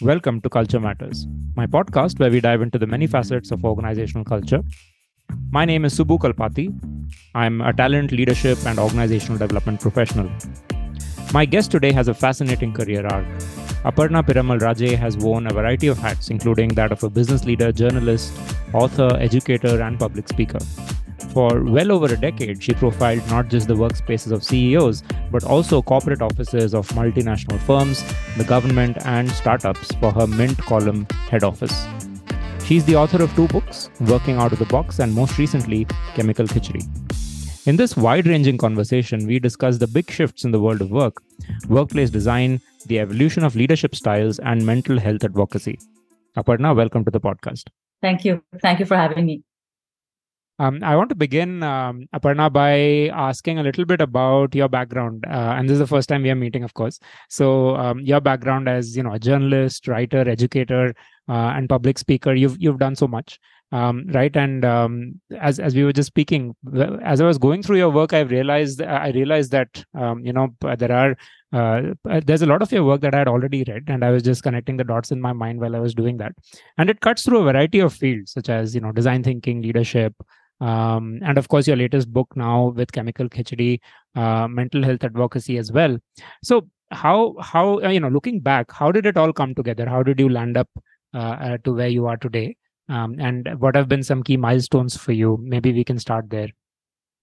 Welcome 0.00 0.40
to 0.42 0.48
Culture 0.48 0.78
Matters, 0.78 1.26
my 1.56 1.66
podcast 1.66 2.20
where 2.20 2.30
we 2.30 2.40
dive 2.40 2.62
into 2.62 2.78
the 2.78 2.86
many 2.86 3.08
facets 3.08 3.50
of 3.50 3.64
organizational 3.64 4.24
culture. 4.24 4.62
My 5.50 5.64
name 5.64 5.84
is 5.84 5.98
Subbu 5.98 6.20
Kalpati. 6.20 6.72
I'm 7.34 7.60
a 7.60 7.72
talent, 7.72 8.12
leadership, 8.12 8.58
and 8.64 8.78
organizational 8.78 9.38
development 9.38 9.80
professional. 9.80 10.30
My 11.32 11.44
guest 11.44 11.72
today 11.72 11.90
has 11.90 12.06
a 12.06 12.14
fascinating 12.14 12.72
career 12.72 13.04
arc. 13.08 13.26
Aparna 13.82 14.22
Piramal 14.22 14.60
Raje 14.60 14.96
has 14.96 15.16
worn 15.16 15.48
a 15.48 15.52
variety 15.52 15.88
of 15.88 15.98
hats, 15.98 16.30
including 16.30 16.68
that 16.74 16.92
of 16.92 17.02
a 17.02 17.10
business 17.10 17.44
leader, 17.44 17.72
journalist, 17.72 18.32
author, 18.72 19.16
educator, 19.18 19.82
and 19.82 19.98
public 19.98 20.28
speaker. 20.28 20.60
For 21.38 21.62
well 21.62 21.92
over 21.92 22.12
a 22.12 22.16
decade, 22.16 22.60
she 22.60 22.72
profiled 22.74 23.24
not 23.30 23.46
just 23.46 23.68
the 23.68 23.76
workspaces 23.76 24.32
of 24.32 24.42
CEOs, 24.42 25.04
but 25.30 25.44
also 25.44 25.80
corporate 25.80 26.20
offices 26.20 26.74
of 26.74 26.88
multinational 26.88 27.60
firms, 27.60 28.02
the 28.36 28.42
government, 28.42 28.98
and 29.06 29.30
startups 29.30 29.94
for 30.00 30.10
her 30.10 30.26
Mint 30.26 30.58
column 30.58 31.06
head 31.30 31.44
office. 31.44 31.86
She's 32.64 32.84
the 32.86 32.96
author 32.96 33.22
of 33.22 33.32
two 33.36 33.46
books, 33.46 33.88
Working 34.00 34.34
Out 34.38 34.52
of 34.52 34.58
the 34.58 34.64
Box, 34.64 34.98
and 34.98 35.14
most 35.14 35.38
recently, 35.38 35.86
Chemical 36.16 36.44
Khichdi. 36.46 36.82
In 37.68 37.76
this 37.76 37.96
wide 37.96 38.26
ranging 38.26 38.58
conversation, 38.58 39.24
we 39.24 39.38
discuss 39.38 39.78
the 39.78 39.86
big 39.86 40.10
shifts 40.10 40.42
in 40.42 40.50
the 40.50 40.58
world 40.58 40.80
of 40.80 40.90
work, 40.90 41.22
workplace 41.68 42.10
design, 42.10 42.60
the 42.86 42.98
evolution 42.98 43.44
of 43.44 43.54
leadership 43.54 43.94
styles, 43.94 44.40
and 44.40 44.66
mental 44.66 44.98
health 44.98 45.22
advocacy. 45.22 45.78
Aparna, 46.36 46.74
welcome 46.74 47.04
to 47.04 47.12
the 47.12 47.20
podcast. 47.20 47.68
Thank 48.02 48.24
you. 48.24 48.42
Thank 48.60 48.80
you 48.80 48.86
for 48.86 48.96
having 48.96 49.24
me. 49.24 49.44
Um, 50.60 50.80
I 50.82 50.96
want 50.96 51.08
to 51.10 51.14
begin, 51.14 51.62
um, 51.62 52.08
Aparna, 52.12 52.52
by 52.52 53.14
asking 53.16 53.60
a 53.60 53.62
little 53.62 53.84
bit 53.84 54.00
about 54.00 54.54
your 54.54 54.68
background. 54.68 55.24
Uh, 55.28 55.54
and 55.56 55.68
this 55.68 55.74
is 55.74 55.78
the 55.78 55.86
first 55.86 56.08
time 56.08 56.22
we 56.22 56.30
are 56.30 56.34
meeting, 56.34 56.64
of 56.64 56.74
course. 56.74 56.98
So, 57.28 57.76
um, 57.76 58.00
your 58.00 58.20
background 58.20 58.68
as 58.68 58.96
you 58.96 59.04
know, 59.04 59.12
a 59.12 59.20
journalist, 59.20 59.86
writer, 59.86 60.28
educator, 60.28 60.94
uh, 61.28 61.52
and 61.54 61.68
public 61.68 61.98
speaker. 61.98 62.34
You've 62.34 62.56
you've 62.58 62.78
done 62.78 62.96
so 62.96 63.06
much, 63.06 63.38
um, 63.70 64.06
right? 64.08 64.34
And 64.36 64.64
um, 64.64 65.20
as 65.38 65.60
as 65.60 65.74
we 65.74 65.84
were 65.84 65.92
just 65.92 66.08
speaking, 66.08 66.56
as 67.04 67.20
I 67.20 67.26
was 67.26 67.38
going 67.38 67.62
through 67.62 67.76
your 67.76 67.90
work, 67.90 68.12
I 68.12 68.20
realized 68.20 68.82
I 68.82 69.10
realized 69.10 69.52
that 69.52 69.84
um, 69.94 70.24
you 70.24 70.32
know 70.32 70.48
there 70.60 70.92
are 70.92 71.16
uh, 71.52 71.94
there's 72.24 72.42
a 72.42 72.46
lot 72.46 72.62
of 72.62 72.72
your 72.72 72.84
work 72.84 73.00
that 73.02 73.14
I 73.14 73.18
had 73.18 73.28
already 73.28 73.64
read, 73.68 73.84
and 73.88 74.04
I 74.04 74.10
was 74.10 74.22
just 74.22 74.42
connecting 74.42 74.76
the 74.76 74.84
dots 74.84 75.10
in 75.10 75.20
my 75.20 75.32
mind 75.32 75.60
while 75.60 75.76
I 75.76 75.80
was 75.80 75.94
doing 75.94 76.16
that. 76.16 76.32
And 76.78 76.90
it 76.90 77.00
cuts 77.00 77.24
through 77.24 77.40
a 77.40 77.52
variety 77.52 77.78
of 77.80 77.92
fields, 77.92 78.32
such 78.32 78.48
as 78.48 78.74
you 78.74 78.80
know 78.80 78.92
design 78.92 79.22
thinking, 79.22 79.62
leadership, 79.62 80.14
um, 80.60 81.20
and 81.24 81.38
of 81.38 81.48
course 81.48 81.66
your 81.66 81.76
latest 81.76 82.12
book 82.12 82.28
now 82.36 82.68
with 82.68 82.92
chemical 82.92 83.28
khichdi 83.28 83.80
uh, 84.14 84.48
mental 84.48 84.82
health 84.82 85.04
advocacy 85.04 85.58
as 85.58 85.72
well. 85.72 85.98
So 86.42 86.68
how 86.90 87.34
how 87.40 87.80
uh, 87.82 87.88
you 87.88 88.00
know 88.00 88.08
looking 88.08 88.40
back 88.40 88.72
how 88.72 88.92
did 88.92 89.06
it 89.06 89.16
all 89.16 89.32
come 89.32 89.54
together? 89.54 89.88
How 89.88 90.02
did 90.02 90.18
you 90.20 90.28
land 90.28 90.56
up 90.56 90.68
uh, 91.14 91.18
uh, 91.18 91.58
to 91.64 91.74
where 91.74 91.88
you 91.88 92.06
are 92.06 92.16
today? 92.16 92.56
Um, 92.88 93.16
and 93.20 93.48
what 93.60 93.76
have 93.76 93.88
been 93.88 94.02
some 94.02 94.22
key 94.22 94.38
milestones 94.38 94.96
for 94.96 95.12
you? 95.12 95.38
Maybe 95.42 95.72
we 95.72 95.84
can 95.84 95.98
start 95.98 96.30
there. 96.30 96.48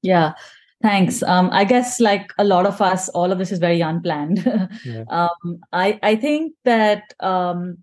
Yeah 0.02 0.34
thanks. 0.82 1.24
Um, 1.24 1.50
i 1.52 1.64
guess 1.64 2.00
like 2.00 2.32
a 2.38 2.44
lot 2.44 2.66
of 2.66 2.82
us 2.82 3.10
all 3.10 3.32
of 3.32 3.38
this 3.38 3.52
is 3.52 3.60
very 3.60 3.82
unplanned. 3.82 4.46
Yeah. 4.84 5.04
um, 5.10 5.60
i 5.74 6.00
i 6.04 6.16
think 6.16 6.54
that 6.66 7.14
um, 7.20 7.78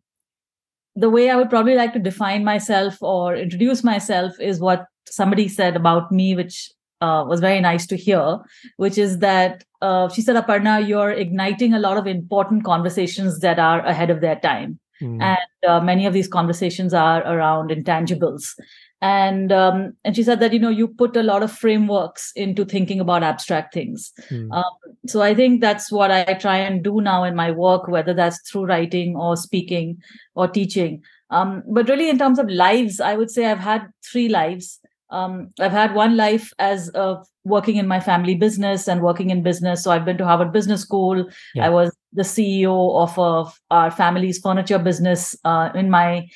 the 0.95 1.11
way 1.11 1.31
i 1.31 1.37
would 1.37 1.51
probably 1.51 1.75
like 1.75 1.93
to 1.95 1.99
define 1.99 2.45
myself 2.45 3.03
or 3.03 3.35
introduce 3.35 3.83
myself 3.83 4.39
is 4.41 4.61
what 4.61 4.87
somebody 5.07 5.49
said 5.49 5.77
about 5.77 6.13
me, 6.13 6.35
which 6.35 6.71
uh, 7.03 7.25
was 7.27 7.41
very 7.41 7.61
nice 7.61 7.87
to 7.87 7.97
hear, 7.97 8.39
which 8.77 8.97
is 8.97 9.19
that 9.19 9.65
uh, 9.81 10.09
she 10.09 10.23
said, 10.23 10.37
Aparna, 10.37 10.87
you're 10.87 11.11
igniting 11.11 11.75
a 11.75 11.81
lot 11.81 11.97
of 11.97 12.07
important 12.07 12.65
conversations 12.65 13.41
that 13.41 13.59
are 13.59 13.85
ahead 13.85 14.09
of 14.11 14.21
their 14.21 14.37
time. 14.37 14.79
Mm. 15.03 15.21
And 15.21 15.69
uh, 15.69 15.81
many 15.81 16.07
of 16.07 16.13
these 16.13 16.29
conversations 16.29 16.95
are 16.95 17.23
around 17.27 17.71
intangibles. 17.71 18.55
And 19.01 19.51
um, 19.51 19.95
and 20.05 20.15
she 20.15 20.23
said 20.23 20.39
that 20.39 20.53
you 20.53 20.61
know 20.61 20.69
you 20.69 20.87
put 20.87 21.17
a 21.17 21.25
lot 21.25 21.43
of 21.43 21.51
frameworks 21.51 22.31
into 22.37 22.65
thinking 22.65 23.01
about 23.01 23.25
abstract 23.25 23.75
things. 23.75 24.13
Mm. 24.31 24.53
Um, 24.53 24.73
so 25.09 25.23
I 25.23 25.35
think 25.35 25.61
that's 25.61 25.91
what 25.91 26.13
I 26.13 26.35
try 26.35 26.59
and 26.59 26.85
do 26.85 27.01
now 27.01 27.25
in 27.25 27.35
my 27.35 27.51
work, 27.51 27.89
whether 27.89 28.15
that's 28.15 28.49
through 28.49 28.67
writing 28.67 29.17
or 29.17 29.37
speaking 29.37 30.01
or 30.37 30.47
teaching. 30.47 31.03
Um, 31.31 31.65
but 31.67 31.89
really, 31.89 32.11
in 32.11 32.19
terms 32.19 32.39
of 32.39 32.49
lives, 32.49 33.01
I 33.01 33.17
would 33.17 33.29
say 33.29 33.47
I've 33.47 33.59
had 33.59 33.89
three 34.05 34.29
lives 34.29 34.79
um, 35.13 35.53
I've 35.61 35.73
had 35.73 35.95
one 35.95 36.17
life 36.17 36.53
as 36.59 36.91
uh, 36.95 37.23
working 37.45 37.77
in 37.77 37.87
my 37.87 38.01
family 38.01 38.35
business 38.35 38.89
and 38.89 39.03
working 39.03 39.31
in 39.31 39.43
business. 39.43 39.85
So 39.85 39.91
I've 39.91 40.07
been 40.07 40.19
to 40.19 40.25
Harvard 40.25 40.53
Business 40.53 40.81
School. 40.81 41.29
Yeah. 41.55 41.67
I 41.67 41.69
was 41.69 41.95
the 42.13 42.23
CEO 42.23 42.97
of 43.03 43.19
uh, 43.19 43.51
our 43.71 43.91
family's 43.91 44.39
furniture 44.39 44.79
business 44.79 45.37
uh, 45.45 45.69
in 45.75 45.91
my, 45.91 46.29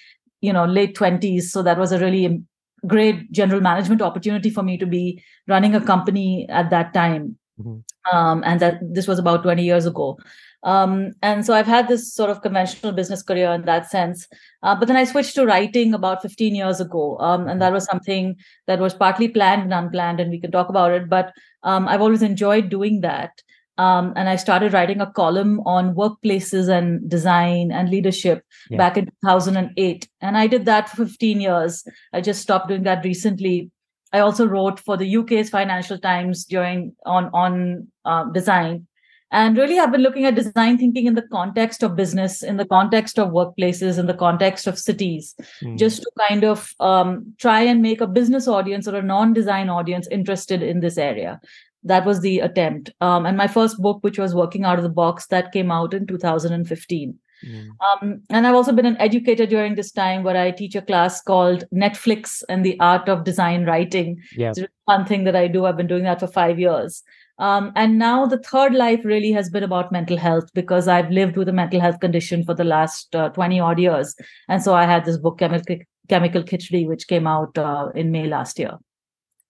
you 0.43 0.53
know, 0.53 0.67
late 0.67 0.95
twenties. 0.95 1.51
So 1.51 1.63
that 1.63 1.79
was 1.79 1.91
a 1.91 1.99
really 1.99 2.43
great 2.87 3.33
general 3.33 3.61
management 3.61 4.03
opportunity 4.03 4.51
for 4.51 4.63
me 4.63 4.77
to 4.77 4.87
be 4.87 5.23
running 5.49 5.75
a 5.75 5.81
company 5.81 6.47
at 6.51 6.71
that 6.71 6.93
time. 6.93 7.39
Mm-hmm. 7.59 8.17
Um, 8.17 8.45
and 8.47 8.61
that 8.61 8.79
this 8.83 9.09
was 9.09 9.19
about 9.19 9.43
20 9.43 9.65
years 9.65 9.87
ago. 9.87 10.19
Um, 10.67 11.13
and 11.23 11.47
so 11.47 11.55
I've 11.55 11.67
had 11.67 11.87
this 11.87 12.13
sort 12.13 12.29
of 12.29 12.43
conventional 12.43 12.93
business 12.93 13.23
career 13.23 13.53
in 13.53 13.63
that 13.67 13.89
sense. 13.89 14.27
Uh, 14.65 14.75
but 14.75 14.89
then 14.89 14.97
I 14.97 15.05
switched 15.05 15.37
to 15.37 15.47
writing 15.47 15.95
about 15.95 16.23
15 16.23 16.57
years 16.57 16.81
ago. 16.81 17.17
Um, 17.19 17.47
and 17.47 17.63
that 17.63 17.73
was 17.73 17.85
something 17.85 18.37
that 18.67 18.81
was 18.81 18.93
partly 18.93 19.29
planned 19.29 19.63
and 19.63 19.73
unplanned, 19.73 20.19
and 20.19 20.31
we 20.31 20.41
can 20.41 20.51
talk 20.51 20.69
about 20.69 20.91
it. 20.91 21.09
But 21.09 21.33
um, 21.63 21.87
I've 21.87 22.03
always 22.03 22.23
enjoyed 22.23 22.69
doing 22.69 23.01
that. 23.03 23.31
Um, 23.79 24.13
and 24.17 24.29
I 24.29 24.37
started 24.37 24.73
writing 24.73 25.01
a 25.01 25.11
column 25.11 25.61
on 25.61 25.95
workplaces 25.95 26.69
and 26.69 27.09
design 27.09 27.71
and 27.71 27.91
leadership 27.91 28.43
yeah. 28.71 28.79
back 28.79 28.97
in 28.97 29.05
2008. 29.25 30.09
And 30.21 30.37
I 30.37 30.47
did 30.47 30.65
that 30.65 30.89
for 30.89 31.05
15 31.05 31.41
years. 31.41 31.85
I 32.13 32.23
just 32.23 32.41
stopped 32.41 32.69
doing 32.69 32.85
that 32.85 33.05
recently. 33.05 33.71
I 34.13 34.21
also 34.21 34.47
wrote 34.47 34.81
for 34.81 34.97
the 34.97 35.17
UK's 35.17 35.51
Financial 35.51 35.99
Times 35.99 36.45
during 36.47 36.95
on 37.05 37.27
on 37.35 37.89
uh, 38.05 38.25
design, 38.31 38.87
and 39.33 39.57
really 39.57 39.79
i've 39.79 39.93
been 39.93 40.03
looking 40.03 40.25
at 40.25 40.35
design 40.35 40.79
thinking 40.79 41.07
in 41.07 41.15
the 41.15 41.29
context 41.33 41.83
of 41.83 41.97
business 41.97 42.43
in 42.43 42.57
the 42.57 42.65
context 42.67 43.19
of 43.19 43.31
workplaces 43.31 43.99
in 43.99 44.07
the 44.07 44.15
context 44.15 44.67
of 44.67 44.79
cities 44.79 45.35
mm. 45.63 45.77
just 45.77 46.03
to 46.03 46.11
kind 46.29 46.45
of 46.45 46.73
um, 46.81 47.35
try 47.39 47.61
and 47.61 47.83
make 47.83 48.01
a 48.01 48.07
business 48.07 48.47
audience 48.47 48.87
or 48.87 48.97
a 48.97 49.03
non-design 49.03 49.69
audience 49.69 50.07
interested 50.09 50.63
in 50.63 50.81
this 50.81 50.99
area 50.99 51.41
that 51.83 52.05
was 52.05 52.21
the 52.21 52.41
attempt 52.41 52.91
um, 53.01 53.27
and 53.27 53.37
my 53.37 53.47
first 53.47 53.79
book 53.79 53.99
which 54.03 54.19
was 54.19 54.35
working 54.35 54.65
out 54.65 54.79
of 54.79 54.85
the 54.85 54.89
box 54.89 55.27
that 55.27 55.53
came 55.53 55.71
out 55.71 55.93
in 55.93 56.07
2015 56.07 57.19
Mm. 57.45 57.69
Um, 57.81 58.23
and 58.31 58.47
I've 58.47 58.55
also 58.55 58.73
been 58.73 58.87
an 58.87 58.97
educator 58.99 59.47
during 59.47 59.75
this 59.75 59.93
time 59.93 60.23
where 60.23 60.37
I 60.37 60.51
teach 60.51 60.75
a 60.75 60.83
class 60.83 61.21
called 61.21 61.65
Netflix 61.73 62.43
and 62.49 62.65
the 62.65 62.79
Art 62.81 63.09
of 63.09 63.25
Design 63.25 63.65
Writing. 63.65 64.23
Yeah. 64.37 64.51
It's 64.51 64.59
a 64.59 64.69
fun 64.87 65.05
thing 65.05 65.25
that 65.25 65.37
I 65.37 65.49
do. 65.49 65.67
I've 65.67 65.77
been 65.77 65.87
doing 65.87 66.05
that 66.05 66.21
for 66.21 66.27
five 66.27 66.59
years. 66.59 67.03
Um, 67.39 67.73
and 67.77 67.99
now 67.99 68.27
the 68.27 68.39
third 68.39 68.75
life 68.75 69.05
really 69.05 69.31
has 69.33 69.51
been 69.51 69.63
about 69.63 69.93
mental 69.93 70.17
health 70.17 70.49
because 70.55 70.89
I've 70.89 71.11
lived 71.11 71.37
with 71.37 71.49
a 71.49 71.53
mental 71.53 71.81
health 71.81 72.01
condition 72.01 72.45
for 72.45 72.55
the 72.55 72.65
last 72.65 73.15
uh, 73.15 73.29
20 73.31 73.61
odd 73.61 73.79
years. 73.79 74.15
And 74.49 74.63
so 74.63 74.75
I 74.75 74.85
had 74.85 75.05
this 75.05 75.19
book, 75.19 75.39
Chemical, 75.39 75.77
Chemical 76.09 76.43
Khichdi, 76.43 76.87
which 76.87 77.09
came 77.09 77.27
out 77.27 77.57
uh, 77.59 77.91
in 77.95 78.11
May 78.11 78.27
last 78.27 78.59
year. 78.59 78.79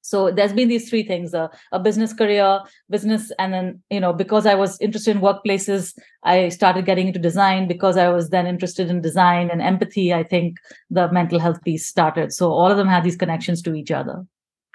So 0.07 0.31
there's 0.31 0.53
been 0.53 0.69
these 0.69 0.89
three 0.89 1.03
things, 1.03 1.35
uh, 1.35 1.49
a 1.73 1.81
business 1.81 2.13
career, 2.13 2.61
business, 2.89 3.33
and 3.41 3.53
then, 3.53 3.83
you 3.91 3.99
know, 3.99 4.13
because 4.13 4.47
I 4.47 4.55
was 4.55 4.81
interested 4.81 5.17
in 5.17 5.21
workplaces, 5.21 5.99
I 6.23 6.49
started 6.51 6.87
getting 6.87 7.09
into 7.09 7.19
design. 7.19 7.67
Because 7.67 7.97
I 7.97 8.09
was 8.11 8.31
then 8.31 8.47
interested 8.47 8.89
in 8.89 9.01
design 9.01 9.51
and 9.51 9.61
empathy, 9.61 10.15
I 10.15 10.23
think 10.23 10.59
the 10.91 11.11
mental 11.11 11.41
health 11.41 11.61
piece 11.65 11.89
started. 11.89 12.33
So 12.33 12.53
all 12.53 12.71
of 12.71 12.77
them 12.77 12.87
had 12.87 13.03
these 13.03 13.17
connections 13.17 13.61
to 13.63 13.75
each 13.75 13.91
other. 13.91 14.25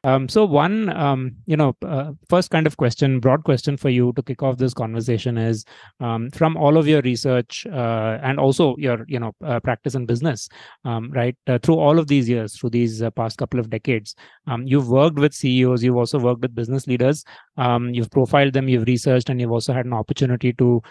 Um, 0.03 0.27
so 0.27 0.45
one, 0.45 0.89
um, 0.89 1.35
you 1.45 1.55
know, 1.55 1.75
uh, 1.85 2.11
first 2.27 2.49
kind 2.49 2.65
of 2.65 2.77
question, 2.77 3.19
broad 3.19 3.43
question 3.43 3.77
for 3.77 3.89
you 3.89 4.13
to 4.13 4.23
kick 4.23 4.41
off 4.41 4.57
this 4.57 4.73
conversation 4.73 5.37
is 5.37 5.63
um, 5.99 6.31
from 6.31 6.57
all 6.57 6.77
of 6.77 6.87
your 6.87 7.01
research 7.01 7.67
uh, 7.67 8.17
and 8.23 8.39
also 8.39 8.75
your, 8.77 9.05
you 9.07 9.19
know, 9.19 9.31
uh, 9.45 9.59
practice 9.59 9.93
in 9.93 10.07
business, 10.07 10.49
um, 10.85 11.11
right? 11.11 11.35
Uh, 11.45 11.59
through 11.59 11.75
all 11.75 11.99
of 11.99 12.07
these 12.07 12.27
years, 12.27 12.57
through 12.57 12.71
these 12.71 13.03
uh, 13.03 13.11
past 13.11 13.37
couple 13.37 13.59
of 13.59 13.69
decades, 13.69 14.15
um, 14.47 14.65
you've 14.65 14.89
worked 14.89 15.19
with 15.19 15.33
CEOs, 15.33 15.83
you've 15.83 15.97
also 15.97 16.19
worked 16.19 16.41
with 16.41 16.55
business 16.55 16.87
leaders, 16.87 17.23
um, 17.57 17.93
you've 17.93 18.09
profiled 18.09 18.53
them, 18.53 18.67
you've 18.67 18.87
researched, 18.87 19.29
and 19.29 19.39
you've 19.39 19.51
also 19.51 19.71
had 19.71 19.85
an 19.85 19.93
opportunity 19.93 20.51
to, 20.53 20.81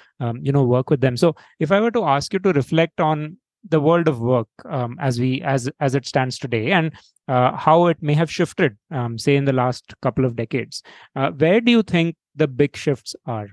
you 0.41 0.53
know, 0.53 0.63
work 0.63 0.89
with 0.89 1.01
them. 1.01 1.17
So 1.17 1.35
if 1.59 1.73
I 1.73 1.81
were 1.81 1.91
to 1.91 2.05
ask 2.05 2.33
you 2.33 2.39
to 2.41 2.53
reflect 2.53 3.01
on 3.01 3.39
the 3.69 3.81
world 3.81 4.09
of 4.09 4.21
work 4.21 4.49
um, 4.69 4.97
as 5.01 5.21
we 5.21 5.43
as 5.43 5.69
as 5.81 5.95
it 5.95 6.07
stands 6.07 6.39
today 6.39 6.73
and 6.73 6.93
uh, 7.31 7.57
how 7.57 7.87
it 7.87 8.03
may 8.03 8.15
have 8.15 8.31
shifted 8.31 8.77
um, 8.91 9.17
say 9.17 9.37
in 9.37 9.45
the 9.45 9.53
last 9.53 9.95
couple 10.03 10.25
of 10.25 10.35
decades. 10.35 10.83
Uh, 11.15 11.31
where 11.31 11.61
do 11.61 11.71
you 11.71 11.83
think 11.83 12.17
the 12.35 12.49
big 12.49 12.77
shifts 12.77 13.15
are 13.27 13.49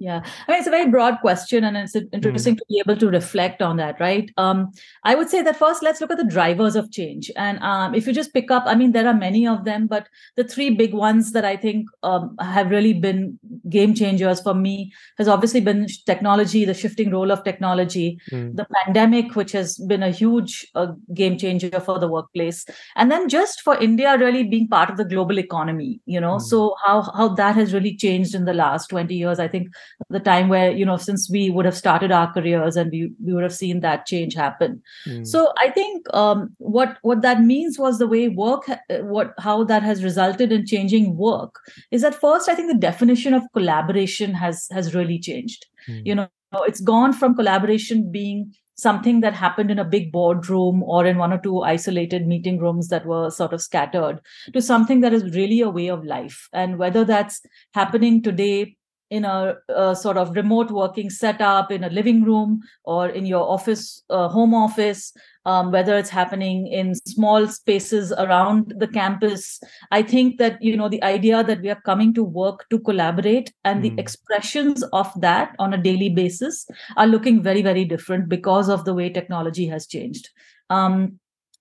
Yeah, 0.00 0.22
I 0.46 0.52
mean, 0.52 0.58
it's 0.60 0.68
a 0.68 0.70
very 0.70 0.88
broad 0.88 1.18
question, 1.20 1.64
and 1.64 1.76
it's 1.76 1.96
interesting 2.12 2.54
mm. 2.54 2.58
to 2.58 2.64
be 2.68 2.80
able 2.86 2.96
to 2.98 3.08
reflect 3.08 3.60
on 3.60 3.78
that, 3.78 3.98
right? 3.98 4.30
Um, 4.36 4.70
I 5.02 5.16
would 5.16 5.28
say 5.28 5.42
that 5.42 5.56
first, 5.56 5.82
let's 5.82 6.00
look 6.00 6.12
at 6.12 6.18
the 6.18 6.24
drivers 6.24 6.76
of 6.76 6.92
change. 6.92 7.32
And 7.34 7.58
um, 7.64 7.96
if 7.96 8.06
you 8.06 8.12
just 8.12 8.32
pick 8.32 8.48
up, 8.48 8.62
I 8.66 8.76
mean, 8.76 8.92
there 8.92 9.08
are 9.08 9.14
many 9.14 9.44
of 9.44 9.64
them, 9.64 9.88
but 9.88 10.06
the 10.36 10.44
three 10.44 10.70
big 10.70 10.94
ones 10.94 11.32
that 11.32 11.44
I 11.44 11.56
think 11.56 11.88
um, 12.04 12.36
have 12.38 12.70
really 12.70 12.92
been 12.92 13.40
game 13.68 13.92
changers 13.92 14.40
for 14.40 14.54
me 14.54 14.92
has 15.18 15.26
obviously 15.26 15.60
been 15.60 15.88
technology, 16.06 16.64
the 16.64 16.74
shifting 16.74 17.10
role 17.10 17.32
of 17.32 17.42
technology, 17.42 18.20
mm. 18.30 18.54
the 18.54 18.68
pandemic, 18.76 19.34
which 19.34 19.50
has 19.50 19.78
been 19.78 20.04
a 20.04 20.10
huge 20.10 20.64
uh, 20.76 20.92
game 21.12 21.36
changer 21.36 21.80
for 21.80 21.98
the 21.98 22.06
workplace, 22.06 22.64
and 22.94 23.10
then 23.10 23.28
just 23.28 23.62
for 23.62 23.76
India 23.78 24.16
really 24.16 24.44
being 24.44 24.68
part 24.68 24.90
of 24.90 24.96
the 24.96 25.04
global 25.04 25.40
economy. 25.40 26.00
You 26.06 26.20
know, 26.20 26.36
mm. 26.36 26.40
so 26.40 26.76
how 26.86 27.02
how 27.16 27.34
that 27.34 27.56
has 27.56 27.74
really 27.74 27.96
changed 27.96 28.36
in 28.36 28.44
the 28.44 28.54
last 28.54 28.90
twenty 28.90 29.16
years, 29.16 29.40
I 29.40 29.48
think 29.48 29.66
the 30.10 30.20
time 30.20 30.48
where 30.48 30.70
you 30.70 30.84
know 30.84 30.96
since 30.96 31.30
we 31.30 31.50
would 31.50 31.64
have 31.64 31.76
started 31.76 32.12
our 32.12 32.32
careers 32.32 32.76
and 32.76 32.90
we, 32.90 33.12
we 33.24 33.32
would 33.32 33.42
have 33.42 33.54
seen 33.54 33.80
that 33.80 34.06
change 34.06 34.34
happen 34.34 34.82
mm. 35.06 35.26
so 35.26 35.52
i 35.58 35.68
think 35.70 36.06
um, 36.14 36.50
what 36.58 36.98
what 37.02 37.22
that 37.22 37.42
means 37.42 37.78
was 37.78 37.98
the 37.98 38.06
way 38.06 38.28
work 38.28 38.64
what 39.00 39.34
how 39.38 39.64
that 39.64 39.82
has 39.82 40.04
resulted 40.04 40.52
in 40.52 40.66
changing 40.66 41.16
work 41.16 41.60
is 41.90 42.02
that 42.02 42.14
first 42.14 42.48
i 42.48 42.54
think 42.54 42.70
the 42.70 42.78
definition 42.78 43.34
of 43.34 43.42
collaboration 43.52 44.34
has 44.34 44.66
has 44.70 44.94
really 44.94 45.18
changed 45.18 45.66
mm. 45.88 46.02
you 46.04 46.14
know 46.14 46.28
it's 46.66 46.80
gone 46.80 47.12
from 47.12 47.34
collaboration 47.34 48.10
being 48.10 48.52
something 48.78 49.20
that 49.20 49.34
happened 49.34 49.72
in 49.72 49.78
a 49.78 49.84
big 49.84 50.12
boardroom 50.12 50.82
or 50.84 51.04
in 51.04 51.18
one 51.18 51.32
or 51.32 51.38
two 51.38 51.62
isolated 51.62 52.26
meeting 52.26 52.58
rooms 52.58 52.88
that 52.88 53.04
were 53.04 53.28
sort 53.28 53.52
of 53.52 53.60
scattered 53.60 54.20
to 54.52 54.62
something 54.62 55.00
that 55.00 55.12
is 55.12 55.34
really 55.34 55.60
a 55.60 55.68
way 55.68 55.88
of 55.88 56.04
life 56.04 56.48
and 56.52 56.78
whether 56.78 57.04
that's 57.04 57.40
happening 57.74 58.22
today 58.22 58.76
in 59.10 59.24
a, 59.24 59.56
a, 59.68 59.96
sort 59.96 60.16
of 60.16 60.36
remote 60.36 60.70
working 60.70 61.08
setup 61.08 61.72
in 61.72 61.84
a 61.84 61.90
living 61.90 62.22
room 62.24 62.60
or 62.84 63.08
in 63.08 63.24
your 63.24 63.48
office 63.48 64.02
uh, 64.10 64.28
home 64.28 64.54
office 64.54 65.12
um, 65.46 65.72
whether 65.72 65.96
it's 65.96 66.10
happening 66.10 66.66
in 66.66 66.94
small 66.94 67.46
spaces 67.48 68.12
around 68.12 68.74
the 68.78 68.86
campus 68.86 69.60
i 69.90 70.02
think 70.02 70.38
that 70.38 70.60
you 70.62 70.76
know 70.76 70.88
the 70.88 71.02
idea 71.02 71.42
that 71.42 71.62
we 71.62 71.70
are 71.70 71.80
coming 71.86 72.12
to 72.12 72.22
work 72.22 72.66
to 72.68 72.78
collaborate 72.78 73.52
and 73.64 73.80
mm. 73.80 73.82
the 73.84 73.90
hmm. 73.90 73.98
expressions 73.98 74.82
of 74.92 75.10
that 75.20 75.54
on 75.58 75.72
a 75.72 75.82
daily 75.82 76.10
basis 76.10 76.66
are 76.96 77.06
looking 77.06 77.42
very 77.42 77.62
very 77.62 77.84
different 77.84 78.28
because 78.28 78.68
of 78.68 78.84
the 78.84 78.94
way 78.94 79.08
technology 79.08 79.66
has 79.66 79.86
changed 79.86 80.28
um, 80.70 81.18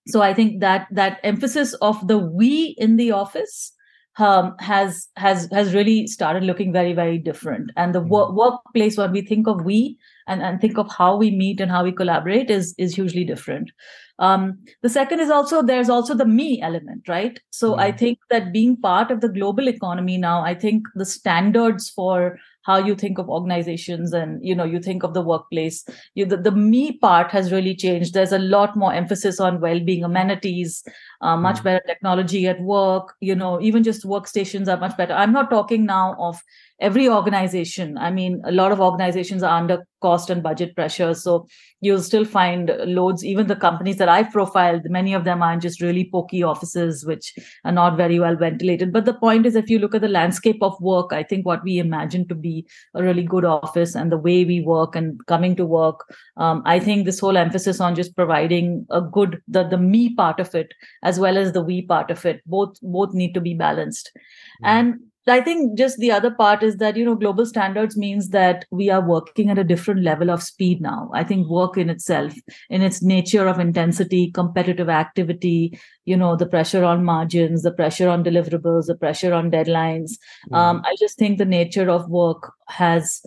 so 0.08 0.22
i 0.22 0.34
think 0.34 0.60
that 0.60 0.88
that 0.92 1.20
emphasis 1.24 1.74
of 1.76 2.08
the 2.08 2.18
we 2.18 2.76
in 2.78 2.98
the 2.98 3.12
office 3.12 3.72
um, 4.20 4.56
has 4.60 5.08
has 5.16 5.48
has 5.52 5.74
really 5.74 6.08
started 6.08 6.44
looking 6.44 6.74
very 6.74 6.94
very 6.94 7.18
different 7.18 7.72
and 7.76 7.94
the 7.94 8.02
work, 8.02 8.30
mm-hmm. 8.30 8.38
workplace 8.38 8.98
when 8.98 9.12
we 9.12 9.22
think 9.22 9.48
of 9.48 9.64
we 9.64 9.98
and, 10.28 10.42
and 10.42 10.60
think 10.60 10.78
of 10.78 10.92
how 10.92 11.16
we 11.16 11.32
meet 11.32 11.62
and 11.62 11.72
how 11.72 11.84
we 11.84 11.92
collaborate 11.92 12.50
is 12.50 12.74
is 12.78 12.96
hugely 12.96 13.24
different 13.24 13.72
um, 14.20 14.58
the 14.82 14.90
second 14.90 15.20
is 15.20 15.30
also 15.30 15.62
there's 15.62 15.90
also 15.90 16.16
the 16.16 16.26
me 16.26 16.62
element 16.62 17.08
right 17.08 17.40
so 17.52 17.74
mm. 17.74 17.80
i 17.80 17.92
think 17.92 18.18
that 18.30 18.52
being 18.52 18.76
part 18.78 19.12
of 19.12 19.22
the 19.22 19.30
global 19.30 19.68
economy 19.68 20.18
now 20.18 20.42
i 20.42 20.54
think 20.54 20.84
the 20.96 21.06
standards 21.06 21.90
for 21.90 22.38
how 22.68 22.78
you 22.78 22.94
think 22.94 23.18
of 23.18 23.30
organizations 23.30 24.14
and 24.14 24.46
you 24.46 24.54
know 24.54 24.66
you 24.66 24.80
think 24.80 25.04
of 25.04 25.14
the 25.14 25.22
workplace. 25.22 25.84
You, 26.14 26.26
the, 26.26 26.38
the 26.38 26.52
me 26.52 26.98
part 26.98 27.32
has 27.32 27.52
really 27.52 27.76
changed. 27.76 28.14
There's 28.14 28.34
a 28.34 28.40
lot 28.40 28.76
more 28.76 28.94
emphasis 28.94 29.40
on 29.40 29.62
well-being 29.62 30.04
amenities 30.04 30.84
uh, 31.22 31.36
much 31.36 31.58
mm. 31.58 31.64
better 31.64 31.82
technology 31.88 32.48
at 32.48 32.62
work 32.62 33.16
you 33.22 33.34
know 33.34 33.60
even 33.62 33.84
just 33.84 34.06
workstations 34.06 34.68
are 34.68 34.80
much 34.80 34.96
better. 34.98 35.14
I'm 35.14 35.32
not 35.32 35.50
talking 35.50 35.86
now 35.86 36.16
of 36.20 36.40
every 36.80 37.10
organization 37.10 37.98
i 37.98 38.12
mean 38.12 38.42
a 38.46 38.52
lot 38.52 38.72
of 38.72 38.80
organizations 38.80 39.44
are 39.44 39.58
under 39.58 39.84
cost 40.02 40.30
and 40.30 40.44
budget 40.44 40.76
pressure. 40.76 41.14
So 41.14 41.48
you'll 41.82 42.02
still 42.02 42.26
find 42.26 42.72
loads 42.86 43.24
even 43.24 43.48
the 43.48 43.56
companies 43.56 43.98
that 43.98 44.10
i've 44.10 44.32
profiled 44.32 44.84
many 44.90 45.14
of 45.14 45.24
them 45.26 45.44
are 45.44 45.54
in 45.54 45.60
just 45.60 45.82
really 45.82 46.10
pokey 46.12 46.42
offices 46.44 47.06
which 47.06 47.34
are 47.66 47.72
not 47.72 47.98
very 47.98 48.20
well 48.20 48.36
ventilated. 48.36 48.92
But 48.92 49.06
the 49.06 49.14
point 49.14 49.46
is 49.46 49.56
if 49.56 49.70
you 49.70 49.80
look 49.80 49.96
at 49.96 50.02
the 50.02 50.08
landscape 50.08 50.62
of 50.62 50.80
work 50.82 51.14
i 51.14 51.24
think 51.24 51.46
what 51.46 51.64
we 51.64 51.78
imagine 51.78 52.28
to 52.28 52.36
be 52.36 52.66
a 52.96 53.04
really 53.04 53.24
good 53.24 53.46
office 53.46 53.96
and 53.96 54.12
the 54.12 54.18
way 54.18 54.44
we 54.46 54.62
work 54.62 54.96
and 54.96 55.26
coming 55.28 55.56
to 55.56 55.66
work 55.66 56.06
um, 56.38 56.62
i 56.66 56.80
think 56.80 57.06
this 57.06 57.20
whole 57.20 57.38
emphasis 57.38 57.80
on 57.80 57.96
just 57.96 58.16
providing 58.16 58.86
a 58.90 59.02
good 59.02 59.42
the, 59.48 59.64
the 59.64 59.78
me 59.78 60.14
part 60.16 60.40
of 60.40 60.54
it 60.56 60.74
as 61.04 61.20
well 61.20 61.38
as 61.38 61.54
the 61.54 61.62
we 61.62 61.82
part 61.82 62.12
of 62.12 62.26
it 62.26 62.42
both 62.46 62.80
both 62.82 63.14
need 63.14 63.34
to 63.34 63.42
be 63.42 63.54
balanced. 63.54 64.12
Mm-hmm. 64.16 64.66
and 64.66 65.00
I 65.30 65.42
think 65.42 65.78
just 65.78 65.98
the 65.98 66.12
other 66.12 66.32
part 66.32 66.64
is 66.64 66.78
that, 66.78 66.96
you 66.96 67.04
know, 67.04 67.16
global 67.16 67.46
standards 67.46 67.98
means 67.98 68.30
that 68.30 68.66
we 68.72 68.90
are 68.90 69.06
working 69.06 69.50
at 69.50 69.58
a 69.58 69.64
different 69.64 70.04
level 70.04 70.30
of 70.30 70.42
speed 70.42 70.82
now. 70.82 71.10
I 71.14 71.24
think 71.24 71.48
work 71.48 71.78
in 71.78 71.90
itself, 71.90 72.34
in 72.70 72.82
its 72.82 73.04
nature 73.04 73.48
of 73.48 73.60
intensity, 73.60 74.32
competitive 74.32 74.90
activity, 74.90 75.80
you 76.06 76.16
know, 76.16 76.36
the 76.36 76.46
pressure 76.46 76.84
on 76.84 77.04
margins, 77.04 77.64
the 77.64 77.72
pressure 77.72 78.10
on 78.10 78.24
deliverables, 78.24 78.86
the 78.86 78.96
pressure 78.96 79.34
on 79.34 79.52
deadlines. 79.52 80.12
Mm. 80.52 80.58
Um, 80.58 80.82
I 80.86 80.96
just 81.00 81.18
think 81.18 81.38
the 81.38 81.46
nature 81.46 81.90
of 81.90 82.10
work 82.10 82.54
has 82.68 83.22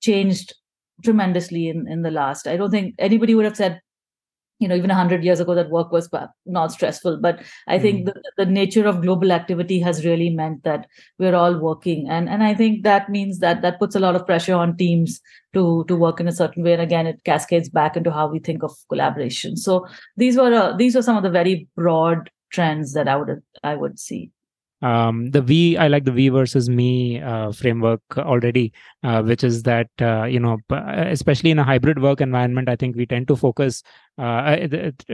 changed 0.00 0.54
tremendously 1.04 1.68
in, 1.68 1.86
in 1.88 2.02
the 2.02 2.10
last. 2.10 2.46
I 2.46 2.56
don't 2.56 2.70
think 2.70 2.94
anybody 2.98 3.34
would 3.34 3.44
have 3.44 3.56
said 3.56 3.80
you 4.58 4.68
know 4.68 4.74
even 4.74 4.88
100 4.88 5.22
years 5.22 5.40
ago 5.40 5.54
that 5.54 5.70
work 5.70 5.92
was 5.92 6.08
not 6.46 6.72
stressful. 6.72 7.18
But 7.18 7.42
i 7.66 7.78
think 7.78 8.00
mm. 8.00 8.12
the, 8.12 8.44
the 8.44 8.50
nature 8.50 8.86
of 8.86 9.02
global 9.02 9.32
activity 9.32 9.80
has 9.80 10.04
really 10.04 10.30
meant 10.30 10.62
that 10.64 10.86
we're 11.18 11.34
all 11.34 11.58
working. 11.58 12.08
And 12.08 12.28
and 12.28 12.42
i 12.42 12.54
think 12.54 12.82
that 12.84 13.08
means 13.08 13.38
that 13.40 13.62
that 13.62 13.78
puts 13.78 13.94
a 13.94 14.00
lot 14.00 14.16
of 14.16 14.26
pressure 14.26 14.54
on 14.54 14.76
teams 14.76 15.20
to 15.54 15.84
to 15.88 15.96
work 15.96 16.20
in 16.20 16.28
a 16.28 16.32
certain 16.32 16.62
way. 16.62 16.72
And 16.72 16.82
again 16.82 17.06
it 17.06 17.24
cascades 17.24 17.68
back 17.68 17.96
into 17.96 18.10
how 18.12 18.28
we 18.28 18.38
think 18.38 18.62
of 18.62 18.72
collaboration. 18.88 19.56
So 19.56 19.86
these 20.16 20.36
were 20.36 20.52
uh, 20.52 20.76
these 20.76 20.94
were 20.94 21.02
some 21.02 21.16
of 21.16 21.22
the 21.22 21.30
very 21.30 21.68
broad 21.76 22.30
trends 22.50 22.92
that 22.94 23.08
i 23.08 23.16
would 23.16 23.42
i 23.64 23.74
would 23.74 23.98
see. 23.98 24.30
Um, 24.82 25.30
the 25.30 25.40
we 25.42 25.78
i 25.78 25.88
like 25.88 26.04
the 26.04 26.12
we 26.12 26.28
versus 26.28 26.68
me 26.68 27.20
uh, 27.20 27.50
framework 27.50 28.02
already 28.18 28.74
uh, 29.02 29.22
which 29.22 29.42
is 29.42 29.62
that 29.62 29.88
uh, 30.00 30.24
you 30.24 30.38
know 30.38 30.58
especially 30.70 31.50
in 31.50 31.58
a 31.58 31.64
hybrid 31.64 32.02
work 32.02 32.20
environment 32.20 32.68
i 32.68 32.76
think 32.76 32.94
we 32.94 33.06
tend 33.06 33.26
to 33.28 33.36
focus 33.36 33.82
uh, 34.18 34.56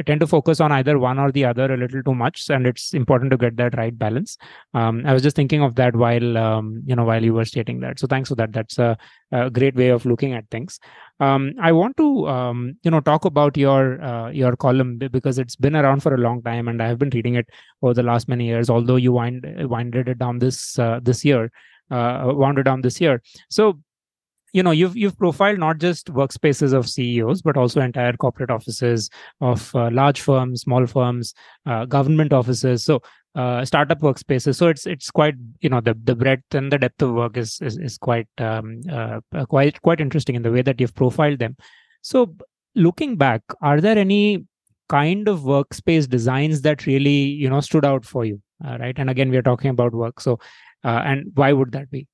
tend 0.07 0.21
to 0.21 0.27
focus 0.27 0.61
on 0.61 0.73
either 0.73 0.99
one 0.99 1.19
or 1.19 1.33
the 1.33 1.45
other 1.45 1.73
a 1.73 1.77
little 1.77 2.03
too 2.03 2.15
much 2.15 2.51
and 2.51 2.67
it's 2.67 2.95
important 2.95 3.31
to 3.31 3.37
get 3.37 3.57
that 3.57 3.77
right 3.77 3.99
balance. 3.99 4.37
Um, 4.75 5.05
i 5.07 5.13
was 5.13 5.23
just 5.23 5.37
thinking 5.37 5.63
of 5.63 5.75
that 5.77 5.97
while 5.97 6.39
um, 6.39 6.83
you 6.87 6.95
know 6.95 7.05
while 7.05 7.23
you 7.23 7.35
were 7.35 7.45
stating 7.45 7.81
that. 7.81 7.99
So 7.99 8.07
thanks 8.07 8.29
for 8.29 8.37
that. 8.37 8.53
That's 8.53 8.79
a, 8.79 8.97
a 9.33 9.51
great 9.51 9.75
way 9.75 9.89
of 9.89 10.07
looking 10.07 10.35
at 10.35 10.49
things. 10.51 10.79
Um, 11.21 11.55
i 11.61 11.71
want 11.73 11.97
to 11.99 12.29
um, 12.29 12.75
you 12.83 12.91
know 12.91 13.01
talk 13.01 13.25
about 13.25 13.57
your 13.57 14.03
uh, 14.03 14.31
your 14.31 14.57
column 14.57 14.99
because 14.99 15.39
it's 15.39 15.57
been 15.57 15.77
around 15.77 16.03
for 16.03 16.15
a 16.15 16.19
long 16.19 16.43
time 16.43 16.69
and 16.69 16.83
i 16.83 16.89
have 16.89 16.99
been 16.99 17.11
reading 17.11 17.37
it 17.37 17.47
over 17.83 17.95
the 17.95 18.03
last 18.03 18.29
many 18.29 18.47
years 18.47 18.69
although 18.69 18.97
you 18.97 19.13
wind 19.13 19.47
winded 19.71 20.09
it 20.09 20.19
down 20.19 20.39
this 20.39 20.79
uh, 20.79 20.99
this 21.03 21.25
year 21.25 21.51
uh, 21.93 22.33
wound 22.35 22.59
it 22.59 22.65
down 22.65 22.81
this 22.81 23.01
year. 23.01 23.23
So 23.51 23.79
you 24.53 24.63
know 24.63 24.71
you've 24.71 24.97
you've 24.97 25.19
profiled 25.19 25.59
not 25.59 25.79
just 25.79 26.13
workspaces 26.13 26.73
of 26.73 26.89
ceos 26.89 27.43
but 27.43 27.57
also 27.57 27.81
entire 27.81 28.13
corporate 28.13 28.51
offices 28.51 29.09
of 29.41 29.75
uh, 29.75 29.91
large 29.91 30.21
firms 30.21 30.63
small 30.63 30.87
firms 30.87 31.35
uh, 31.67 31.85
government 31.85 32.33
offices. 32.33 32.85
So 32.85 33.03
uh, 33.35 33.65
startup 33.65 34.01
workspaces. 34.01 34.57
So 34.57 34.69
it's 34.69 34.87
it's 34.87 35.11
quite 35.11 35.35
you 35.61 35.71
know 35.71 35.81
the 35.81 35.95
the 36.05 36.15
breadth 36.15 36.55
and 36.55 36.71
the 36.71 36.79
depth 36.79 37.01
of 37.03 37.15
work 37.15 37.37
is 37.37 37.59
is, 37.63 37.79
is 37.79 37.97
quite 37.97 38.29
um, 38.39 38.81
uh, 38.91 39.21
uh, 39.35 39.47
quite 39.47 39.81
quite 39.81 40.01
interesting 40.01 40.37
in 40.37 40.43
the 40.43 40.53
way 40.53 40.63
that 40.63 40.81
you've 40.81 40.95
profiled 40.95 41.39
them. 41.39 41.57
So 42.03 42.35
looking 42.75 43.17
back 43.17 43.43
are 43.63 43.81
there 43.81 43.99
any 43.99 44.45
kind 44.89 45.29
of 45.29 45.41
workspace 45.41 46.09
designs 46.09 46.61
that 46.63 46.85
really 46.87 47.11
you 47.11 47.49
know 47.49 47.61
stood 47.61 47.87
out 47.87 48.05
for 48.05 48.27
you? 48.27 48.41
Uh, 48.63 48.77
right? 48.79 48.99
And 48.99 49.09
again 49.09 49.31
we 49.31 49.39
are 49.39 49.43
talking 49.43 49.71
about 49.71 49.93
work. 49.95 50.21
So 50.21 50.39
and 50.85 51.31
why 51.35 51.53
would 51.53 51.71
that 51.73 51.91
be 51.91 52.09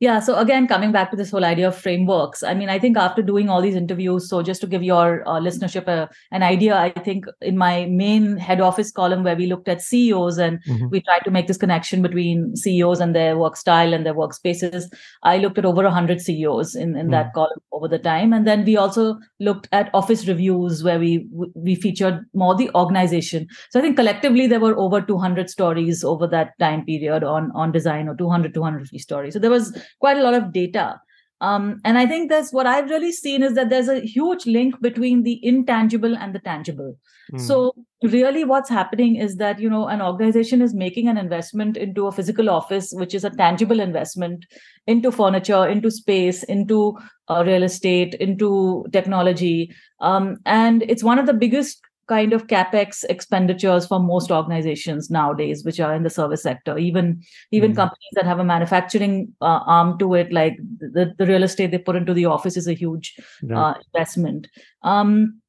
yeah. 0.00 0.20
So 0.20 0.36
again, 0.36 0.68
coming 0.68 0.92
back 0.92 1.10
to 1.10 1.16
this 1.16 1.30
whole 1.30 1.44
idea 1.44 1.68
of 1.68 1.76
frameworks, 1.76 2.44
I 2.44 2.54
mean, 2.54 2.68
I 2.68 2.78
think 2.78 2.96
after 2.96 3.20
doing 3.20 3.48
all 3.48 3.60
these 3.60 3.74
interviews, 3.74 4.28
so 4.28 4.42
just 4.42 4.60
to 4.60 4.68
give 4.68 4.82
your 4.82 5.28
uh, 5.28 5.40
listenership 5.40 5.88
a, 5.88 6.08
an 6.30 6.44
idea, 6.44 6.76
I 6.76 6.90
think 6.90 7.24
in 7.40 7.58
my 7.58 7.86
main 7.86 8.36
head 8.36 8.60
office 8.60 8.92
column 8.92 9.24
where 9.24 9.34
we 9.34 9.46
looked 9.46 9.68
at 9.68 9.82
CEOs 9.82 10.38
and 10.38 10.62
mm-hmm. 10.64 10.88
we 10.90 11.00
tried 11.00 11.24
to 11.24 11.32
make 11.32 11.48
this 11.48 11.56
connection 11.56 12.00
between 12.00 12.54
CEOs 12.54 13.00
and 13.00 13.12
their 13.12 13.36
work 13.36 13.56
style 13.56 13.92
and 13.92 14.06
their 14.06 14.14
workspaces, 14.14 14.84
I 15.24 15.38
looked 15.38 15.58
at 15.58 15.64
over 15.64 15.82
100 15.82 16.20
CEOs 16.20 16.76
in, 16.76 16.90
in 16.90 16.94
mm-hmm. 16.94 17.10
that 17.10 17.34
column 17.34 17.58
over 17.72 17.88
the 17.88 17.98
time. 17.98 18.32
And 18.32 18.46
then 18.46 18.64
we 18.64 18.76
also 18.76 19.18
looked 19.40 19.68
at 19.72 19.90
office 19.94 20.28
reviews 20.28 20.84
where 20.84 21.00
we 21.00 21.26
we 21.54 21.74
featured 21.74 22.24
more 22.34 22.54
the 22.54 22.70
organization. 22.74 23.48
So 23.70 23.80
I 23.80 23.82
think 23.82 23.96
collectively 23.96 24.46
there 24.46 24.60
were 24.60 24.78
over 24.78 25.00
200 25.00 25.50
stories 25.50 26.04
over 26.04 26.28
that 26.28 26.56
time 26.60 26.84
period 26.84 27.24
on, 27.24 27.50
on 27.54 27.72
design 27.72 28.08
or 28.08 28.16
200, 28.16 28.54
250 28.54 28.98
stories. 28.98 29.32
So 29.34 29.40
there 29.40 29.50
was 29.50 29.76
quite 30.00 30.16
a 30.16 30.22
lot 30.22 30.34
of 30.34 30.52
data. 30.52 31.00
um, 31.46 31.66
and 31.88 31.98
i 31.98 32.04
think 32.10 32.30
that's 32.30 32.52
what 32.52 32.66
i've 32.66 32.90
really 32.90 33.10
seen 33.16 33.44
is 33.48 33.52
that 33.58 33.68
there's 33.72 33.90
a 33.92 34.00
huge 34.00 34.46
link 34.46 34.80
between 34.86 35.22
the 35.22 35.34
intangible 35.50 36.16
and 36.16 36.34
the 36.34 36.40
tangible 36.46 36.88
mm. 37.32 37.40
so 37.40 37.58
really 38.02 38.44
what's 38.44 38.68
happening 38.68 39.16
is 39.16 39.36
that 39.36 39.58
you 39.58 39.70
know 39.70 39.86
an 39.88 40.02
organization 40.02 40.60
is 40.62 40.74
making 40.74 41.08
an 41.08 41.16
investment 41.16 41.76
into 41.76 42.06
a 42.06 42.12
physical 42.12 42.50
office 42.50 42.92
which 43.02 43.14
is 43.14 43.24
a 43.24 43.30
tangible 43.30 43.80
investment 43.80 44.44
into 44.86 45.12
furniture 45.12 45.66
into 45.66 45.90
space 45.90 46.42
into 46.44 46.96
uh, 47.28 47.42
real 47.46 47.62
estate 47.62 48.14
into 48.14 48.86
technology 48.92 49.70
um, 50.00 50.36
and 50.46 50.82
it's 50.82 51.04
one 51.04 51.18
of 51.18 51.26
the 51.26 51.34
biggest 51.34 51.87
kind 52.08 52.32
of 52.32 52.46
capex 52.46 53.04
expenditures 53.08 53.86
for 53.86 54.00
most 54.00 54.30
organizations 54.30 55.10
nowadays 55.10 55.64
which 55.64 55.78
are 55.80 55.94
in 55.94 56.02
the 56.02 56.10
service 56.10 56.42
sector. 56.42 56.78
Even 56.78 57.22
even 57.52 57.70
mm-hmm. 57.70 57.80
companies 57.80 58.12
that 58.14 58.26
have 58.26 58.38
a 58.38 58.44
manufacturing 58.44 59.34
uh, 59.40 59.60
arm 59.66 59.98
to 59.98 60.14
it 60.14 60.32
like 60.32 60.56
the, 60.78 61.14
the 61.18 61.26
real 61.26 61.42
estate 61.42 61.70
they 61.70 61.78
put 61.78 61.96
into 61.96 62.14
the 62.14 62.26
office 62.26 62.56
is 62.56 62.66
a 62.66 62.74
huge 62.74 63.14
uh, 63.54 63.74
investment. 63.92 64.48
Um, 64.82 65.40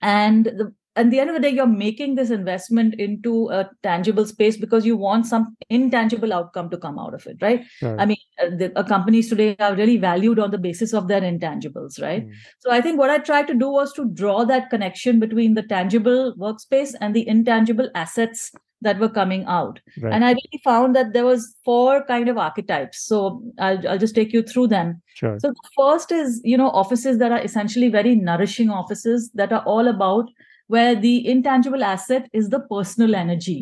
and 0.00 0.46
the, 0.46 0.74
at 0.96 1.10
the 1.10 1.18
end 1.18 1.30
of 1.30 1.34
the 1.34 1.40
day 1.40 1.48
you're 1.48 1.66
making 1.66 2.14
this 2.14 2.30
investment 2.30 2.94
into 2.94 3.48
a 3.50 3.68
tangible 3.82 4.26
space 4.26 4.56
because 4.56 4.84
you 4.84 4.96
want 4.96 5.26
some 5.26 5.56
intangible 5.70 6.32
outcome 6.32 6.68
to 6.70 6.76
come 6.76 6.98
out 6.98 7.14
of 7.14 7.26
it 7.26 7.36
right 7.40 7.64
sure. 7.78 7.98
i 7.98 8.06
mean 8.06 8.16
uh, 8.42 8.50
the, 8.56 8.72
uh, 8.78 8.82
companies 8.82 9.28
today 9.28 9.56
are 9.58 9.74
really 9.74 9.96
valued 9.96 10.38
on 10.38 10.50
the 10.50 10.58
basis 10.58 10.92
of 10.92 11.08
their 11.08 11.20
intangibles 11.20 12.00
right 12.00 12.26
mm. 12.26 12.32
so 12.58 12.70
i 12.70 12.80
think 12.80 12.98
what 12.98 13.10
i 13.10 13.18
tried 13.18 13.46
to 13.46 13.54
do 13.54 13.68
was 13.68 13.92
to 13.92 14.08
draw 14.10 14.44
that 14.44 14.70
connection 14.70 15.18
between 15.18 15.54
the 15.54 15.62
tangible 15.62 16.34
workspace 16.38 16.94
and 17.00 17.14
the 17.14 17.26
intangible 17.26 17.88
assets 17.94 18.52
that 18.82 18.98
were 18.98 19.08
coming 19.08 19.44
out 19.44 19.80
right. 20.00 20.12
and 20.12 20.24
i 20.24 20.30
really 20.30 20.60
found 20.64 20.94
that 20.96 21.12
there 21.12 21.24
was 21.24 21.54
four 21.64 22.04
kind 22.04 22.28
of 22.28 22.36
archetypes 22.36 23.04
so 23.06 23.40
I'll, 23.58 23.88
I'll 23.88 23.98
just 23.98 24.14
take 24.14 24.32
you 24.32 24.42
through 24.42 24.68
them 24.68 25.00
sure. 25.14 25.38
so 25.38 25.50
the 25.50 25.68
first 25.78 26.10
is 26.10 26.40
you 26.42 26.56
know 26.56 26.68
offices 26.70 27.18
that 27.18 27.30
are 27.30 27.40
essentially 27.40 27.88
very 27.88 28.16
nourishing 28.16 28.70
offices 28.70 29.30
that 29.34 29.52
are 29.52 29.62
all 29.64 29.86
about 29.86 30.28
where 30.72 30.94
the 30.94 31.14
intangible 31.36 31.84
asset 31.84 32.28
is 32.32 32.48
the 32.48 32.60
personal 32.74 33.14
energy 33.14 33.60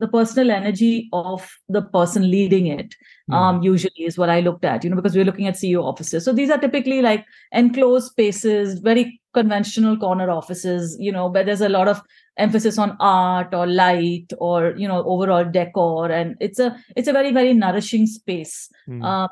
the 0.00 0.08
personal 0.08 0.50
energy 0.50 1.08
of 1.12 1.48
the 1.68 1.82
person 1.82 2.30
leading 2.30 2.66
it 2.66 2.94
mm. 3.30 3.34
um, 3.34 3.62
usually 3.62 4.04
is 4.10 4.18
what 4.18 4.30
i 4.30 4.40
looked 4.40 4.64
at 4.64 4.84
you 4.84 4.90
know 4.90 4.96
because 4.96 5.14
we're 5.14 5.28
looking 5.30 5.46
at 5.50 5.54
ceo 5.54 5.84
offices 5.90 6.24
so 6.24 6.32
these 6.32 6.50
are 6.50 6.58
typically 6.58 7.02
like 7.02 7.24
enclosed 7.52 8.10
spaces 8.10 8.78
very 8.80 9.20
conventional 9.34 9.96
corner 9.96 10.30
offices 10.30 10.96
you 11.00 11.12
know 11.12 11.28
where 11.28 11.44
there's 11.44 11.66
a 11.68 11.68
lot 11.68 11.88
of 11.88 12.02
emphasis 12.38 12.78
on 12.78 12.96
art 13.00 13.54
or 13.54 13.66
light 13.66 14.32
or 14.38 14.74
you 14.76 14.88
know 14.88 15.04
overall 15.04 15.44
decor 15.44 16.10
and 16.10 16.36
it's 16.40 16.58
a 16.58 16.74
it's 16.96 17.08
a 17.08 17.12
very 17.12 17.32
very 17.32 17.54
nourishing 17.54 18.06
space 18.06 18.68
mm. 18.88 19.04
uh, 19.04 19.28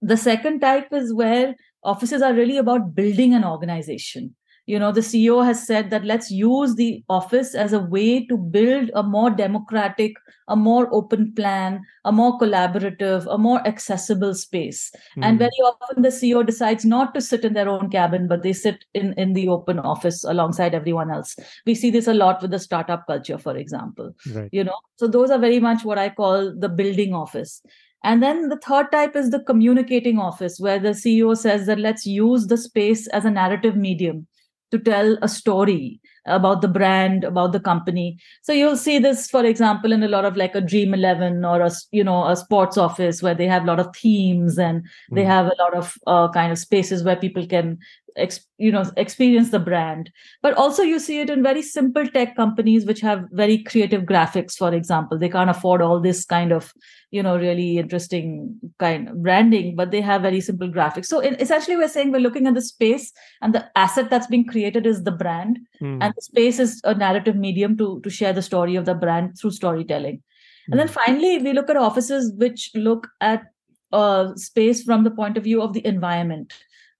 the 0.00 0.16
second 0.16 0.60
type 0.60 0.92
is 0.92 1.12
where 1.12 1.54
offices 1.82 2.22
are 2.22 2.34
really 2.34 2.56
about 2.56 2.94
building 2.94 3.34
an 3.34 3.44
organization 3.44 4.34
you 4.66 4.78
know 4.78 4.90
the 4.92 5.00
ceo 5.00 5.44
has 5.44 5.64
said 5.64 5.90
that 5.90 6.04
let's 6.04 6.30
use 6.30 6.74
the 6.74 7.02
office 7.08 7.54
as 7.54 7.72
a 7.72 7.80
way 7.80 8.26
to 8.26 8.36
build 8.36 8.90
a 8.94 9.02
more 9.02 9.30
democratic 9.30 10.16
a 10.48 10.56
more 10.56 10.88
open 10.92 11.32
plan 11.34 11.80
a 12.04 12.12
more 12.12 12.38
collaborative 12.38 13.26
a 13.32 13.38
more 13.38 13.66
accessible 13.66 14.34
space. 14.34 14.92
Mm. 15.16 15.24
and 15.24 15.38
very 15.38 15.62
often 15.70 16.02
the 16.02 16.08
ceo 16.08 16.44
decides 16.44 16.84
not 16.84 17.14
to 17.14 17.20
sit 17.20 17.44
in 17.44 17.54
their 17.54 17.68
own 17.68 17.88
cabin 17.90 18.28
but 18.28 18.42
they 18.42 18.52
sit 18.52 18.84
in 18.94 19.12
in 19.14 19.32
the 19.32 19.48
open 19.48 19.78
office 19.78 20.22
alongside 20.24 20.74
everyone 20.74 21.10
else. 21.10 21.36
We 21.64 21.74
see 21.74 21.90
this 21.90 22.06
a 22.06 22.14
lot 22.14 22.42
with 22.42 22.50
the 22.50 22.58
startup 22.58 23.06
culture 23.06 23.38
for 23.38 23.56
example. 23.56 24.14
Right. 24.34 24.48
you 24.52 24.64
know 24.64 24.78
so 24.96 25.06
those 25.06 25.30
are 25.30 25.38
very 25.38 25.60
much 25.60 25.84
what 25.84 25.98
i 25.98 26.08
call 26.08 26.54
the 26.54 26.68
building 26.68 27.14
office. 27.14 27.60
And 28.04 28.22
then 28.22 28.50
the 28.50 28.56
third 28.56 28.92
type 28.92 29.16
is 29.16 29.30
the 29.30 29.40
communicating 29.40 30.18
office, 30.20 30.60
where 30.60 30.78
the 30.78 30.90
CEO 30.90 31.36
says 31.36 31.66
that 31.66 31.80
let's 31.80 32.06
use 32.06 32.46
the 32.46 32.56
space 32.56 33.08
as 33.08 33.24
a 33.24 33.30
narrative 33.30 33.74
medium 33.76 34.28
to 34.70 34.78
tell 34.78 35.16
a 35.22 35.28
story 35.28 36.00
about 36.26 36.60
the 36.60 36.68
brand 36.68 37.24
about 37.24 37.52
the 37.52 37.60
company. 37.60 38.18
So 38.42 38.52
you'll 38.52 38.76
see 38.76 38.98
this 38.98 39.28
for 39.28 39.44
example 39.44 39.92
in 39.92 40.02
a 40.02 40.08
lot 40.08 40.24
of 40.24 40.36
like 40.36 40.54
a 40.54 40.60
dream 40.60 40.94
11 40.94 41.44
or 41.44 41.60
a 41.60 41.70
you 41.92 42.04
know 42.04 42.26
a 42.26 42.36
sports 42.36 42.76
office 42.76 43.22
where 43.22 43.34
they 43.34 43.46
have 43.46 43.62
a 43.62 43.66
lot 43.66 43.80
of 43.80 43.94
themes 43.96 44.58
and 44.58 44.86
they 45.12 45.22
hmm. 45.22 45.30
have 45.30 45.46
a 45.46 45.56
lot 45.58 45.74
of 45.74 45.94
uh, 46.06 46.28
kind 46.30 46.52
of 46.52 46.58
spaces 46.58 47.02
where 47.02 47.16
people 47.16 47.46
can 47.46 47.78
ex- 48.16 48.46
you 48.58 48.72
know 48.72 48.84
experience 48.96 49.50
the 49.50 49.58
brand. 49.58 50.10
But 50.42 50.54
also 50.54 50.82
you 50.82 50.98
see 50.98 51.20
it 51.20 51.30
in 51.30 51.42
very 51.42 51.62
simple 51.62 52.06
tech 52.06 52.36
companies 52.36 52.86
which 52.86 53.00
have 53.00 53.24
very 53.32 53.62
creative 53.62 54.02
graphics 54.02 54.54
for 54.54 54.72
example. 54.74 55.18
They 55.18 55.28
can't 55.28 55.50
afford 55.50 55.82
all 55.82 56.00
this 56.00 56.24
kind 56.24 56.52
of 56.52 56.72
you 57.10 57.22
know 57.22 57.36
really 57.36 57.78
interesting 57.78 58.58
kind 58.78 59.08
of 59.08 59.22
branding 59.22 59.76
but 59.76 59.90
they 59.90 60.00
have 60.00 60.22
very 60.22 60.40
simple 60.40 60.68
graphics. 60.68 61.06
So 61.06 61.20
in, 61.20 61.34
essentially 61.40 61.76
we're 61.76 61.88
saying 61.88 62.12
we're 62.12 62.20
looking 62.20 62.46
at 62.46 62.54
the 62.54 62.62
space 62.62 63.12
and 63.42 63.54
the 63.54 63.70
asset 63.76 64.10
that's 64.10 64.26
being 64.26 64.46
created 64.46 64.86
is 64.86 65.04
the 65.04 65.12
brand 65.12 65.58
mm. 65.80 65.98
and 66.02 66.14
the 66.14 66.22
space 66.22 66.58
is 66.58 66.80
a 66.84 66.94
narrative 66.94 67.36
medium 67.36 67.76
to 67.76 68.00
to 68.00 68.10
share 68.10 68.32
the 68.32 68.42
story 68.42 68.76
of 68.76 68.84
the 68.84 68.94
brand 68.94 69.36
through 69.38 69.50
storytelling 69.50 70.16
mm. 70.16 70.70
and 70.70 70.80
then 70.80 70.88
hmm. 70.88 70.94
finally 70.94 71.38
we 71.38 71.52
look 71.52 71.70
at 71.70 71.76
offices 71.76 72.32
which 72.36 72.70
look 72.74 73.08
at 73.20 73.44
uh, 73.92 74.34
space 74.34 74.82
from 74.82 75.04
the 75.04 75.10
point 75.10 75.36
of 75.36 75.44
view 75.44 75.62
of 75.62 75.72
the 75.72 75.86
environment 75.86 76.52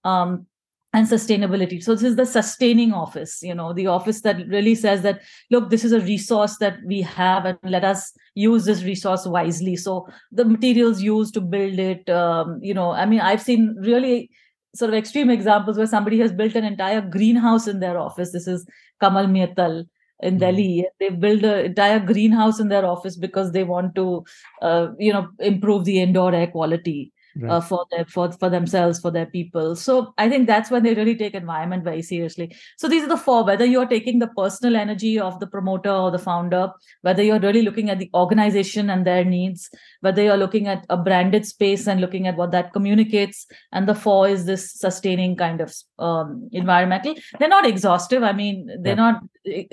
um, 0.03 0.45
and 0.93 1.05
sustainability 1.05 1.83
so 1.83 1.93
this 1.93 2.03
is 2.03 2.15
the 2.15 2.25
sustaining 2.25 2.93
office 2.93 3.39
you 3.43 3.53
know 3.53 3.73
the 3.73 3.87
office 3.87 4.21
that 4.21 4.47
really 4.47 4.73
says 4.73 5.01
that 5.01 5.21
look 5.51 5.69
this 5.69 5.83
is 5.83 5.91
a 5.91 5.99
resource 6.01 6.57
that 6.57 6.77
we 6.85 7.01
have 7.01 7.45
and 7.45 7.57
let 7.63 7.83
us 7.83 8.13
use 8.35 8.65
this 8.65 8.83
resource 8.83 9.25
wisely 9.25 9.75
so 9.75 10.07
the 10.31 10.45
materials 10.45 11.01
used 11.01 11.33
to 11.33 11.41
build 11.41 11.77
it 11.77 12.09
um, 12.09 12.59
you 12.61 12.73
know 12.73 12.91
i 12.91 13.05
mean 13.05 13.19
i've 13.19 13.41
seen 13.41 13.75
really 13.79 14.29
sort 14.77 14.89
of 14.89 14.95
extreme 14.95 15.29
examples 15.29 15.77
where 15.77 15.87
somebody 15.87 16.19
has 16.19 16.31
built 16.31 16.55
an 16.55 16.63
entire 16.63 17.01
greenhouse 17.01 17.67
in 17.67 17.79
their 17.79 17.97
office 17.97 18.31
this 18.31 18.47
is 18.47 18.65
kamal 19.01 19.27
Meattle 19.27 19.85
in 20.19 20.33
mm-hmm. 20.33 20.39
Delhi. 20.39 20.87
They 20.99 21.09
build 21.09 21.43
an 21.43 21.65
entire 21.65 21.99
greenhouse 21.99 22.59
in 22.59 22.69
their 22.69 22.85
office 22.85 23.15
because 23.15 23.51
they 23.51 23.63
want 23.63 23.95
to, 23.95 24.23
uh, 24.61 24.87
you 24.97 25.13
know, 25.13 25.27
improve 25.39 25.85
the 25.85 26.01
indoor 26.01 26.33
air 26.33 26.47
quality 26.47 27.11
right. 27.41 27.51
uh, 27.51 27.61
for 27.61 27.85
their 27.91 28.05
for 28.05 28.31
for 28.31 28.49
themselves 28.49 28.99
for 28.99 29.11
their 29.11 29.25
people 29.25 29.75
so 29.75 30.13
i 30.17 30.29
think 30.29 30.47
that's 30.47 30.71
when 30.71 30.83
they 30.83 30.93
really 30.93 31.15
take 31.15 31.33
environment 31.33 31.83
very 31.83 32.01
seriously 32.01 32.55
so 32.77 32.87
these 32.87 33.03
are 33.03 33.09
the 33.09 33.17
four 33.17 33.43
whether 33.43 33.65
you're 33.65 33.85
taking 33.85 34.19
the 34.19 34.27
personal 34.27 34.75
energy 34.75 35.19
of 35.19 35.39
the 35.39 35.47
promoter 35.47 35.91
or 35.91 36.11
the 36.11 36.19
founder 36.19 36.71
whether 37.01 37.23
you're 37.23 37.39
really 37.39 37.61
looking 37.61 37.89
at 37.89 37.99
the 37.99 38.09
organization 38.13 38.89
and 38.89 39.05
their 39.05 39.23
needs 39.23 39.69
whether 40.01 40.21
you're 40.21 40.37
looking 40.37 40.67
at 40.67 40.85
a 40.89 40.97
branded 40.97 41.45
space 41.45 41.87
and 41.87 42.01
looking 42.01 42.27
at 42.27 42.37
what 42.37 42.51
that 42.51 42.73
communicates 42.73 43.45
and 43.71 43.87
the 43.87 43.95
four 43.95 44.27
is 44.27 44.45
this 44.45 44.71
sustaining 44.73 45.35
kind 45.35 45.61
of 45.61 45.73
um, 45.99 46.49
environmental 46.51 47.15
they're 47.39 47.49
not 47.49 47.65
exhaustive 47.65 48.23
i 48.23 48.31
mean 48.31 48.67
they're 48.81 48.95
yeah. 48.95 49.11
not 49.11 49.23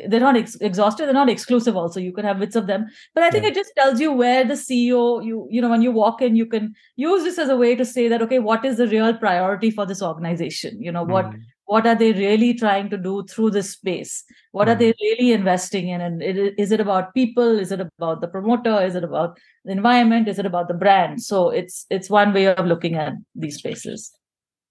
they're 0.09 0.21
not 0.21 0.37
ex- 0.37 0.57
exhaustive 0.61 1.07
they're 1.07 1.15
not 1.15 1.29
exclusive 1.29 1.77
also 1.77 2.01
you 2.01 2.13
can 2.13 2.25
have 2.25 2.39
bits 2.39 2.57
of 2.57 2.67
them. 2.67 2.87
But 3.15 3.25
i 3.25 3.31
think 3.31 3.45
yeah. 3.45 3.51
it 3.51 3.55
just 3.55 3.73
tells 3.77 4.01
you 4.01 4.13
where 4.13 4.45
the 4.45 4.55
ceo 4.55 5.25
you 5.25 5.49
you 5.51 5.61
know 5.61 5.69
when 5.69 5.83
you 5.83 5.93
walk 5.93 6.23
in 6.23 6.37
you 6.37 6.47
can 6.47 6.75
use 6.97 7.25
this 7.25 7.39
as 7.39 7.49
a 7.49 7.57
way 7.57 7.75
to 7.75 7.85
say 7.85 8.09
that 8.09 8.23
okay 8.23 8.39
what 8.39 8.65
is 8.65 8.77
the 8.77 8.89
real 8.89 9.15
priority 9.15 9.71
for 9.71 9.87
this 9.87 10.03
organization? 10.03 10.83
You 10.83 10.93
know 10.93 11.03
what 11.03 11.27
mm. 11.27 11.41
what 11.65 11.87
are 11.87 11.95
they 11.95 12.13
really 12.13 12.55
trying 12.55 12.91
to 12.91 12.97
do 12.97 13.25
through 13.25 13.51
this 13.51 13.73
space? 13.73 14.25
What 14.53 14.69
mm. 14.69 14.73
are 14.73 14.75
they 14.75 14.91
hmm. 14.91 15.03
really 15.03 15.33
investing 15.33 15.89
in? 15.89 16.01
And 16.01 16.23
it, 16.23 16.55
is 16.59 16.73
it 16.73 16.81
about 16.81 17.15
people? 17.15 17.59
Is 17.59 17.73
it 17.73 17.81
about 17.81 18.21
the 18.21 18.29
promoter? 18.29 18.81
Is 18.83 18.95
it 18.95 19.05
about 19.05 19.39
the 19.65 19.73
environment? 19.73 20.29
Is 20.29 20.39
it 20.39 20.47
about 20.47 20.69
the 20.69 20.75
brand? 20.75 21.23
So 21.23 21.51
it's 21.51 21.87
it's 21.91 22.11
one 22.11 22.33
way 22.33 22.47
of 22.47 22.67
looking 22.67 22.95
at 22.95 23.15
these 23.35 23.57
spaces. 23.57 24.13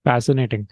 Fascinating 0.05 0.67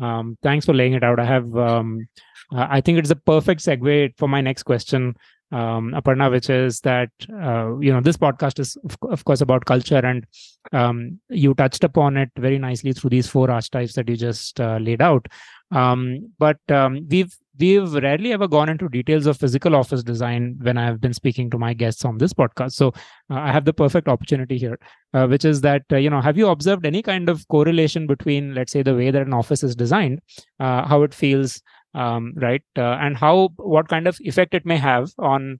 um, 0.00 0.36
thanks 0.42 0.66
for 0.66 0.74
laying 0.74 0.94
it 0.94 1.04
out 1.04 1.20
i 1.20 1.24
have 1.24 1.56
um, 1.56 2.06
i 2.52 2.80
think 2.80 2.98
it's 2.98 3.10
a 3.10 3.16
perfect 3.16 3.60
segue 3.60 4.12
for 4.16 4.28
my 4.28 4.40
next 4.40 4.62
question 4.62 5.14
um, 5.50 5.92
Aparna, 5.92 6.30
which 6.30 6.50
is 6.50 6.80
that 6.80 7.10
uh, 7.32 7.78
you 7.78 7.92
know 7.92 8.00
this 8.00 8.16
podcast 8.16 8.58
is 8.58 8.76
of, 8.84 8.96
of 9.10 9.24
course 9.24 9.40
about 9.40 9.64
culture, 9.64 10.04
and 10.04 10.26
um, 10.72 11.18
you 11.30 11.54
touched 11.54 11.84
upon 11.84 12.16
it 12.16 12.30
very 12.36 12.58
nicely 12.58 12.92
through 12.92 13.10
these 13.10 13.28
four 13.28 13.50
archetypes 13.50 13.94
that 13.94 14.08
you 14.08 14.16
just 14.16 14.60
uh, 14.60 14.76
laid 14.78 15.00
out. 15.00 15.26
Um, 15.70 16.30
but 16.38 16.58
um, 16.70 17.06
we've 17.08 17.34
we've 17.58 17.92
rarely 17.94 18.32
ever 18.32 18.48
gone 18.48 18.68
into 18.68 18.88
details 18.88 19.26
of 19.26 19.36
physical 19.36 19.74
office 19.74 20.02
design 20.02 20.56
when 20.60 20.78
I 20.78 20.84
have 20.84 21.00
been 21.00 21.12
speaking 21.14 21.50
to 21.50 21.58
my 21.58 21.74
guests 21.74 22.04
on 22.04 22.18
this 22.18 22.32
podcast. 22.32 22.72
So 22.72 22.88
uh, 23.30 23.34
I 23.34 23.52
have 23.52 23.64
the 23.64 23.72
perfect 23.72 24.08
opportunity 24.08 24.58
here, 24.58 24.78
uh, 25.14 25.26
which 25.26 25.44
is 25.44 25.60
that 25.62 25.82
uh, 25.92 25.96
you 25.96 26.10
know 26.10 26.20
have 26.20 26.36
you 26.36 26.48
observed 26.48 26.86
any 26.86 27.02
kind 27.02 27.28
of 27.28 27.46
correlation 27.48 28.06
between 28.06 28.54
let's 28.54 28.72
say 28.72 28.82
the 28.82 28.94
way 28.94 29.10
that 29.10 29.22
an 29.22 29.32
office 29.32 29.62
is 29.62 29.74
designed, 29.74 30.20
uh, 30.60 30.86
how 30.86 31.02
it 31.02 31.14
feels 31.14 31.62
um, 31.94 32.32
right 32.36 32.62
uh, 32.76 32.96
and 33.00 33.16
how 33.16 33.50
what 33.56 33.88
kind 33.88 34.06
of 34.06 34.18
effect 34.20 34.54
it 34.54 34.64
may 34.64 34.76
have 34.76 35.10
on 35.18 35.58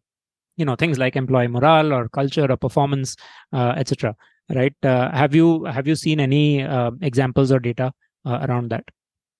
you 0.57 0.65
know 0.65 0.77
things 0.77 0.99
like 0.99 1.17
employee 1.17 1.49
morale 1.49 1.93
or 1.93 2.09
culture 2.09 2.51
or 2.51 2.57
performance 2.57 3.17
uh, 3.53 3.73
etc 3.77 4.15
right 4.55 4.75
have 4.83 5.35
you 5.35 5.65
have 5.65 5.87
you 5.87 5.95
seen 5.95 6.21
any 6.21 6.61
examples 7.01 7.53
or 7.53 7.59
data 7.59 7.93
around 8.27 8.71
that 8.71 8.85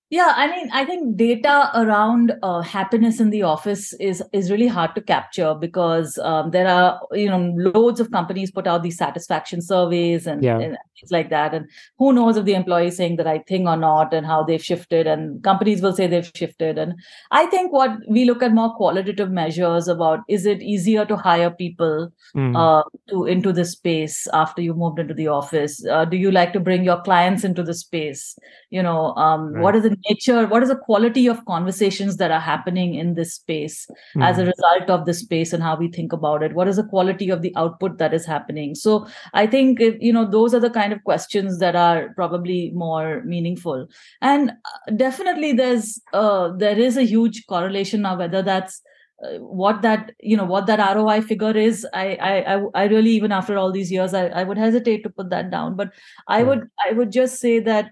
yeah 0.09 0.33
i 0.35 0.47
mean 0.49 0.69
i 0.73 0.83
think 0.83 1.15
data 1.15 1.69
around 1.75 2.33
uh, 2.41 2.61
happiness 2.61 3.19
in 3.19 3.29
the 3.29 3.43
office 3.43 3.93
is 3.99 4.23
is 4.33 4.49
really 4.49 4.67
hard 4.67 4.93
to 4.95 5.01
capture 5.01 5.53
because 5.53 6.17
um, 6.19 6.49
there 6.51 6.67
are 6.67 6.99
you 7.11 7.29
know 7.29 7.53
loads 7.55 7.99
of 7.99 8.11
companies 8.11 8.51
put 8.51 8.65
out 8.65 8.81
these 8.81 8.97
satisfaction 8.97 9.61
surveys 9.61 10.25
and, 10.25 10.43
yeah. 10.43 10.59
and, 10.59 10.77
things 10.99 11.11
like 11.11 11.29
that 11.29 11.53
and 11.53 11.65
who 11.97 12.11
knows 12.11 12.35
if 12.35 12.43
the 12.43 12.53
employee 12.53 12.87
is 12.87 12.97
saying 12.97 13.15
the 13.15 13.23
right 13.23 13.47
thing 13.47 13.69
or 13.69 13.77
not 13.77 14.13
and 14.13 14.25
how 14.25 14.43
they've 14.43 14.63
shifted 14.63 15.07
and 15.07 15.41
companies 15.43 15.81
will 15.81 15.93
say 15.93 16.07
they've 16.07 16.29
shifted 16.35 16.77
and 16.77 16.93
i 17.31 17.45
think 17.45 17.71
what 17.71 17.91
we 18.09 18.25
look 18.25 18.43
at 18.43 18.51
more 18.51 18.75
qualitative 18.75 19.31
measures 19.31 19.87
about 19.87 20.19
is 20.27 20.45
it 20.45 20.61
easier 20.61 21.05
to 21.05 21.15
hire 21.15 21.51
people 21.51 22.11
mm. 22.35 22.53
uh, 22.53 22.83
to 23.07 23.25
into 23.25 23.53
the 23.53 23.63
space 23.63 24.27
after 24.33 24.61
you 24.61 24.73
moved 24.73 24.99
into 24.99 25.13
the 25.13 25.27
office 25.27 25.85
uh, 25.85 26.03
do 26.03 26.17
you 26.17 26.31
like 26.31 26.51
to 26.51 26.59
bring 26.59 26.83
your 26.83 27.01
clients 27.03 27.45
into 27.45 27.63
the 27.63 27.73
space 27.73 28.37
you 28.69 28.83
know 28.83 29.15
um, 29.15 29.53
right. 29.53 29.63
what 29.63 29.75
is 29.77 29.83
the 29.83 29.98
nature 30.07 30.45
what 30.47 30.63
is 30.63 30.69
the 30.69 30.75
quality 30.75 31.27
of 31.27 31.43
conversations 31.45 32.17
that 32.17 32.31
are 32.31 32.39
happening 32.39 32.95
in 32.95 33.15
this 33.15 33.35
space 33.35 33.87
mm. 34.15 34.23
as 34.23 34.37
a 34.37 34.43
hmm. 34.43 34.49
result 34.49 34.89
of 34.89 35.05
this 35.05 35.19
space 35.19 35.53
and 35.53 35.63
how 35.63 35.75
we 35.75 35.87
think 35.89 36.13
about 36.13 36.43
it? 36.43 36.53
What 36.53 36.67
is 36.67 36.75
the 36.77 36.83
quality 36.83 37.29
of 37.29 37.41
the 37.41 37.53
output 37.55 37.97
that 37.97 38.13
is 38.13 38.25
happening? 38.25 38.75
So 38.75 39.07
i 39.33 39.45
think 39.47 39.79
if, 39.79 39.95
you 39.99 40.13
know 40.13 40.25
those 40.29 40.53
are 40.53 40.59
the 40.59 40.69
kind 40.69 40.93
of 40.93 41.03
questions 41.03 41.59
that 41.59 41.75
are 41.75 42.13
probably 42.15 42.71
more 42.73 43.23
meaningful. 43.23 43.87
And 44.21 44.51
uh, 44.51 44.91
definitely 44.95 45.53
there's 45.53 46.01
uh, 46.13 46.51
there 46.57 46.77
is 46.77 46.97
a 46.97 47.03
huge 47.03 47.45
correlation 47.47 48.01
now 48.01 48.17
whether 48.17 48.41
that's 48.41 48.81
uh, 49.23 49.37
what 49.39 49.81
that 49.81 50.11
you 50.21 50.37
know 50.37 50.45
what 50.45 50.65
that 50.67 50.79
roi 50.95 51.21
figure 51.21 51.55
is. 51.57 51.85
I, 51.93 52.17
I 52.21 52.61
i 52.73 52.83
really 52.85 53.11
even 53.11 53.31
after 53.31 53.57
all 53.57 53.71
these 53.71 53.91
years 53.91 54.13
i, 54.13 54.27
I 54.27 54.43
would 54.43 54.57
hesitate 54.57 55.03
to 55.03 55.09
put 55.09 55.29
that 55.29 55.51
down. 55.51 55.75
But 55.75 55.91
i 56.27 56.43
would 56.43 56.67
i 56.87 56.93
would 56.93 57.11
just 57.11 57.39
say 57.39 57.59
that 57.59 57.91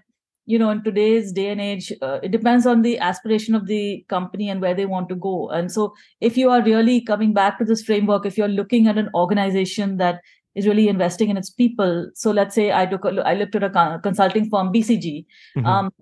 you 0.52 0.58
know 0.58 0.70
in 0.70 0.82
today's 0.82 1.30
day 1.38 1.48
and 1.50 1.60
age 1.60 1.92
uh, 2.02 2.18
it 2.22 2.30
depends 2.30 2.66
on 2.66 2.82
the 2.82 2.98
aspiration 2.98 3.54
of 3.54 3.66
the 3.66 4.04
company 4.08 4.48
and 4.48 4.62
where 4.62 4.74
they 4.74 4.86
want 4.86 5.08
to 5.10 5.14
go 5.26 5.50
and 5.50 5.70
so 5.76 5.92
if 6.28 6.38
you 6.42 6.50
are 6.56 6.62
really 6.62 7.00
coming 7.12 7.34
back 7.38 7.58
to 7.58 7.66
this 7.70 7.82
framework 7.82 8.26
if 8.30 8.38
you're 8.38 8.54
looking 8.56 8.88
at 8.88 8.98
an 9.02 9.10
organization 9.14 9.96
that 9.98 10.20
is 10.54 10.66
really 10.66 10.88
investing 10.88 11.28
in 11.28 11.36
its 11.36 11.50
people 11.50 12.10
so 12.14 12.30
let's 12.30 12.54
say 12.54 12.72
i 12.72 12.84
took 12.86 13.04
a, 13.04 13.14
i 13.32 13.34
looked 13.34 13.54
at 13.54 13.68
a 13.70 14.00
consulting 14.02 14.48
firm 14.48 14.72
bcg 14.72 15.24
mm-hmm. 15.56 15.66
um, 15.66 15.92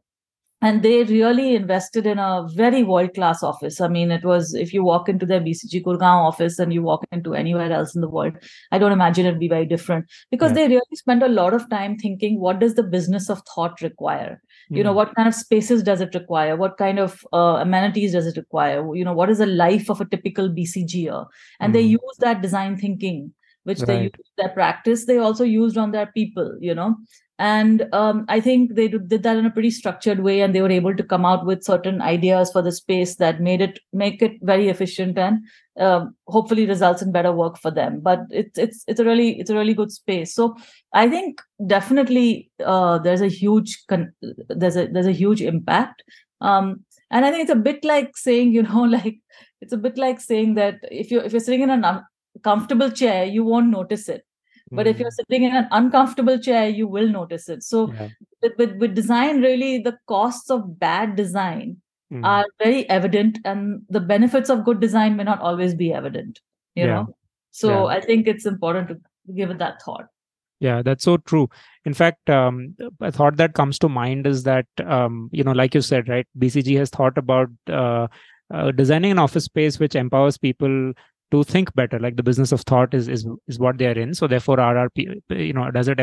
and 0.63 0.83
they 0.83 1.05
really 1.05 1.55
invested 1.55 2.07
in 2.07 2.19
a 2.19 2.47
very 2.55 2.83
world 2.83 3.13
class 3.15 3.43
office 3.43 3.81
i 3.81 3.89
mean 3.89 4.11
it 4.11 4.25
was 4.25 4.55
if 4.55 4.73
you 4.73 4.83
walk 4.83 5.09
into 5.09 5.27
their 5.27 5.41
bcg 5.41 5.83
gurgaon 5.83 6.23
office 6.29 6.59
and 6.59 6.73
you 6.73 6.83
walk 6.83 7.05
into 7.13 7.35
anywhere 7.35 7.71
else 7.71 7.95
in 7.95 8.01
the 8.01 8.09
world 8.09 8.33
i 8.73 8.79
don't 8.79 8.93
imagine 8.93 9.27
it'd 9.27 9.39
be 9.39 9.49
very 9.49 9.67
different 9.67 10.07
because 10.31 10.53
yeah. 10.53 10.55
they 10.55 10.69
really 10.69 10.97
spent 10.97 11.23
a 11.23 11.29
lot 11.29 11.53
of 11.53 11.69
time 11.69 11.97
thinking 11.99 12.41
what 12.41 12.59
does 12.59 12.75
the 12.75 12.83
business 12.83 13.29
of 13.29 13.43
thought 13.55 13.81
require 13.83 14.41
you 14.69 14.83
know 14.83 14.91
hmm. 14.91 14.97
what 14.97 15.15
kind 15.15 15.29
of 15.29 15.35
spaces 15.35 15.83
does 15.83 16.01
it 16.01 16.15
require 16.15 16.57
what 16.57 16.77
kind 16.79 16.99
of 16.99 17.25
uh, 17.33 17.59
amenities 17.61 18.13
does 18.13 18.27
it 18.27 18.37
require 18.37 18.95
you 18.97 19.05
know 19.05 19.13
what 19.13 19.31
is 19.31 19.39
the 19.39 19.47
life 19.47 19.91
of 19.91 20.01
a 20.01 20.07
typical 20.07 20.49
bcger 20.49 21.27
and 21.61 21.71
mm. 21.71 21.75
they 21.75 21.83
hmm. 21.83 21.93
use 21.93 22.17
that 22.19 22.43
design 22.43 22.77
thinking 22.77 23.33
which 23.65 23.81
right. 23.81 23.87
they 23.87 24.03
use 24.03 24.33
their 24.39 24.49
practice 24.49 25.07
they 25.07 25.19
also 25.19 25.45
used 25.45 25.77
on 25.77 25.93
their 25.93 26.07
people 26.07 26.57
you 26.61 26.75
know 26.75 26.97
and 27.39 27.87
um, 27.93 28.25
i 28.29 28.41
think 28.41 28.75
they 28.75 28.89
did 28.89 29.23
that 29.23 29.37
in 29.37 29.45
a 29.45 29.51
pretty 29.51 29.71
structured 29.71 30.21
way 30.21 30.41
and 30.41 30.55
they 30.55 30.63
were 30.63 30.71
able 30.71 30.97
to 30.97 31.03
come 31.03 31.25
out 31.25 31.45
with 31.45 31.63
certain 31.63 32.01
ideas 32.01 32.51
for 32.51 32.63
the 32.63 32.73
space 32.73 33.17
that 33.17 33.41
made 33.41 33.61
it 33.61 33.79
make 33.93 34.23
it 34.23 34.33
very 34.43 34.69
efficient 34.69 35.19
and 35.19 35.41
um, 35.79 36.15
hopefully 36.27 36.65
results 36.67 37.03
in 37.03 37.13
better 37.13 37.33
work 37.33 37.59
for 37.59 37.71
them. 37.71 38.01
But 38.01 38.21
it's 38.31 38.59
it's 38.59 38.85
it's 38.89 38.99
a 38.99 39.05
really 39.05 39.39
it's 39.39 39.51
a 39.51 39.55
really 39.55 39.75
good 39.75 39.93
space. 39.93 40.33
So 40.33 40.57
i 40.95 41.07
think 41.07 41.43
definitely 41.67 42.51
uh, 42.65 42.99
there's 42.99 43.21
a 43.21 43.29
huge 43.29 43.85
con- 43.87 44.15
there's 44.49 44.77
a 44.77 44.87
there's 44.87 45.07
a 45.07 45.13
huge 45.13 45.43
impact. 45.43 46.03
Um, 46.41 46.85
and 47.11 47.25
i 47.25 47.31
think 47.31 47.43
it's 47.43 47.59
a 47.59 47.65
bit 47.69 47.85
like 47.85 48.17
saying 48.17 48.53
you 48.53 48.63
know 48.63 48.83
like 48.97 49.19
it's 49.61 49.73
a 49.73 49.77
bit 49.77 49.99
like 49.99 50.21
saying 50.21 50.55
that 50.55 50.79
if 50.91 51.11
you 51.11 51.21
if 51.21 51.33
you're 51.33 51.41
sitting 51.41 51.63
in 51.63 51.71
a 51.71 52.07
comfortable 52.43 52.91
chair 52.91 53.25
you 53.25 53.45
won't 53.45 53.71
notice 53.71 54.09
it 54.09 54.25
but 54.71 54.87
if 54.87 54.99
you're 54.99 55.09
mm-hmm. 55.09 55.33
sitting 55.33 55.45
in 55.45 55.55
an 55.55 55.69
uncomfortable 55.71 56.39
chair 56.39 56.69
you 56.69 56.87
will 56.87 57.09
notice 57.09 57.49
it 57.49 57.63
so 57.63 57.93
yeah. 57.93 58.09
with, 58.43 58.53
with, 58.59 58.77
with 58.79 58.95
design 58.95 59.41
really 59.41 59.79
the 59.79 59.97
costs 60.07 60.51
of 60.51 60.79
bad 60.79 61.17
design 61.17 61.77
mm. 62.13 62.25
are 62.25 62.45
very 62.63 62.89
evident 62.89 63.39
and 63.45 63.83
the 63.89 64.01
benefits 64.01 64.51
of 64.51 64.65
good 64.65 64.81
design 64.81 65.17
may 65.17 65.25
not 65.25 65.41
always 65.41 65.75
be 65.75 65.93
evident 65.93 66.41
you 66.75 66.85
yeah. 66.85 66.95
know 66.95 67.17
so 67.51 67.71
yeah. 67.71 67.97
i 67.97 68.01
think 68.01 68.27
it's 68.27 68.47
important 68.47 68.89
to 68.89 68.99
give 69.35 69.51
it 69.51 69.59
that 69.59 69.81
thought 69.83 70.07
yeah 70.61 70.83
that's 70.83 71.05
so 71.05 71.17
true 71.19 71.49
in 71.85 71.95
fact 71.95 72.29
um, 72.31 72.75
a 73.01 73.13
thought 73.13 73.37
that 73.37 73.55
comes 73.55 73.79
to 73.79 73.89
mind 73.89 74.27
is 74.27 74.43
that 74.45 74.67
um, 74.85 75.29
you 75.33 75.45
know 75.45 75.53
like 75.53 75.75
you 75.75 75.81
said 75.81 76.09
right 76.09 76.27
bcg 76.39 76.77
has 76.77 76.91
thought 76.91 77.17
about 77.17 77.49
uh, 77.69 78.07
uh, 78.53 78.71
designing 78.73 79.11
an 79.11 79.19
office 79.19 79.45
space 79.45 79.79
which 79.79 79.95
empowers 79.95 80.39
people 80.39 80.93
to 81.31 81.45
think 81.45 81.75
better. 81.75 81.99
Like 81.99 82.17
the 82.17 82.23
business 82.23 82.53
of 82.53 82.61
thought 82.63 82.95
is 82.95 83.09
is 83.09 83.27
is 83.49 83.59
what 83.59 83.79
they 83.79 83.87
are 83.87 83.99
in. 83.99 84.15
So 84.15 84.27
therefore 84.27 84.61
our 84.61 84.89
you 84.97 85.53
know 85.53 85.71
does 85.71 85.89
it 85.89 86.01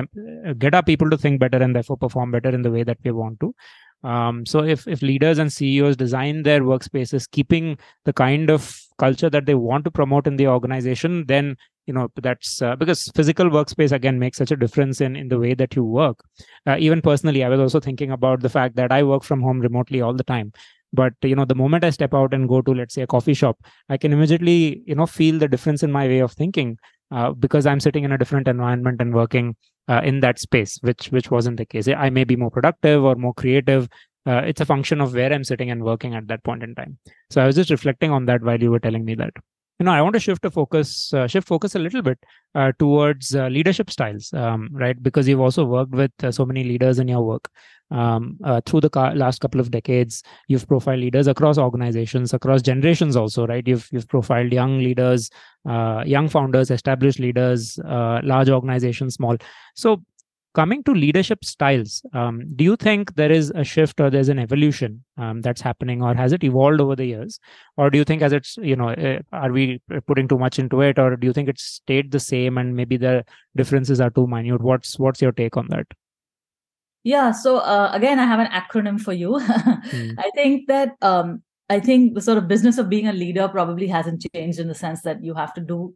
get 0.60 0.76
our 0.76 0.84
people 0.84 1.10
to 1.10 1.18
think 1.18 1.40
better 1.40 1.58
and 1.58 1.76
therefore 1.76 1.98
perform 1.98 2.32
better 2.32 2.50
in 2.50 2.62
the 2.62 2.72
way 2.72 2.84
that 2.84 2.98
we 3.04 3.12
want 3.12 3.40
to. 3.40 3.54
Um, 4.04 4.46
so 4.46 4.64
if 4.64 4.86
if 4.86 5.02
leaders 5.02 5.38
and 5.40 5.52
ceos 5.52 5.96
design 5.96 6.44
their 6.44 6.62
workspaces 6.62 7.30
keeping 7.32 7.78
the 8.04 8.12
kind 8.12 8.50
of 8.50 8.78
culture 9.00 9.30
that 9.30 9.46
they 9.46 9.56
want 9.56 9.86
to 9.86 9.92
promote 9.92 10.28
in 10.28 10.36
the 10.36 10.48
organization 10.48 11.26
then 11.26 11.56
you 11.88 11.94
know 11.94 12.10
that's 12.22 12.62
uh, 12.62 12.76
because 12.76 13.10
physical 13.16 13.50
workspace 13.50 13.94
again 13.94 14.20
makes 14.20 14.38
such 14.38 14.52
a 14.52 14.58
difference 14.58 15.00
in 15.00 15.16
in 15.16 15.30
the 15.30 15.40
way 15.40 15.54
that 15.54 15.74
you 15.74 15.86
work. 15.86 16.20
Uh, 16.68 16.76
even 16.80 17.02
personally 17.02 17.46
i 17.46 17.50
was 17.50 17.62
also 17.62 17.80
thinking 17.80 18.12
about 18.12 18.42
the 18.42 18.50
fact 18.50 18.76
that 18.76 18.92
i 18.92 19.02
work 19.04 19.24
from 19.24 19.42
home 19.42 19.62
remotely 19.62 20.02
all 20.02 20.14
the 20.14 20.24
time 20.24 20.52
but 20.94 21.14
you 21.24 21.36
know 21.36 21.46
the 21.46 21.56
moment 21.56 21.84
i 21.84 21.90
step 21.90 22.14
out 22.14 22.34
and 22.34 22.48
go 22.48 22.62
to 22.62 22.74
let's 22.74 22.94
say 22.94 23.02
a 23.02 23.08
coffee 23.08 23.34
shop 23.34 23.58
i 23.90 23.98
can 23.98 24.14
immediately 24.14 24.82
you 24.86 24.96
know 24.96 25.06
feel 25.06 25.38
the 25.38 25.48
difference 25.48 25.84
in 25.84 25.92
my 25.92 26.08
way 26.08 26.20
of 26.20 26.32
thinking 26.32 26.78
uh, 27.12 27.32
because 27.32 27.66
i'm 27.66 27.80
sitting 27.80 28.04
in 28.04 28.12
a 28.12 28.18
different 28.18 28.48
environment 28.48 29.02
and 29.02 29.14
working 29.14 29.56
uh, 29.90 30.02
in 30.04 30.20
that 30.22 30.40
space 30.40 30.80
which 30.82 31.12
which 31.12 31.30
wasn't 31.30 31.58
the 31.58 31.66
case. 31.66 31.88
I 31.88 32.10
may 32.10 32.24
be 32.24 32.36
more 32.36 32.52
productive 32.52 33.04
or 33.04 33.16
more 33.16 33.34
creative 33.34 33.90
uh, 34.26 34.42
it's 34.46 34.62
a 34.62 34.66
function 34.66 35.02
of 35.02 35.14
where 35.14 35.34
i'm 35.34 35.44
sitting 35.44 35.70
and 35.70 35.84
working 35.84 36.16
at 36.16 36.28
that 36.28 36.44
point 36.44 36.64
in 36.64 36.76
time. 36.76 36.98
So 37.30 37.42
i 37.42 37.46
was 37.46 37.56
just 37.56 37.70
reflecting 37.70 38.12
on 38.12 38.26
that 38.26 38.42
while 38.42 38.62
you 38.62 38.72
were 38.72 38.80
telling 38.80 39.04
me 39.04 39.16
that 39.16 39.34
you 39.80 39.86
know 39.86 39.92
i 39.92 40.02
want 40.02 40.14
to 40.14 40.20
shift 40.20 40.42
the 40.42 40.52
focus 40.52 41.14
uh, 41.14 41.28
shift 41.28 41.48
focus 41.48 41.76
a 41.76 41.80
little 41.80 42.02
bit 42.02 42.20
uh, 42.56 42.72
towards 42.78 43.36
uh, 43.36 43.48
leadership 43.48 43.90
styles 43.90 44.32
um, 44.34 44.70
right? 44.72 45.02
Because 45.02 45.28
you've 45.28 45.40
also 45.40 45.66
worked 45.66 45.92
with 45.92 46.12
uh, 46.24 46.32
so 46.32 46.46
many 46.46 46.64
leaders 46.64 47.00
in 47.00 47.08
your 47.08 47.24
work 47.24 47.50
um, 47.92 48.38
uh, 48.44 48.62
through 48.66 48.82
the 48.82 48.90
ca- 48.90 49.12
last 49.12 49.40
couple 49.42 49.60
of 49.60 49.72
decades. 49.72 50.24
You've 50.48 50.68
profiled 50.68 51.00
leaders 51.00 51.28
across 51.28 51.58
organizations 51.58 52.34
across 52.34 52.62
generations 52.62 53.16
also 53.16 53.48
right? 53.48 53.68
You've 53.68 53.90
you've 53.92 54.08
profiled 54.08 54.54
young 54.54 54.80
leaders 54.80 55.30
uh, 55.68 56.04
young 56.06 56.30
founders 56.30 56.70
established 56.70 57.20
leaders 57.20 57.80
large 57.84 58.50
organizations 58.50 59.16
small. 59.16 59.38
So 59.76 60.04
coming 60.54 60.84
to 60.84 60.92
leadership 60.94 61.44
styles 61.44 62.04
um, 62.14 62.44
do 62.56 62.64
you 62.64 62.76
think 62.76 63.16
there 63.16 63.32
is 63.32 63.52
a 63.56 63.64
shift 63.64 64.00
or 64.00 64.10
there's 64.10 64.30
an 64.30 64.40
evolution 64.40 65.04
um, 65.18 65.42
that's 65.42 65.62
happening 65.62 66.02
or 66.02 66.14
has 66.14 66.32
it 66.32 66.44
evolved 66.44 66.80
over 66.80 66.96
the 66.96 67.06
years? 67.06 67.40
Or 67.78 67.90
do 67.90 67.98
you 67.98 68.04
think 68.04 68.22
as 68.22 68.34
it's 68.34 68.58
you 68.58 68.76
know 68.76 68.90
uh, 68.90 69.20
are 69.32 69.52
we 69.52 69.82
putting 70.08 70.28
too 70.28 70.38
much 70.38 70.60
into 70.60 70.82
it 70.82 71.00
or 71.00 71.16
do 71.16 71.28
you 71.28 71.34
think 71.34 71.50
it's 71.50 71.64
stayed 71.64 72.12
the 72.12 72.20
same 72.20 72.58
and 72.58 72.76
maybe 72.76 72.98
the 72.98 73.26
differences 73.56 74.00
are 74.00 74.10
too 74.10 74.28
minute? 74.28 74.62
What's 74.62 75.00
what's 75.00 75.22
your 75.22 75.32
take 75.32 75.58
on 75.58 75.68
that? 75.70 75.88
Yeah 77.04 77.32
so 77.32 77.58
uh, 77.58 77.90
again 77.94 78.20
i 78.20 78.26
have 78.26 78.40
an 78.40 78.48
acronym 78.48 79.00
for 79.00 79.14
you. 79.14 79.40
Mm. 79.94 80.16
i 80.18 80.30
think 80.34 80.68
that 80.68 80.96
um, 81.02 81.44
I 81.70 81.80
think 81.80 82.14
the 82.14 82.22
sort 82.22 82.38
of 82.38 82.48
business 82.48 82.78
of 82.78 82.90
being 82.90 83.08
a 83.08 83.14
leader 83.14 83.48
probably 83.48 83.88
hasn't 83.88 84.26
changed 84.34 84.60
in 84.60 84.68
the 84.68 84.76
sense 84.76 85.02
that 85.02 85.24
you 85.24 85.34
have 85.34 85.54
to 85.56 85.62
do 85.62 85.94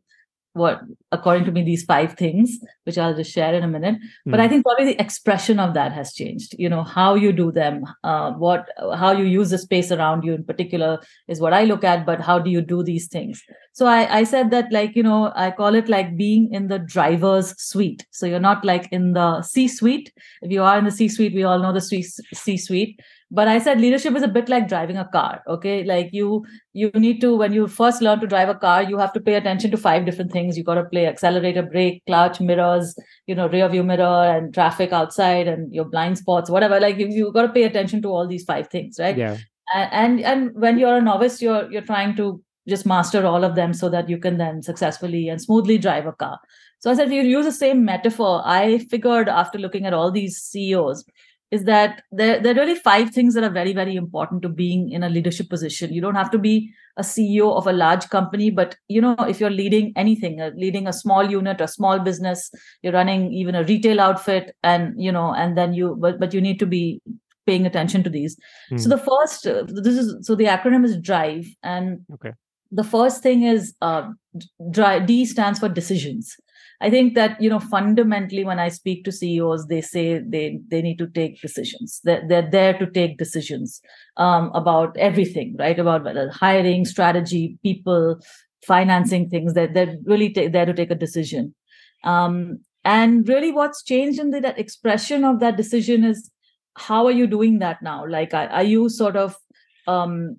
what 0.58 0.82
according 1.12 1.46
to 1.46 1.52
me 1.52 1.64
these 1.64 1.84
five 1.84 2.14
things 2.14 2.58
which 2.84 2.98
i'll 2.98 3.16
just 3.16 3.32
share 3.32 3.54
in 3.54 3.64
a 3.64 3.68
minute 3.68 3.96
mm. 3.96 4.32
but 4.32 4.40
i 4.40 4.46
hmm. 4.46 4.50
think 4.50 4.66
probably 4.66 4.86
the 4.86 5.02
expression 5.02 5.60
of 5.60 5.74
that 5.74 5.92
has 5.92 6.14
changed 6.14 6.56
you 6.58 6.70
know 6.70 6.84
how 6.84 7.16
you 7.16 7.32
do 7.32 7.52
them 7.52 7.84
uh, 8.04 8.32
what 8.32 8.70
how 8.96 9.12
you 9.12 9.26
use 9.26 9.50
the 9.50 9.58
space 9.58 9.92
around 9.92 10.24
you 10.24 10.34
in 10.34 10.44
particular 10.44 11.00
is 11.28 11.40
what 11.40 11.54
i 11.54 11.64
look 11.64 11.84
at 11.84 12.06
but 12.06 12.22
how 12.22 12.40
do 12.40 12.50
you 12.50 12.62
do 12.62 12.84
these 12.84 13.08
things 13.08 13.42
so 13.78 13.86
I, 13.86 14.20
I 14.20 14.24
said 14.24 14.50
that 14.50 14.72
like 14.72 14.96
you 14.96 15.04
know 15.04 15.32
i 15.36 15.52
call 15.52 15.76
it 15.76 15.88
like 15.88 16.18
being 16.18 16.52
in 16.52 16.68
the 16.68 16.80
driver's 16.80 17.50
suite. 17.62 18.08
So 18.10 18.26
you're 18.26 18.40
not 18.40 18.66
like 18.66 18.88
in 18.92 19.14
the 19.14 19.44
c 19.44 19.68
suite 19.68 20.12
if 20.42 20.52
you 20.52 20.64
are 20.64 20.80
in 20.80 20.86
the 20.86 20.96
c 21.00 21.08
suite 21.08 21.36
we 21.36 21.44
all 21.44 21.60
know 21.60 21.72
the 21.72 21.82
c 21.82 22.58
suite 22.58 23.00
but 23.30 23.48
i 23.48 23.60
said 23.60 23.80
leadership 23.80 24.16
is 24.16 24.24
a 24.24 24.28
bit 24.38 24.50
like 24.50 24.68
driving 24.68 24.98
a 24.98 25.08
car 25.10 25.44
okay? 25.48 25.84
Like 25.84 26.10
you 26.12 26.44
you 26.74 26.90
need 26.96 27.22
to 27.22 27.36
when 27.36 27.54
you 27.54 27.68
first 27.68 28.02
learn 28.02 28.20
to 28.22 28.32
drive 28.32 28.50
a 28.50 28.56
car 28.56 28.82
you 28.82 28.98
have 28.98 29.14
to 29.14 29.20
pay 29.20 29.36
attention 29.36 29.70
to 29.70 29.78
five 29.78 30.08
different 30.08 30.32
things. 30.32 30.58
You 30.58 30.64
got 30.64 30.82
to 30.82 30.86
play 30.86 31.06
accelerator 31.06 31.62
brake 31.62 32.02
clutch 32.08 32.40
mirrors 32.40 32.96
you 33.28 33.36
know 33.36 33.48
rear 33.48 33.70
view 33.70 33.84
mirror 33.84 34.24
and 34.32 34.56
traffic 34.56 34.92
outside 34.92 35.48
and 35.48 35.72
your 35.72 35.86
blind 35.86 36.18
spots 36.18 36.50
whatever. 36.50 36.80
Like 36.80 36.98
you, 36.98 37.10
you 37.10 37.32
got 37.32 37.44
to 37.44 37.54
pay 37.60 37.66
attention 37.66 38.02
to 38.02 38.10
all 38.10 38.28
these 38.28 38.44
five 38.44 38.70
things 38.70 38.98
right? 39.00 39.16
Yeah. 39.16 39.38
And, 39.76 39.94
and 39.94 40.20
and 40.34 40.62
when 40.66 40.80
you're 40.80 40.98
a 40.98 41.02
novice 41.12 41.42
you're 41.44 41.72
you're 41.72 41.90
trying 41.94 42.16
to 42.16 42.42
just 42.68 42.86
master 42.86 43.26
all 43.26 43.44
of 43.44 43.56
them 43.56 43.74
so 43.74 43.90
that 43.90 44.10
you 44.10 44.18
can 44.18 44.38
then 44.38 44.62
successfully 44.62 45.30
and 45.30 45.42
smoothly 45.42 45.78
drive 45.78 46.06
a 46.06 46.12
car 46.14 46.40
so 46.80 46.92
i 46.92 46.96
said 46.96 47.08
if 47.08 47.14
you 47.14 47.22
use 47.22 47.46
the 47.46 47.52
same 47.52 47.86
metaphor 47.86 48.42
i 48.46 48.78
figured 48.90 49.30
after 49.30 49.58
looking 49.58 49.86
at 49.86 49.94
all 49.94 50.12
these 50.12 50.38
ceos 50.38 51.04
is 51.50 51.64
that 51.64 52.04
there, 52.12 52.42
there 52.42 52.52
are 52.54 52.60
really 52.60 52.76
five 52.76 53.12
things 53.12 53.34
that 53.34 53.44
are 53.44 53.50
very, 53.50 53.72
very 53.72 53.96
important 53.96 54.42
to 54.42 54.50
being 54.50 54.92
in 54.92 55.04
a 55.04 55.10
leadership 55.10 55.50
position. 55.50 55.94
You 55.94 56.02
don't 56.02 56.16
have 56.16 56.32
to 56.32 56.38
be 56.38 56.74
a 56.98 57.04
CEO 57.04 57.56
of 57.56 57.68
a 57.68 57.74
large 57.74 58.10
company, 58.10 58.50
but 58.50 58.76
you 58.90 59.00
know, 59.00 59.16
if 59.20 59.40
you're 59.40 59.50
leading 59.50 59.94
anything, 59.96 60.42
uh, 60.42 60.52
leading 60.56 60.88
a 60.88 60.94
small 60.94 61.30
unit, 61.30 61.62
a 61.62 61.68
small 61.68 62.00
business, 62.00 62.52
you're 62.82 62.94
running 62.94 63.32
even 63.32 63.56
a 63.56 63.64
retail 63.64 64.02
outfit, 64.02 64.56
and 64.64 64.94
you 65.02 65.12
know, 65.12 65.34
and 65.34 65.58
then 65.58 65.74
you, 65.74 65.96
but 66.00 66.20
but 66.20 66.34
you 66.34 66.42
need 66.42 66.60
to 66.60 66.66
be 66.66 67.02
paying 67.46 67.66
attention 67.66 68.04
to 68.04 68.10
these. 68.10 68.38
Mm. 68.72 68.80
So 68.80 68.90
the 68.90 68.98
first, 68.98 69.48
uh, 69.48 69.64
this 69.68 69.98
is 69.98 70.28
so 70.28 70.36
the 70.36 70.46
acronym 70.46 70.84
is 70.84 70.98
DRIVE, 70.98 71.56
and 71.64 72.00
okay. 72.16 72.32
The 72.72 72.84
first 72.84 73.24
thing 73.24 73.44
is 73.44 73.74
uh, 73.82 74.10
D 74.72 75.26
stands 75.26 75.60
for 75.60 75.70
decisions. 75.70 76.36
I 76.80 76.92
think 76.92 77.16
that 77.16 77.42
you 77.42 77.50
know 77.50 77.60
fundamentally 77.60 78.44
when 78.44 78.60
I 78.60 78.70
speak 78.70 79.04
to 79.06 79.12
CEOs, 79.12 79.66
they 79.68 79.82
say 79.82 80.20
they 80.20 80.60
they 80.68 80.82
need 80.82 81.00
to 81.00 81.08
take 81.08 81.42
decisions. 81.42 82.00
They're, 82.04 82.24
they're 82.28 82.50
there 82.50 82.78
to 82.78 82.86
take 82.86 83.18
decisions 83.18 83.82
um, 84.18 84.52
about 84.54 84.96
everything, 84.98 85.56
right? 85.58 85.80
About 85.80 86.04
whether 86.04 86.30
hiring, 86.30 86.86
strategy, 86.86 87.58
people, 87.64 88.20
financing 88.66 89.30
things. 89.30 89.54
They're 89.54 89.74
they're 89.74 89.98
really 90.06 90.30
t- 90.30 90.48
there 90.48 90.66
to 90.66 90.74
take 90.74 90.92
a 90.92 90.96
decision. 90.96 91.56
Um, 92.04 92.60
and 92.86 93.28
really, 93.28 93.52
what's 93.52 93.84
changed 93.84 94.20
in 94.20 94.30
the, 94.30 94.40
that 94.42 94.60
expression 94.60 95.24
of 95.24 95.40
that 95.40 95.58
decision 95.58 96.04
is 96.04 96.30
how 96.78 97.08
are 97.08 97.12
you 97.12 97.26
doing 97.26 97.58
that 97.60 97.82
now? 97.82 98.06
Like, 98.08 98.36
are, 98.36 98.48
are 98.50 98.64
you 98.64 98.88
sort 98.88 99.18
of 99.18 99.36
um, 99.88 100.38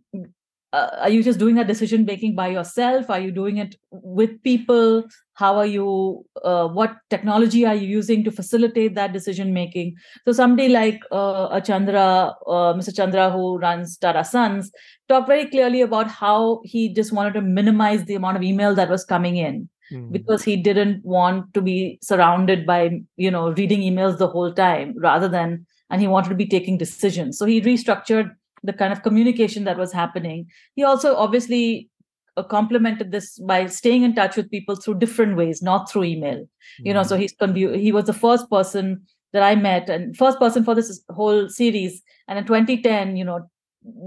uh, 0.73 0.89
are 1.01 1.09
you 1.09 1.23
just 1.23 1.39
doing 1.39 1.55
that 1.55 1.67
decision 1.67 2.05
making 2.05 2.35
by 2.35 2.49
yourself? 2.49 3.09
Are 3.09 3.21
you 3.21 3.31
doing 3.31 3.57
it 3.57 3.77
with 3.91 4.43
people? 4.43 5.05
How 5.35 5.57
are 5.57 5.67
you 5.67 6.27
uh, 6.45 6.69
what 6.69 6.97
technology 7.09 7.65
are 7.65 7.75
you 7.75 7.89
using 7.89 8.23
to 8.25 8.31
facilitate 8.31 8.95
that 8.95 9.13
decision 9.13 9.55
making? 9.55 9.97
So 10.27 10.33
somebody 10.33 10.69
like 10.69 11.01
uh, 11.11 11.49
a 11.53 11.61
chandra 11.61 12.35
uh, 12.47 12.75
mr 12.75 12.95
chandra 12.95 13.31
who 13.31 13.57
runs 13.59 13.97
tata 13.97 14.25
sons 14.25 14.71
talked 15.09 15.29
very 15.29 15.47
clearly 15.47 15.81
about 15.81 16.11
how 16.11 16.61
he 16.65 16.93
just 16.93 17.13
wanted 17.13 17.35
to 17.35 17.41
minimize 17.41 18.05
the 18.05 18.15
amount 18.15 18.37
of 18.37 18.43
email 18.43 18.75
that 18.75 18.91
was 18.91 19.05
coming 19.05 19.37
in 19.37 19.69
mm. 19.93 20.13
because 20.13 20.43
he 20.43 20.57
didn't 20.57 21.03
want 21.05 21.55
to 21.55 21.63
be 21.63 21.99
surrounded 22.03 22.67
by 22.67 22.91
you 23.17 23.31
know 23.31 23.53
reading 23.53 23.81
emails 23.81 24.19
the 24.19 24.29
whole 24.29 24.53
time 24.53 24.95
rather 24.99 25.29
than 25.29 25.65
and 25.91 26.01
he 26.01 26.09
wanted 26.09 26.29
to 26.29 26.35
be 26.35 26.47
taking 26.47 26.77
decisions. 26.77 27.39
So 27.39 27.47
he 27.47 27.61
restructured 27.63 28.33
the 28.69 28.73
kind 28.75 28.93
of 28.93 29.03
communication 29.03 29.65
that 29.65 29.79
was 29.79 29.93
happening. 29.93 30.47
He 30.77 30.85
also 30.85 31.17
obviously 31.17 31.89
uh, 32.37 32.43
complemented 32.43 33.11
this 33.11 33.39
by 33.39 33.67
staying 33.67 34.03
in 34.03 34.15
touch 34.15 34.37
with 34.37 34.51
people 34.51 34.77
through 34.77 34.99
different 34.99 35.37
ways, 35.37 35.63
not 35.63 35.91
through 35.91 36.05
email. 36.05 36.37
Mm-hmm. 36.37 36.87
You 36.87 36.95
know, 36.95 37.03
so 37.03 37.17
mm-hmm. 37.17 37.55
he's 37.55 37.83
he 37.83 37.93
was 37.93 38.05
the 38.05 38.19
first 38.27 38.51
person 38.51 39.07
that 39.33 39.43
I 39.43 39.55
met 39.55 39.89
and 39.89 40.17
first 40.17 40.39
person 40.39 40.65
for 40.65 40.75
this 40.75 41.03
whole 41.11 41.49
series. 41.49 42.03
And 42.29 42.39
in 42.39 42.45
2010, 42.45 43.17
you 43.17 43.25
know, 43.25 43.41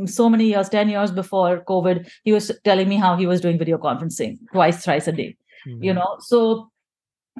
so 0.05 0.29
many 0.29 0.45
years, 0.45 0.69
10 0.69 0.89
years 0.89 1.11
before 1.11 1.63
COVID, 1.67 2.07
he 2.23 2.31
was 2.31 2.51
telling 2.63 2.87
me 2.87 2.97
how 2.97 3.15
he 3.15 3.25
was 3.25 3.41
doing 3.41 3.57
video 3.57 3.77
conferencing 3.77 4.37
twice, 4.53 4.83
thrice 4.83 5.07
a 5.07 5.11
day. 5.11 5.35
Mm-hmm. 5.67 5.83
You 5.83 5.93
know, 5.93 6.17
so 6.19 6.71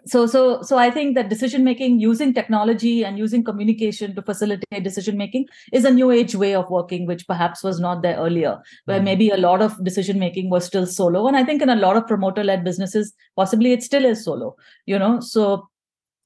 so 0.05 0.25
so 0.25 0.61
so 0.61 0.77
i 0.77 0.89
think 0.89 1.15
that 1.15 1.29
decision 1.29 1.63
making 1.63 1.99
using 1.99 2.33
technology 2.33 3.03
and 3.03 3.17
using 3.17 3.43
communication 3.43 4.15
to 4.15 4.21
facilitate 4.21 4.83
decision 4.83 5.17
making 5.17 5.45
is 5.73 5.85
a 5.85 5.91
new 5.91 6.11
age 6.11 6.33
way 6.33 6.55
of 6.55 6.69
working 6.69 7.05
which 7.05 7.27
perhaps 7.27 7.61
was 7.61 7.79
not 7.79 8.01
there 8.01 8.17
earlier 8.17 8.57
where 8.85 8.97
mm-hmm. 8.97 9.05
maybe 9.05 9.29
a 9.29 9.37
lot 9.37 9.61
of 9.61 9.83
decision 9.83 10.17
making 10.17 10.49
was 10.49 10.65
still 10.65 10.85
solo. 10.85 11.27
And 11.27 11.37
i 11.37 11.43
think 11.43 11.61
in 11.61 11.69
a 11.69 11.75
lot 11.75 11.97
of 11.97 12.07
promoter 12.07 12.43
led 12.43 12.63
businesses 12.63 13.13
possibly 13.35 13.73
it 13.73 13.83
still 13.83 14.05
is 14.05 14.23
solo 14.23 14.55
you 14.85 14.97
know? 14.97 15.19
So 15.19 15.69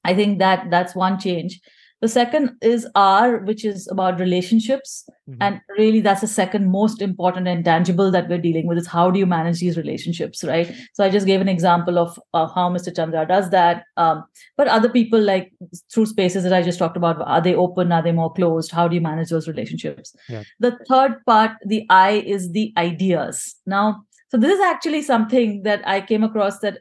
i 0.04 0.14
think 0.14 0.38
that 0.38 0.70
that's 0.70 0.94
one 0.94 1.18
change 1.18 1.60
the 2.02 2.08
second 2.08 2.56
is 2.60 2.86
R, 2.94 3.38
which 3.38 3.64
is 3.64 3.88
about 3.90 4.20
relationships. 4.20 5.08
Mm-hmm. 5.28 5.42
And 5.42 5.60
really, 5.78 6.00
that's 6.00 6.20
the 6.20 6.26
second 6.26 6.70
most 6.70 7.00
important 7.00 7.48
and 7.48 7.64
tangible 7.64 8.10
that 8.10 8.28
we're 8.28 8.38
dealing 8.38 8.66
with 8.66 8.76
is 8.76 8.86
how 8.86 9.10
do 9.10 9.18
you 9.18 9.24
manage 9.24 9.60
these 9.60 9.78
relationships, 9.78 10.44
right? 10.44 10.70
So 10.92 11.04
I 11.04 11.08
just 11.08 11.26
gave 11.26 11.40
an 11.40 11.48
example 11.48 11.98
of 11.98 12.20
uh, 12.34 12.48
how 12.48 12.68
Mr. 12.70 12.94
Chandra 12.94 13.26
does 13.26 13.48
that. 13.50 13.84
Um, 13.96 14.24
but 14.58 14.68
other 14.68 14.90
people, 14.90 15.20
like 15.20 15.52
through 15.92 16.06
spaces 16.06 16.42
that 16.42 16.52
I 16.52 16.62
just 16.62 16.78
talked 16.78 16.98
about, 16.98 17.20
are 17.22 17.40
they 17.40 17.54
open? 17.54 17.92
Are 17.92 18.02
they 18.02 18.12
more 18.12 18.32
closed? 18.32 18.72
How 18.72 18.88
do 18.88 18.94
you 18.94 19.00
manage 19.00 19.30
those 19.30 19.48
relationships? 19.48 20.14
Yeah. 20.28 20.42
The 20.60 20.78
third 20.88 21.24
part, 21.26 21.52
the 21.64 21.86
I, 21.88 22.10
is 22.26 22.52
the 22.52 22.74
ideas. 22.76 23.56
Now, 23.64 24.02
so 24.30 24.36
this 24.36 24.52
is 24.52 24.60
actually 24.60 25.00
something 25.00 25.62
that 25.62 25.86
I 25.88 26.02
came 26.02 26.22
across 26.22 26.58
that 26.58 26.80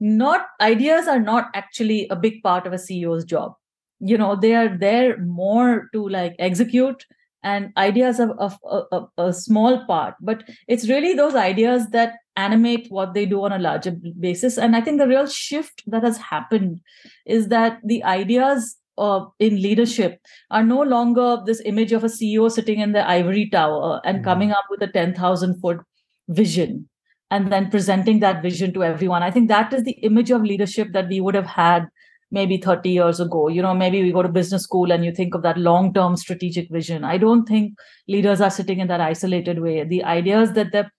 not 0.00 0.46
ideas 0.60 1.06
are 1.06 1.20
not 1.20 1.50
actually 1.54 2.08
a 2.10 2.16
big 2.16 2.42
part 2.42 2.66
of 2.66 2.72
a 2.72 2.76
CEO's 2.76 3.24
job 3.24 3.54
you 4.00 4.18
know 4.18 4.36
they 4.36 4.54
are 4.54 4.76
there 4.76 5.18
more 5.18 5.88
to 5.92 6.08
like 6.08 6.34
execute 6.38 7.04
and 7.42 7.72
ideas 7.76 8.18
of, 8.18 8.30
of, 8.38 8.58
of, 8.64 9.08
a 9.16 9.32
small 9.32 9.86
part. 9.86 10.14
But 10.20 10.42
it's 10.66 10.88
really 10.88 11.14
those 11.14 11.36
ideas 11.36 11.90
that 11.90 12.14
animate 12.34 12.88
what 12.90 13.14
they 13.14 13.24
do 13.24 13.44
on 13.44 13.52
a 13.52 13.58
larger 13.58 13.92
basis. 14.20 14.58
And 14.58 14.76
i 14.76 14.80
think 14.80 14.98
the 14.98 15.08
real 15.08 15.26
shift 15.26 15.82
that 15.86 16.02
has 16.02 16.18
happened 16.18 16.80
is 17.24 17.48
that 17.48 17.78
the 17.84 18.02
ideas 18.04 18.76
uh, 18.98 19.24
in 19.38 19.62
leadership 19.62 20.20
are 20.50 20.62
no 20.62 20.80
longer 20.80 21.38
this 21.44 21.60
image 21.64 21.92
of 21.92 22.04
a 22.04 22.08
ceo 22.08 22.50
sitting 22.50 22.80
in 22.80 22.92
the 22.92 23.06
ivory 23.08 23.48
tower 23.50 24.00
and 24.04 24.18
mm-hmm. 24.18 24.24
coming 24.24 24.52
up 24.52 24.64
with 24.70 24.82
a 24.82 24.86
10000 24.86 25.60
foot 25.60 25.80
vision 26.28 26.88
and 27.30 27.52
then 27.52 27.70
presenting 27.70 28.20
that 28.20 28.42
vision 28.42 28.72
to 28.72 28.84
everyone. 28.84 29.22
I 29.22 29.30
think 29.30 29.48
that 29.48 29.72
is 29.72 29.82
the 29.82 29.98
image 30.10 30.30
of 30.30 30.42
leadership 30.42 30.92
that 30.92 31.08
we 31.08 31.20
would 31.20 31.34
have 31.34 31.46
had 31.46 31.88
maybe 32.30 32.56
30 32.56 32.90
years 32.90 33.20
ago 33.20 33.48
you 33.48 33.62
know 33.62 33.74
maybe 33.74 34.02
we 34.02 34.12
go 34.12 34.22
to 34.22 34.28
business 34.28 34.64
school 34.64 34.90
and 34.90 35.04
you 35.04 35.12
think 35.12 35.34
of 35.34 35.42
that 35.42 35.58
long 35.58 35.92
term 35.94 36.16
strategic 36.16 36.70
vision. 36.70 37.04
I 37.04 37.18
don't 37.18 37.46
think 37.46 37.74
leaders 38.08 38.40
are 38.40 38.50
sitting 38.50 38.80
in 38.80 38.88
that 38.88 39.00
isolated 39.00 39.60
way. 39.60 39.84
The 39.84 40.04
ideas 40.04 40.52
that 40.52 40.72
they're 40.72 40.92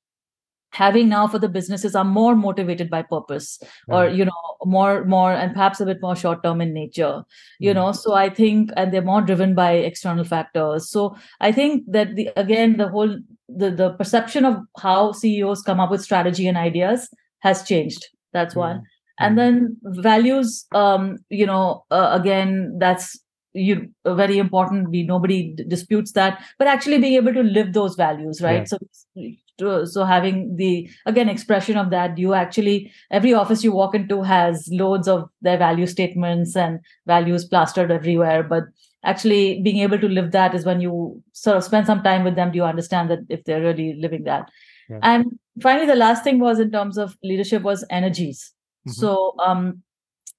having 0.71 1.07
now 1.09 1.27
for 1.27 1.39
the 1.39 1.47
businesses 1.47 1.95
are 1.95 2.03
more 2.03 2.35
motivated 2.35 2.89
by 2.89 3.01
purpose 3.01 3.57
or 3.87 4.07
you 4.09 4.25
know 4.25 4.41
more 4.65 5.05
more 5.05 5.31
and 5.31 5.53
perhaps 5.53 5.79
a 5.79 5.85
bit 5.85 6.01
more 6.01 6.15
short 6.15 6.43
term 6.43 6.59
in 6.59 6.73
nature 6.73 7.23
you 7.59 7.69
mm-hmm. 7.69 7.79
know. 7.79 7.91
So 7.91 8.13
i 8.15 8.29
think 8.29 8.71
and 8.75 8.93
they're 8.93 9.01
more 9.13 9.21
driven 9.21 9.55
by 9.55 9.71
external 9.73 10.25
factors. 10.25 10.89
So 10.89 11.15
i 11.39 11.51
think 11.51 11.83
that 11.87 12.15
the 12.15 12.29
again 12.35 12.77
the 12.77 12.89
whole 12.89 13.17
the 13.47 13.71
the 13.71 13.89
perception 13.93 14.45
of 14.45 14.59
how 14.77 15.13
ceos 15.13 15.61
come 15.61 15.79
up 15.79 15.89
with 15.89 16.03
strategy 16.03 16.47
and 16.47 16.57
ideas 16.57 17.09
has 17.39 17.63
changed. 17.63 18.07
That's 18.33 18.53
mm-hmm. 18.53 18.69
one 18.69 18.83
and 19.19 19.34
hmm. 19.34 19.38
then 19.38 19.77
values 19.84 20.65
um, 20.73 21.17
you 21.30 21.45
know 21.45 21.84
uh, 21.91 22.10
again 22.19 22.77
that's 22.80 23.19
you 23.53 23.89
uh, 24.06 24.13
very 24.13 24.38
important 24.38 24.89
we 24.89 25.03
nobody 25.03 25.53
d- 25.53 25.63
disputes 25.67 26.12
that 26.13 26.43
but 26.60 26.67
actually 26.67 26.99
being 26.99 27.13
able 27.13 27.34
to 27.34 27.43
live 27.43 27.73
those 27.73 27.95
values 27.95 28.41
right 28.41 28.67
yeah. 28.71 29.27
so 29.60 29.86
so 29.86 30.03
having 30.06 30.56
the 30.56 30.89
again 31.06 31.30
expression 31.30 31.77
of 31.77 31.89
that 31.89 32.17
you 32.17 32.34
actually 32.34 32.91
every 33.10 33.34
office 33.34 33.63
you 33.63 33.71
walk 33.71 33.95
into 33.95 34.21
has 34.21 34.69
loads 34.71 35.08
of 35.08 35.27
their 35.41 35.58
value 35.58 35.88
statements 35.88 36.56
and 36.56 36.80
values 37.08 37.45
plastered 37.45 37.91
everywhere 37.91 38.43
but 38.43 38.63
actually 39.03 39.62
being 39.63 39.80
able 39.80 39.97
to 39.97 40.08
live 40.08 40.32
that 40.32 40.53
is 40.53 40.65
when 40.65 40.82
you 40.82 41.21
sort 41.32 41.58
of 41.58 41.63
spend 41.63 41.88
some 41.88 42.03
time 42.03 42.23
with 42.23 42.36
them 42.36 42.51
do 42.51 42.58
you 42.58 42.63
understand 42.63 43.10
that 43.10 43.19
if 43.30 43.43
they're 43.45 43.62
really 43.62 43.95
living 43.99 44.23
that 44.25 44.49
yeah. 44.89 44.99
and 45.01 45.25
finally 45.62 45.88
the 45.88 45.95
last 45.95 46.23
thing 46.23 46.39
was 46.39 46.60
in 46.60 46.71
terms 46.71 46.97
of 46.97 47.17
leadership 47.23 47.63
was 47.63 47.84
energies 47.89 48.53
Mm-hmm. 48.88 49.02
So 49.02 49.36
um, 49.43 49.84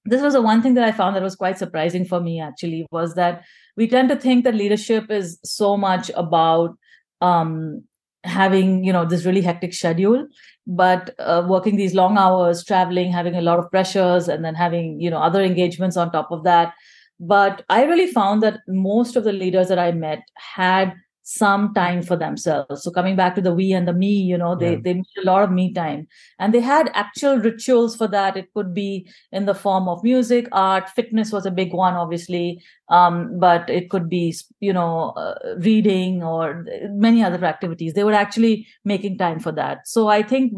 this 0.05 0.21
was 0.21 0.33
the 0.33 0.41
one 0.41 0.61
thing 0.61 0.73
that 0.75 0.83
I 0.83 0.91
found 0.91 1.15
that 1.15 1.23
was 1.23 1.35
quite 1.35 1.57
surprising 1.57 2.05
for 2.05 2.19
me 2.19 2.39
actually 2.41 2.85
was 2.91 3.15
that 3.15 3.43
we 3.77 3.87
tend 3.87 4.09
to 4.09 4.15
think 4.15 4.43
that 4.43 4.55
leadership 4.55 5.09
is 5.09 5.39
so 5.43 5.77
much 5.77 6.09
about 6.15 6.75
um, 7.21 7.83
having 8.23 8.83
you 8.83 8.91
know 8.91 9.05
this 9.05 9.25
really 9.25 9.41
hectic 9.41 9.73
schedule 9.73 10.27
but 10.67 11.15
uh, 11.19 11.43
working 11.47 11.77
these 11.77 11.93
long 11.93 12.17
hours 12.17 12.65
traveling 12.65 13.11
having 13.11 13.35
a 13.35 13.41
lot 13.41 13.59
of 13.59 13.71
pressures 13.71 14.27
and 14.27 14.43
then 14.43 14.55
having 14.55 14.99
you 14.99 15.09
know 15.09 15.19
other 15.19 15.41
engagements 15.41 15.95
on 15.95 16.11
top 16.11 16.29
of 16.29 16.43
that 16.43 16.73
but 17.17 17.63
i 17.69 17.83
really 17.83 18.07
found 18.07 18.43
that 18.43 18.59
most 18.67 19.15
of 19.15 19.23
the 19.23 19.31
leaders 19.31 19.69
that 19.69 19.79
i 19.79 19.91
met 19.93 20.19
had 20.35 20.93
some 21.29 21.71
time 21.75 22.01
for 22.01 22.15
themselves. 22.15 22.81
So 22.81 22.89
coming 22.89 23.15
back 23.15 23.35
to 23.35 23.41
the 23.41 23.53
we 23.53 23.71
and 23.71 23.87
the 23.87 23.93
me 23.93 24.13
you 24.13 24.35
know 24.35 24.55
they 24.55 24.71
yeah. 24.71 24.79
they 24.83 24.93
need 24.95 25.19
a 25.21 25.25
lot 25.25 25.43
of 25.43 25.51
me 25.51 25.71
time. 25.73 26.07
And 26.39 26.53
they 26.53 26.59
had 26.59 26.89
actual 26.95 27.37
rituals 27.37 27.95
for 27.95 28.07
that. 28.07 28.35
It 28.35 28.51
could 28.55 28.73
be 28.73 29.07
in 29.31 29.45
the 29.45 29.53
form 29.53 29.87
of 29.87 30.03
music 30.03 30.47
art 30.51 30.89
fitness 30.89 31.31
was 31.31 31.45
a 31.45 31.51
big 31.51 31.71
one 31.71 31.93
obviously. 31.93 32.63
Um, 32.89 33.39
but 33.39 33.69
it 33.69 33.91
could 33.91 34.09
be 34.09 34.35
you 34.59 34.73
know 34.73 35.11
uh, 35.11 35.35
reading 35.59 36.23
or 36.23 36.65
many 36.89 37.23
other 37.23 37.45
activities. 37.45 37.93
They 37.93 38.03
were 38.03 38.13
actually 38.13 38.65
making 38.83 39.19
time 39.19 39.39
for 39.39 39.51
that. 39.51 39.87
So 39.87 40.07
i 40.07 40.23
think 40.23 40.51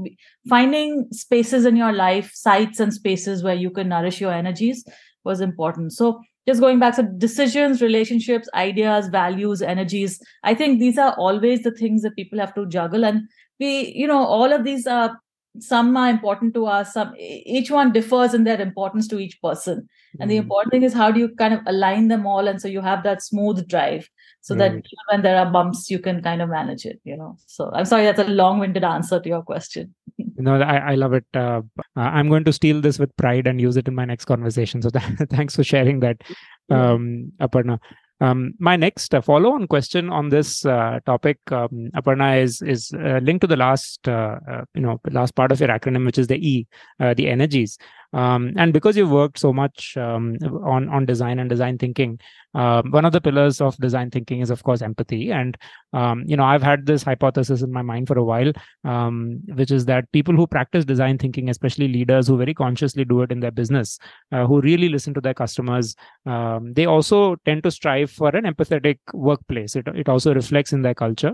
finding 0.47 1.07
spaces 1.12 1.65
in 1.65 1.75
your 1.75 1.91
life 1.91 2.31
sites 2.34 2.79
and 2.79 2.93
spaces 2.93 3.43
where 3.43 3.55
you 3.55 3.71
can 3.71 3.89
nourish 3.89 4.21
your 4.21 4.31
energies 4.31 4.86
was 5.23 5.41
important. 5.41 5.93
So 5.93 6.21
just 6.47 6.60
going 6.60 6.80
back 6.80 6.95
so 6.95 7.04
decisions 7.17 7.82
relationships 7.82 8.49
ideas 8.56 9.08
values 9.08 9.62
energies 9.62 10.19
i 10.43 10.54
think 10.54 10.80
these 10.80 10.97
are 10.97 11.13
always 11.17 11.63
the 11.63 11.71
things 11.71 12.01
that 12.01 12.15
people 12.15 12.39
have 12.39 12.54
to 12.56 12.65
juggle. 12.67 13.06
And 13.06 13.27
we 13.60 13.93
you 13.95 14.08
know 14.08 14.23
all 14.25 14.51
of 14.51 14.63
these 14.63 14.88
are 14.88 15.17
some 15.60 15.95
are 15.97 16.10
important 16.10 16.54
to 16.54 16.65
us 16.65 16.93
some 16.93 17.13
each 17.17 17.69
one 17.69 17.91
differs 17.91 18.34
in 18.34 18.45
their 18.45 18.62
importance 18.62 19.08
to 19.10 19.19
each 19.19 19.41
person. 19.41 19.88
And 20.19 20.32
the 20.32 20.38
hmm. 20.38 20.43
important 20.43 20.71
thing 20.71 20.84
is 20.84 20.93
how 20.93 21.12
do 21.12 21.19
you 21.19 21.30
kind 21.36 21.54
of 21.54 21.62
align 21.65 22.08
them 22.08 22.25
all? 22.25 22.47
And 22.47 22.62
so 22.62 22.67
you 22.67 22.82
have 22.82 23.04
that 23.04 23.21
smooth 23.21 23.67
drive 23.67 24.10
so 24.41 24.56
that 24.56 24.73
when 25.10 25.21
there 25.21 25.38
are 25.38 25.49
bumps 25.49 25.89
you 25.89 25.99
can 25.99 26.21
kind 26.21 26.41
of 26.41 26.49
manage 26.49 26.86
it 26.86 26.99
you 27.04 27.15
know. 27.15 27.38
So 27.45 27.71
i'm 27.73 27.86
sorry 27.86 28.06
that's 28.06 28.19
a 28.19 28.25
long-winded 28.25 28.84
answer 28.84 29.19
to 29.19 29.30
your 29.30 29.43
question. 29.43 29.93
No 30.38 30.60
i, 30.62 30.93
I 30.93 30.95
love 30.95 31.13
it. 31.13 31.25
Uh, 31.34 31.62
i'm 31.95 32.30
going 32.30 32.43
to 32.45 32.54
steal 32.54 32.82
this 32.82 32.99
with 32.99 33.15
pride 33.17 33.47
and 33.47 33.62
use 33.62 33.77
it 33.77 33.88
in 33.88 33.95
my 33.95 34.06
next 34.06 34.25
conversation. 34.25 34.82
So 34.82 34.89
that, 34.97 35.27
thanks 35.30 35.56
for 35.56 35.63
sharing 35.63 35.99
that 36.01 36.21
um, 36.69 37.32
aparna. 37.39 37.80
Um, 38.21 38.54
my 38.60 38.75
next 38.75 39.15
uh, 39.15 39.21
follow-on 39.21 39.67
question 39.67 40.12
on 40.12 40.30
this 40.30 40.63
uh, 40.63 40.99
topic, 41.08 41.39
um, 41.51 41.89
Aparna, 41.95 42.39
is 42.39 42.62
is 42.62 42.93
uh, 42.93 43.19
linked 43.23 43.41
to 43.41 43.47
the 43.47 43.56
last 43.56 44.08
uh, 44.08 44.38
uh, 44.47 44.63
you 44.75 44.82
know 44.82 45.01
last 45.10 45.34
part 45.36 45.51
of 45.51 45.60
your 45.60 45.69
acronym, 45.69 46.06
which 46.06 46.19
is 46.19 46.27
the 46.27 46.38
E, 46.38 46.67
uh, 46.99 47.15
the 47.15 47.27
energies. 47.27 47.80
Um, 48.13 48.54
and 48.58 48.74
because 48.74 48.97
you've 48.97 49.12
worked 49.12 49.39
so 49.39 49.54
much 49.54 49.95
um, 49.97 50.38
on 50.63 50.89
on 50.89 51.06
design 51.06 51.39
and 51.39 51.50
design 51.50 51.78
thinking, 51.78 52.19
uh, 52.54 52.82
one 52.84 53.06
of 53.06 53.13
the 53.13 53.21
pillars 53.21 53.62
of 53.62 53.78
design 53.78 54.12
thinking 54.12 54.41
is, 54.41 54.50
of 54.50 54.63
course, 54.63 54.82
empathy. 54.82 55.32
And 55.32 55.58
um, 55.93 56.24
you 56.26 56.36
know, 56.36 56.43
I've 56.43 56.63
had 56.63 56.86
this 56.86 57.04
hypothesis 57.04 57.62
in 57.62 57.71
my 57.71 57.82
mind 57.82 58.08
for 58.08 58.17
a 58.17 58.24
while, 58.24 58.52
um, 58.84 59.39
which 59.56 59.71
is 59.71 59.86
that 59.86 60.12
people 60.12 60.36
who 60.36 60.45
practice 60.45 60.84
design 60.84 61.17
thinking, 61.17 61.50
especially 61.50 61.88
leaders 61.88 62.28
who 62.28 62.38
very 62.38 62.54
consciously 62.54 63.06
do 63.06 63.21
it 63.21 63.32
in 63.32 63.39
their 63.39 63.52
business, 63.52 63.97
uh, 64.32 64.45
who 64.45 64.60
really 64.62 64.89
listen 64.89 65.13
to 65.13 65.21
their 65.21 65.34
customers, 65.34 65.95
um, 66.26 66.74
they 66.74 66.86
also 66.86 67.36
tend 67.45 67.63
to 67.63 67.71
strive 67.71 68.12
for 68.12 68.30
an 68.36 68.43
empathetic 68.43 69.00
workplace. 69.13 69.76
It 69.76 69.88
it 69.88 70.10
also 70.10 70.34
reflects 70.34 70.74
in 70.74 70.82
their 70.82 70.95
culture. 70.95 71.34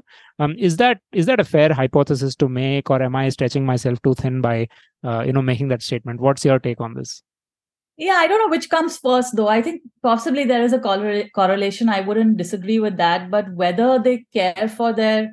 Is 0.58 0.78
that 0.78 1.00
is 1.12 1.26
that 1.26 1.40
a 1.40 1.44
fair 1.44 1.74
hypothesis 1.74 2.36
to 2.36 2.48
make, 2.48 2.92
or 2.92 3.02
am 3.02 3.16
I 3.16 3.30
stretching 3.30 3.66
myself 3.66 4.00
too 4.04 4.14
thin 4.14 4.40
by 4.42 4.68
uh, 5.04 5.24
you 5.26 5.34
know 5.34 5.42
making 5.42 5.70
that 5.70 5.82
statement. 5.82 6.20
What's 6.20 6.46
your 6.46 6.60
take 6.60 6.82
on 6.82 6.94
this? 6.94 7.24
Yeah 8.00 8.18
i 8.18 8.28
don't 8.28 8.38
know 8.38 8.56
which 8.56 8.70
comes 8.70 8.98
first 8.98 9.36
though. 9.36 9.48
I 9.48 9.62
think 9.62 9.82
possibly 10.04 10.44
there 10.46 10.64
is 10.64 10.74
a 10.74 10.80
correlation. 10.80 11.90
I 11.90 12.02
wouldn't 12.02 12.38
disagree 12.38 12.80
with 12.80 12.98
that. 12.98 13.32
But 13.32 13.52
whether 13.54 13.98
they 13.98 14.26
care 14.34 14.68
for 14.68 14.94
their 14.94 15.32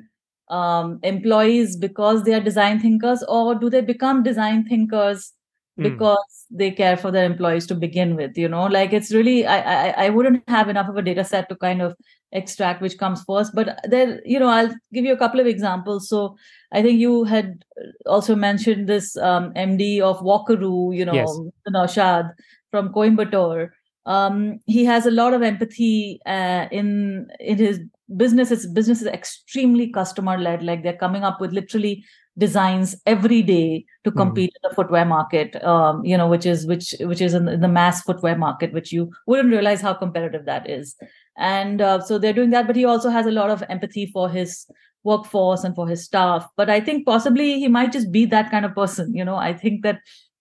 um, 0.49 0.99
employees 1.03 1.75
because 1.75 2.23
they 2.23 2.33
are 2.33 2.39
design 2.39 2.79
thinkers 2.79 3.23
or 3.27 3.55
do 3.55 3.69
they 3.69 3.81
become 3.81 4.23
design 4.23 4.65
thinkers 4.65 5.33
mm. 5.79 5.83
because 5.83 6.45
they 6.51 6.71
care 6.71 6.97
for 6.97 7.11
their 7.11 7.25
employees 7.25 7.65
to 7.67 7.75
begin 7.75 8.15
with 8.15 8.37
you 8.37 8.47
know 8.47 8.65
like 8.65 8.93
it's 8.93 9.11
really 9.11 9.45
I, 9.45 9.59
I 9.59 10.05
i 10.05 10.09
wouldn't 10.09 10.47
have 10.47 10.69
enough 10.69 10.89
of 10.89 10.97
a 10.97 11.01
data 11.01 11.23
set 11.23 11.49
to 11.49 11.55
kind 11.55 11.81
of 11.81 11.95
extract 12.31 12.81
which 12.81 12.97
comes 12.97 13.23
first 13.23 13.55
but 13.55 13.79
there 13.85 14.21
you 14.25 14.39
know 14.39 14.49
i'll 14.49 14.73
give 14.93 15.05
you 15.05 15.13
a 15.13 15.17
couple 15.17 15.39
of 15.39 15.47
examples 15.47 16.09
so 16.09 16.35
I 16.75 16.81
think 16.81 16.99
you 16.99 17.23
had 17.23 17.63
also 18.05 18.35
mentioned 18.35 18.89
this 18.89 19.15
um, 19.15 19.53
MD 19.53 20.01
of 20.01 20.19
Walkaroo, 20.19 20.95
you 20.95 21.05
know, 21.05 21.13
yes. 21.13 21.39
Naushad 21.69 22.33
from 22.69 22.89
Coimbatore. 22.89 23.69
Um, 24.05 24.59
he 24.65 24.83
has 24.83 25.05
a 25.05 25.11
lot 25.11 25.33
of 25.33 25.41
empathy 25.41 26.19
uh, 26.25 26.67
in 26.71 27.27
in 27.39 27.57
his 27.57 27.79
business. 28.17 28.49
His 28.49 28.67
business 28.67 29.01
is 29.01 29.07
extremely 29.07 29.89
customer 29.89 30.37
led. 30.37 30.63
Like 30.63 30.83
they're 30.83 30.97
coming 30.97 31.23
up 31.23 31.39
with 31.39 31.53
literally 31.53 32.03
designs 32.37 32.95
every 33.05 33.41
day 33.41 33.85
to 34.03 34.11
hmm. 34.11 34.17
compete 34.17 34.51
mm. 34.51 34.55
in 34.55 34.69
the 34.69 34.75
footwear 34.75 35.05
market. 35.05 35.63
Um, 35.63 36.03
you 36.03 36.17
know, 36.17 36.27
which 36.27 36.45
is 36.45 36.65
which 36.65 36.95
which 36.99 37.21
is 37.21 37.33
in 37.33 37.45
the 37.45 37.67
mass 37.67 38.01
footwear 38.01 38.37
market, 38.37 38.73
which 38.73 38.91
you 38.91 39.11
wouldn't 39.27 39.51
realize 39.51 39.81
how 39.81 39.93
competitive 39.93 40.45
that 40.45 40.69
is. 40.69 40.95
And 41.37 41.81
uh, 41.81 42.01
so 42.01 42.17
they're 42.17 42.33
doing 42.33 42.51
that. 42.51 42.67
But 42.67 42.75
he 42.75 42.85
also 42.85 43.09
has 43.09 43.25
a 43.25 43.31
lot 43.31 43.49
of 43.49 43.63
empathy 43.69 44.05
for 44.05 44.29
his 44.29 44.67
workforce 45.05 45.63
and 45.63 45.75
for 45.75 45.87
his 45.87 46.03
staff 46.03 46.47
but 46.57 46.67
i 46.67 46.79
think 46.79 47.05
possibly 47.05 47.59
he 47.59 47.67
might 47.67 47.91
just 47.91 48.11
be 48.11 48.25
that 48.25 48.49
kind 48.49 48.65
of 48.65 48.73
person 48.73 49.13
you 49.13 49.23
know 49.23 49.35
i 49.35 49.53
think 49.53 49.83
that 49.83 49.99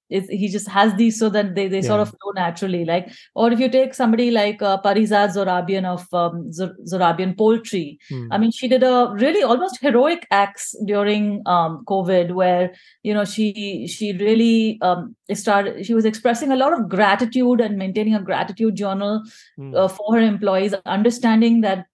he 0.08 0.48
just 0.48 0.68
has 0.68 0.94
these 0.94 1.18
so 1.18 1.28
that 1.28 1.54
they, 1.54 1.66
they 1.68 1.80
yeah. 1.80 1.88
sort 1.88 2.00
of 2.00 2.08
flow 2.08 2.32
naturally 2.34 2.84
like 2.84 3.10
or 3.34 3.50
if 3.52 3.58
you 3.58 3.68
take 3.68 3.94
somebody 3.94 4.30
like 4.30 4.60
uh, 4.60 4.80
Parizad 4.82 5.34
Zorabian 5.34 5.84
of 5.84 6.06
um, 6.12 6.50
Zorabian 6.52 7.36
Poultry 7.36 7.98
hmm. 8.08 8.28
I 8.30 8.38
mean 8.38 8.50
she 8.50 8.68
did 8.68 8.82
a 8.82 9.12
really 9.14 9.42
almost 9.42 9.80
heroic 9.80 10.26
acts 10.30 10.74
during 10.84 11.42
um, 11.46 11.84
COVID 11.86 12.32
where 12.32 12.74
you 13.02 13.14
know 13.14 13.24
she 13.24 13.86
she 13.88 14.12
really 14.12 14.78
um, 14.82 15.16
started 15.32 15.84
she 15.86 15.94
was 15.94 16.04
expressing 16.04 16.52
a 16.52 16.56
lot 16.56 16.72
of 16.72 16.88
gratitude 16.88 17.60
and 17.60 17.78
maintaining 17.78 18.14
a 18.14 18.22
gratitude 18.22 18.74
journal 18.76 19.22
hmm. 19.56 19.74
uh, 19.74 19.88
for 19.88 20.14
her 20.14 20.20
employees 20.20 20.74
understanding 20.84 21.62
that 21.62 21.86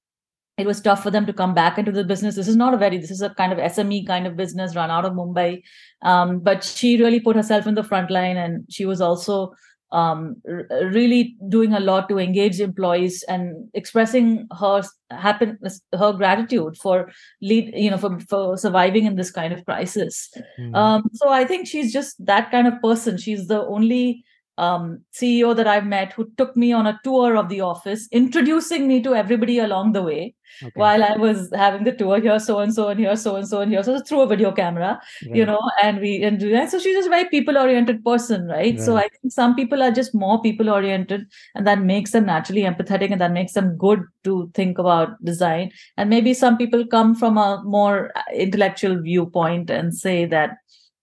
it 0.61 0.67
was 0.67 0.81
tough 0.81 1.03
for 1.03 1.11
them 1.11 1.27
to 1.27 1.33
come 1.33 1.55
back 1.55 1.79
into 1.79 1.93
the 1.93 2.05
business. 2.05 2.37
This 2.37 2.49
is 2.49 2.57
not 2.57 2.75
a 2.75 2.77
very, 2.77 2.99
this 2.99 3.11
is 3.11 3.23
a 3.23 3.31
kind 3.31 3.53
of 3.53 3.59
SME 3.59 4.07
kind 4.07 4.27
of 4.27 4.37
business 4.37 4.77
run 4.77 4.91
out 4.91 5.05
of 5.05 5.15
Mumbai. 5.15 5.63
Um, 6.03 6.41
but 6.41 6.63
she 6.63 7.01
really 7.01 7.21
put 7.21 7.37
herself 7.37 7.67
in 7.67 7.75
the 7.75 7.85
front 7.85 8.11
line 8.11 8.37
and 8.37 8.65
she 8.69 8.85
was 8.85 9.01
also 9.01 9.55
um, 9.93 10.37
r- 10.49 10.67
really 10.89 11.37
doing 11.49 11.73
a 11.73 11.81
lot 11.81 12.09
to 12.09 12.19
engage 12.19 12.61
employees 12.61 13.25
and 13.25 13.69
expressing 13.75 14.47
her 14.59 14.83
happiness, 15.11 15.81
her 15.99 16.13
gratitude 16.13 16.77
for 16.77 17.11
lead, 17.43 17.73
you 17.75 17.91
know, 17.91 17.99
for, 17.99 18.19
for 18.21 18.57
surviving 18.57 19.07
in 19.07 19.17
this 19.17 19.31
kind 19.31 19.53
of 19.53 19.65
crisis. 19.65 20.31
Mm. 20.59 20.77
Um, 20.77 21.11
so 21.15 21.31
I 21.31 21.45
think 21.45 21.67
she's 21.67 21.93
just 21.93 22.25
that 22.25 22.51
kind 22.51 22.69
of 22.69 22.75
person. 22.83 23.19
She's 23.19 23.47
the 23.49 23.65
only 23.67 24.25
um, 24.61 25.01
CEO 25.15 25.57
that 25.57 25.67
I've 25.67 25.87
met 25.87 26.13
who 26.13 26.31
took 26.37 26.55
me 26.55 26.73
on 26.73 26.87
a 26.87 27.01
tour 27.03 27.37
of 27.37 27.49
the 27.49 27.63
office, 27.63 28.07
introducing 28.13 28.87
me 28.87 29.03
to 29.03 29.15
everybody 29.15 29.59
along 29.59 29.93
the 29.93 30.03
way 30.03 30.35
okay. 30.63 30.73
while 30.75 31.03
I 31.03 31.17
was 31.17 31.51
having 31.55 31.85
the 31.85 31.93
tour 31.93 32.21
here, 32.21 32.39
so 32.39 32.59
and 32.59 32.75
so, 32.75 32.89
and 32.89 33.01
here, 33.01 33.17
so 33.17 33.37
and 33.37 33.49
so, 33.49 33.63
and 33.63 33.73
here. 33.73 33.83
So 33.83 34.01
through 34.01 34.21
a 34.21 34.27
video 34.27 34.53
camera, 34.53 35.01
right. 35.27 35.35
you 35.35 35.47
know, 35.47 35.61
and 35.83 36.01
we 36.01 36.23
and 36.23 36.39
do 36.39 36.51
that. 36.51 36.71
So 36.71 36.79
she's 36.79 36.95
just 36.95 37.07
a 37.07 37.11
very 37.11 37.29
people 37.31 37.57
oriented 37.57 38.05
person, 38.05 38.47
right? 38.47 38.75
right? 38.75 38.81
So 38.81 38.97
I 38.99 39.09
think 39.09 39.33
some 39.33 39.57
people 39.57 39.83
are 39.83 39.91
just 39.91 40.15
more 40.15 40.41
people 40.43 40.69
oriented, 40.69 41.27
and 41.55 41.67
that 41.67 41.81
makes 41.81 42.11
them 42.11 42.27
naturally 42.27 42.63
empathetic, 42.63 43.11
and 43.11 43.21
that 43.21 43.33
makes 43.33 43.55
them 43.55 43.77
good 43.79 44.05
to 44.25 44.51
think 44.55 44.79
about 44.79 45.23
design. 45.25 45.71
And 45.97 46.11
maybe 46.11 46.35
some 46.35 46.59
people 46.59 46.87
come 46.87 47.15
from 47.15 47.39
a 47.39 47.63
more 47.65 48.13
intellectual 48.35 49.01
viewpoint 49.01 49.71
and 49.71 49.95
say 49.95 50.27
that 50.27 50.59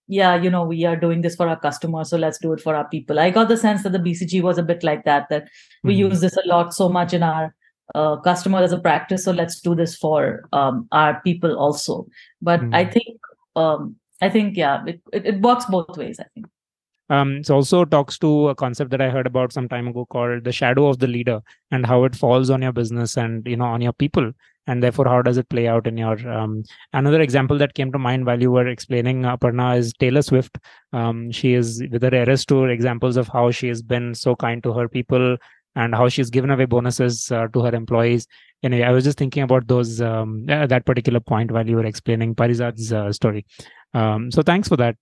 yeah, 0.08 0.34
you 0.34 0.50
know, 0.50 0.64
we 0.64 0.84
are 0.84 0.96
doing 0.96 1.20
this 1.20 1.36
for 1.36 1.48
our 1.48 1.58
customers, 1.58 2.10
so 2.10 2.16
let's 2.16 2.38
do 2.38 2.52
it 2.54 2.60
for 2.60 2.74
our 2.74 2.88
people. 2.88 3.20
I 3.20 3.30
got 3.30 3.48
the 3.48 3.56
sense 3.56 3.82
that 3.82 3.92
the 3.92 3.98
BCG 3.98 4.42
was 4.42 4.58
a 4.58 4.62
bit 4.62 4.82
like 4.82 5.04
that, 5.04 5.28
that 5.28 5.48
we 5.84 5.92
mm-hmm. 5.92 6.10
use 6.10 6.20
this 6.20 6.36
a 6.36 6.48
lot 6.48 6.74
so 6.74 6.88
much 6.88 7.12
in 7.12 7.22
our 7.22 7.54
uh, 7.94 8.16
customer 8.16 8.58
as 8.58 8.72
a 8.72 8.80
practice, 8.80 9.24
so 9.24 9.32
let's 9.32 9.60
do 9.60 9.74
this 9.74 9.96
for 9.96 10.48
um, 10.52 10.88
our 10.92 11.20
people 11.20 11.58
also. 11.58 12.06
But 12.40 12.60
mm-hmm. 12.60 12.74
I 12.74 12.84
think, 12.86 13.20
um, 13.54 13.96
I 14.22 14.30
think, 14.30 14.56
yeah, 14.56 14.82
it, 14.86 15.00
it, 15.12 15.26
it 15.26 15.40
works 15.40 15.66
both 15.66 15.96
ways. 15.96 16.18
I 16.18 16.24
think. 16.34 16.46
Um, 17.10 17.36
it 17.36 17.50
also 17.50 17.84
talks 17.84 18.18
to 18.18 18.48
a 18.48 18.54
concept 18.54 18.90
that 18.90 19.00
I 19.00 19.08
heard 19.08 19.26
about 19.26 19.52
some 19.52 19.68
time 19.68 19.88
ago 19.88 20.06
called 20.06 20.44
the 20.44 20.52
shadow 20.52 20.88
of 20.88 20.98
the 20.98 21.06
leader 21.06 21.40
and 21.70 21.86
how 21.86 22.04
it 22.04 22.14
falls 22.14 22.50
on 22.50 22.60
your 22.60 22.72
business 22.72 23.16
and 23.16 23.46
you 23.46 23.56
know 23.56 23.64
on 23.64 23.80
your 23.80 23.94
people 23.94 24.32
and 24.68 24.82
therefore 24.82 25.06
how 25.06 25.20
does 25.22 25.38
it 25.38 25.48
play 25.48 25.66
out 25.66 25.86
in 25.86 25.96
your 25.96 26.16
um, 26.28 26.62
another 26.92 27.20
example 27.20 27.58
that 27.58 27.74
came 27.74 27.90
to 27.90 27.98
mind 27.98 28.24
while 28.26 28.40
you 28.40 28.52
were 28.52 28.68
explaining 28.68 29.22
Aparna 29.22 29.76
is 29.76 29.92
Taylor 29.94 30.22
Swift. 30.22 30.58
Um, 30.92 31.32
she 31.32 31.54
is 31.54 31.82
with 31.90 32.02
her 32.02 32.14
Eras 32.14 32.44
tour 32.44 32.68
examples 32.68 33.16
of 33.16 33.28
how 33.28 33.50
she 33.50 33.68
has 33.68 33.82
been 33.82 34.14
so 34.14 34.36
kind 34.36 34.62
to 34.62 34.72
her 34.74 34.88
people 34.88 35.36
and 35.74 35.94
how 35.94 36.08
she's 36.08 36.30
given 36.30 36.50
away 36.50 36.66
bonuses 36.66 37.32
uh, 37.32 37.48
to 37.48 37.62
her 37.62 37.74
employees. 37.74 38.26
Anyway, 38.62 38.84
I 38.84 38.90
was 38.90 39.04
just 39.04 39.18
thinking 39.18 39.42
about 39.42 39.68
those 39.68 40.00
um, 40.00 40.46
uh, 40.48 40.66
that 40.66 40.84
particular 40.84 41.20
point 41.20 41.50
while 41.50 41.68
you 41.68 41.76
were 41.76 41.86
explaining 41.86 42.34
Parizad's 42.34 42.92
uh, 42.92 43.12
story. 43.12 43.46
Um, 43.94 44.30
so 44.30 44.42
thanks 44.42 44.68
for 44.68 44.76
that. 44.76 44.96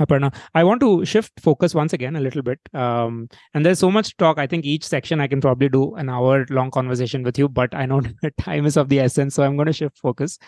Aparna. 0.00 0.34
I 0.54 0.64
want 0.64 0.80
to 0.80 1.04
shift 1.04 1.32
focus 1.40 1.74
once 1.74 1.92
again 1.92 2.16
a 2.16 2.20
little 2.20 2.42
bit. 2.42 2.58
Um, 2.72 3.28
and 3.52 3.64
there's 3.64 3.78
so 3.78 3.90
much 3.90 4.16
talk. 4.16 4.38
I 4.38 4.46
think 4.46 4.64
each 4.64 4.84
section 4.84 5.20
I 5.20 5.28
can 5.28 5.40
probably 5.40 5.68
do 5.68 5.94
an 5.94 6.08
hour 6.08 6.46
long 6.50 6.70
conversation 6.70 7.22
with 7.22 7.38
you, 7.38 7.48
but 7.48 7.74
I 7.74 7.86
know 7.86 8.02
time 8.40 8.66
is 8.66 8.76
of 8.76 8.88
the 8.88 9.00
essence. 9.00 9.34
So 9.34 9.42
I'm 9.42 9.56
going 9.56 9.66
to 9.66 9.72
shift 9.72 9.98
focus 9.98 10.38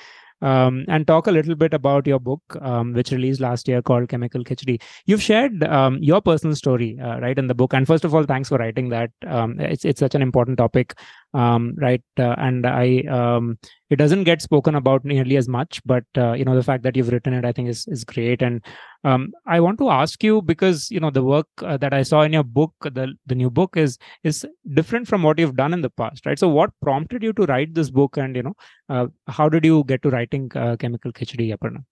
um, 0.43 0.85
and 0.89 1.07
talk 1.07 1.27
a 1.27 1.31
little 1.31 1.55
bit 1.55 1.73
about 1.73 2.07
your 2.07 2.19
book, 2.19 2.43
um, 2.61 2.93
which 2.93 3.11
released 3.11 3.41
last 3.41 3.69
year 3.69 3.81
called 3.81 4.09
Chemical 4.09 4.45
Khichdi. 4.45 4.81
You've 5.07 5.23
shared 5.23 5.63
um, 5.65 5.99
your 6.01 6.21
personal 6.21 6.55
story, 6.57 6.99
uh, 7.03 7.19
right, 7.21 7.39
in 7.39 7.47
the 7.47 7.55
book. 7.55 7.73
And 7.73 7.87
first 7.87 8.05
of 8.05 8.15
all, 8.15 8.25
thanks 8.25 8.49
for 8.49 8.59
writing 8.59 8.91
that. 8.91 9.11
Um, 9.27 9.59
it's, 9.61 9.85
it's 9.85 10.01
such 10.01 10.15
an 10.15 10.23
important 10.23 10.59
topic, 10.59 10.95
um, 11.35 11.75
right? 11.79 12.03
Uh, 12.19 12.35
and 12.39 12.67
I, 12.67 13.03
um, 13.11 13.59
it 13.91 13.97
doesn't 13.97 14.25
get 14.25 14.43
spoken 14.43 14.75
about 14.75 15.05
nearly 15.05 15.37
as 15.37 15.49
much, 15.49 15.81
but 15.85 16.05
uh, 16.17 16.33
you 16.33 16.45
know, 16.45 16.55
the 16.55 16.63
fact 16.63 16.83
that 16.85 16.97
you've 16.97 17.11
written 17.11 17.35
it, 17.35 17.45
I 17.45 17.53
think, 17.53 17.69
is 17.69 17.87
is 17.89 18.05
great. 18.05 18.43
And 18.43 18.65
um, 19.05 19.33
I 19.47 19.61
want 19.61 19.79
to 19.79 19.91
ask 19.91 20.23
you 20.25 20.43
because 20.43 20.91
you 20.91 21.01
know 21.01 21.11
the 21.11 21.23
work 21.23 21.49
uh, 21.63 21.77
that 21.79 21.93
I 21.93 22.03
saw 22.03 22.23
in 22.23 22.33
your 22.33 22.45
book, 22.45 22.73
the 22.83 23.15
the 23.27 23.35
new 23.35 23.51
book 23.51 23.77
is 23.77 23.99
is 24.25 24.47
different 24.75 25.09
from 25.09 25.23
what 25.23 25.39
you've 25.39 25.57
done 25.57 25.73
in 25.73 25.83
the 25.83 25.91
past, 25.91 26.27
right? 26.27 26.39
So, 26.39 26.49
what 26.49 26.71
prompted 26.83 27.23
you 27.23 27.33
to 27.35 27.45
write 27.45 27.75
this 27.75 27.91
book, 27.91 28.17
and 28.17 28.35
you 28.35 28.43
know, 28.43 28.55
uh, 28.89 29.07
how 29.29 29.49
did 29.49 29.65
you 29.65 29.85
get 29.85 30.03
to 30.03 30.11
writing 30.11 30.51
uh, 30.55 30.77
Chemical 30.77 31.13
Khichdi, 31.13 31.55
Aparna? 31.55 31.85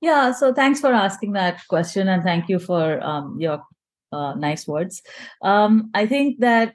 Yeah, 0.00 0.32
so 0.32 0.54
thanks 0.54 0.80
for 0.80 0.92
asking 0.92 1.32
that 1.32 1.60
question 1.68 2.08
and 2.08 2.22
thank 2.22 2.48
you 2.48 2.60
for 2.60 3.02
um, 3.02 3.36
your 3.40 3.64
uh, 4.12 4.34
nice 4.34 4.66
words. 4.66 5.02
Um, 5.42 5.90
I 5.92 6.06
think 6.06 6.38
that 6.40 6.74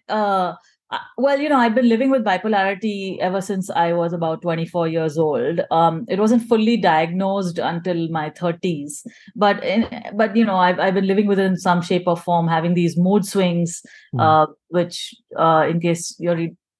well, 1.17 1.39
you 1.39 1.49
know, 1.49 1.57
I've 1.57 1.75
been 1.75 1.89
living 1.89 2.09
with 2.09 2.23
bipolarity 2.23 3.17
ever 3.19 3.41
since 3.41 3.69
I 3.69 3.93
was 3.93 4.13
about 4.13 4.41
24 4.41 4.87
years 4.87 5.17
old. 5.17 5.61
Um, 5.71 6.05
it 6.09 6.19
wasn't 6.19 6.43
fully 6.43 6.77
diagnosed 6.77 7.57
until 7.57 8.09
my 8.09 8.29
30s, 8.29 9.05
but 9.35 9.63
in, 9.63 9.87
but 10.15 10.35
you 10.35 10.45
know, 10.45 10.57
I've 10.57 10.79
I've 10.79 10.93
been 10.93 11.07
living 11.07 11.27
with 11.27 11.39
it 11.39 11.45
in 11.45 11.57
some 11.57 11.81
shape 11.81 12.03
or 12.07 12.17
form, 12.17 12.47
having 12.47 12.73
these 12.73 12.97
mood 12.97 13.25
swings, 13.25 13.81
mm. 14.13 14.21
uh, 14.21 14.51
which, 14.69 15.13
uh, 15.37 15.67
in 15.69 15.79
case 15.79 16.15
your 16.19 16.37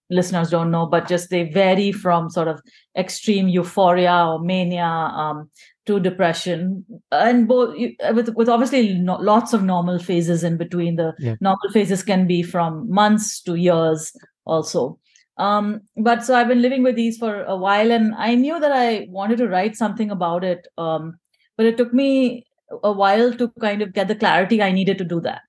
listeners 0.09 0.49
don't 0.49 0.71
know, 0.71 0.85
but 0.85 1.07
just 1.07 1.29
they 1.29 1.43
vary 1.43 1.91
from 1.91 2.29
sort 2.29 2.47
of 2.47 2.61
extreme 2.97 3.47
euphoria 3.47 4.25
or 4.25 4.39
mania 4.39 4.85
um, 4.85 5.49
to 5.85 5.99
depression. 5.99 6.85
And 7.11 7.47
both 7.47 7.75
with, 8.13 8.29
with 8.35 8.49
obviously 8.49 8.93
no, 8.93 9.15
lots 9.15 9.53
of 9.53 9.63
normal 9.63 9.99
phases 9.99 10.43
in 10.43 10.57
between 10.57 10.95
the 10.95 11.13
yeah. 11.19 11.35
normal 11.41 11.69
phases 11.71 12.03
can 12.03 12.27
be 12.27 12.43
from 12.43 12.89
months 12.89 13.41
to 13.41 13.55
years 13.55 14.15
also. 14.45 14.99
Um, 15.37 15.81
but 15.97 16.23
so 16.23 16.35
i've 16.35 16.47
been 16.47 16.61
living 16.61 16.83
with 16.83 16.95
these 16.95 17.17
for 17.17 17.41
a 17.45 17.55
while 17.55 17.91
and 17.91 18.13
i 18.13 18.35
knew 18.35 18.59
that 18.59 18.71
i 18.71 19.07
wanted 19.09 19.39
to 19.39 19.47
write 19.47 19.75
something 19.75 20.11
about 20.11 20.43
it 20.43 20.67
um, 20.77 21.17
but 21.57 21.65
it 21.65 21.75
took 21.75 21.91
me 21.91 22.45
a 22.83 22.91
while 22.91 23.33
to 23.33 23.51
kind 23.59 23.81
of 23.81 23.93
get 23.93 24.07
the 24.07 24.15
clarity 24.15 24.61
i 24.61 24.71
needed 24.71 24.99
to 24.99 25.03
do 25.03 25.19
that 25.21 25.41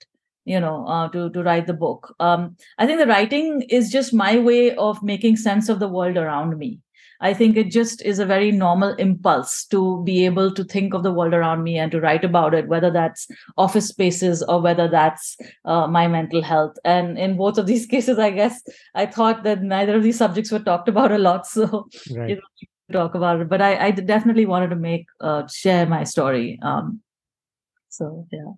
you 0.47 0.59
know 0.59 0.87
uh, 0.87 1.09
to 1.09 1.29
to 1.31 1.43
write 1.43 1.67
the 1.67 1.75
book. 1.75 2.15
Um, 2.19 2.57
i 2.79 2.87
think 2.87 2.99
the 2.99 3.07
writing 3.07 3.61
is 3.69 3.91
just 3.91 4.15
my 4.15 4.39
way 4.39 4.75
of 4.77 5.03
making 5.03 5.37
sense 5.37 5.69
of 5.69 5.81
the 5.81 5.89
world 5.89 6.17
around 6.17 6.59
me 6.59 6.81
I 7.21 7.35
think 7.35 7.57
it 7.57 7.71
just 7.71 8.03
is 8.03 8.19
a 8.19 8.27
very 8.27 8.51
normal 8.51 8.95
impulse 8.95 9.65
to 9.67 10.03
be 10.05 10.25
able 10.25 10.53
to 10.53 10.65
think 10.65 10.95
of 10.95 11.03
the 11.03 11.13
world 11.13 11.35
around 11.35 11.63
me 11.63 11.79
and 11.79 11.91
to 11.93 12.01
write 12.01 12.25
about 12.25 12.55
it, 12.55 12.69
whether 12.69 12.91
that's 12.91 13.27
office 13.57 13.89
spaces 13.89 14.43
or 14.43 14.61
whether 14.61 14.89
that's 14.89 15.37
uh, 15.65 15.87
my 15.87 16.09
mental 16.09 16.43
health. 16.43 16.77
And 16.85 17.19
in 17.19 17.37
both 17.37 17.59
of 17.59 17.67
these 17.67 17.87
cases, 17.95 18.19
I 18.19 18.31
guess 18.31 18.63
I 18.95 19.07
thought 19.07 19.45
that 19.45 19.63
neither 19.63 19.97
of 19.97 20.03
these 20.03 20.19
subjects 20.19 20.51
were 20.51 20.59
talked 20.59 20.89
about 20.89 21.13
a 21.13 21.19
lot. 21.19 21.47
So, 21.55 21.89
right. 22.17 22.31
you 22.31 22.37
know, 22.37 22.43
to 22.61 22.93
talk 22.93 23.15
about 23.15 23.41
it. 23.41 23.49
But 23.49 23.63
I, 23.63 23.87
I 23.87 23.91
definitely 23.93 24.45
wanted 24.45 24.71
to 24.71 24.77
make, 24.77 25.07
uh, 25.21 25.47
share 25.47 25.87
my 25.87 26.03
story. 26.03 26.59
Um, 26.63 27.01
so, 27.91 28.27
yeah. 28.33 28.53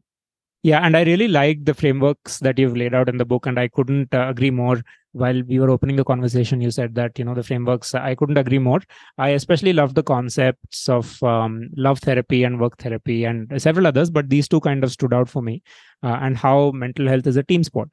Yeah, 0.63 0.81
and 0.81 0.97
I 0.97 1.05
really 1.05 1.29
like 1.29 1.65
the 1.65 1.75
frameworks 1.75 2.41
that 2.41 2.59
you've 2.59 2.77
laid 2.77 2.93
out 2.93 3.09
in 3.09 3.19
the 3.19 3.25
book, 3.25 3.47
and 3.47 3.57
I 3.57 3.69
couldn't 3.69 4.13
uh, 4.13 4.27
agree 4.29 4.51
more. 4.51 4.83
While 5.23 5.43
we 5.49 5.59
were 5.59 5.71
opening 5.71 5.97
the 5.97 6.05
conversation, 6.05 6.61
you 6.61 6.71
said 6.71 6.95
that 6.97 7.19
you 7.19 7.25
know 7.25 7.35
the 7.35 7.43
frameworks. 7.43 7.95
I 7.95 8.15
couldn't 8.15 8.37
agree 8.37 8.59
more. 8.59 8.81
I 9.19 9.31
especially 9.31 9.73
love 9.73 9.95
the 9.95 10.03
concepts 10.03 10.89
of 10.89 11.23
um, 11.23 11.71
love 11.77 12.01
therapy 12.01 12.45
and 12.45 12.61
work 12.61 12.77
therapy, 12.79 13.25
and 13.25 13.61
several 13.61 13.87
others, 13.87 14.11
but 14.11 14.29
these 14.29 14.49
two 14.49 14.61
kind 14.61 14.85
of 14.85 14.93
stood 14.93 15.15
out 15.15 15.29
for 15.29 15.43
me, 15.43 15.63
uh, 16.03 16.19
and 16.21 16.37
how 16.37 16.71
mental 16.73 17.09
health 17.09 17.27
is 17.27 17.37
a 17.37 17.43
team 17.43 17.65
sport. 17.65 17.89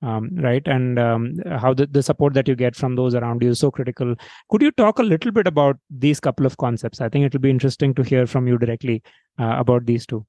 Um, 0.00 0.30
right 0.34 0.62
and 0.68 0.96
um, 0.96 1.34
how 1.48 1.74
the, 1.74 1.84
the 1.84 2.04
support 2.04 2.32
that 2.34 2.46
you 2.46 2.54
get 2.54 2.76
from 2.76 2.94
those 2.94 3.16
around 3.16 3.42
you 3.42 3.50
is 3.50 3.58
so 3.58 3.72
critical 3.72 4.14
could 4.48 4.62
you 4.62 4.70
talk 4.70 5.00
a 5.00 5.02
little 5.02 5.32
bit 5.32 5.48
about 5.48 5.76
these 5.90 6.20
couple 6.20 6.46
of 6.46 6.56
concepts 6.56 7.00
i 7.00 7.08
think 7.08 7.26
it'll 7.26 7.40
be 7.40 7.50
interesting 7.50 7.92
to 7.94 8.04
hear 8.04 8.24
from 8.24 8.46
you 8.46 8.58
directly 8.58 9.02
uh, 9.40 9.56
about 9.58 9.86
these 9.86 10.06
two 10.06 10.24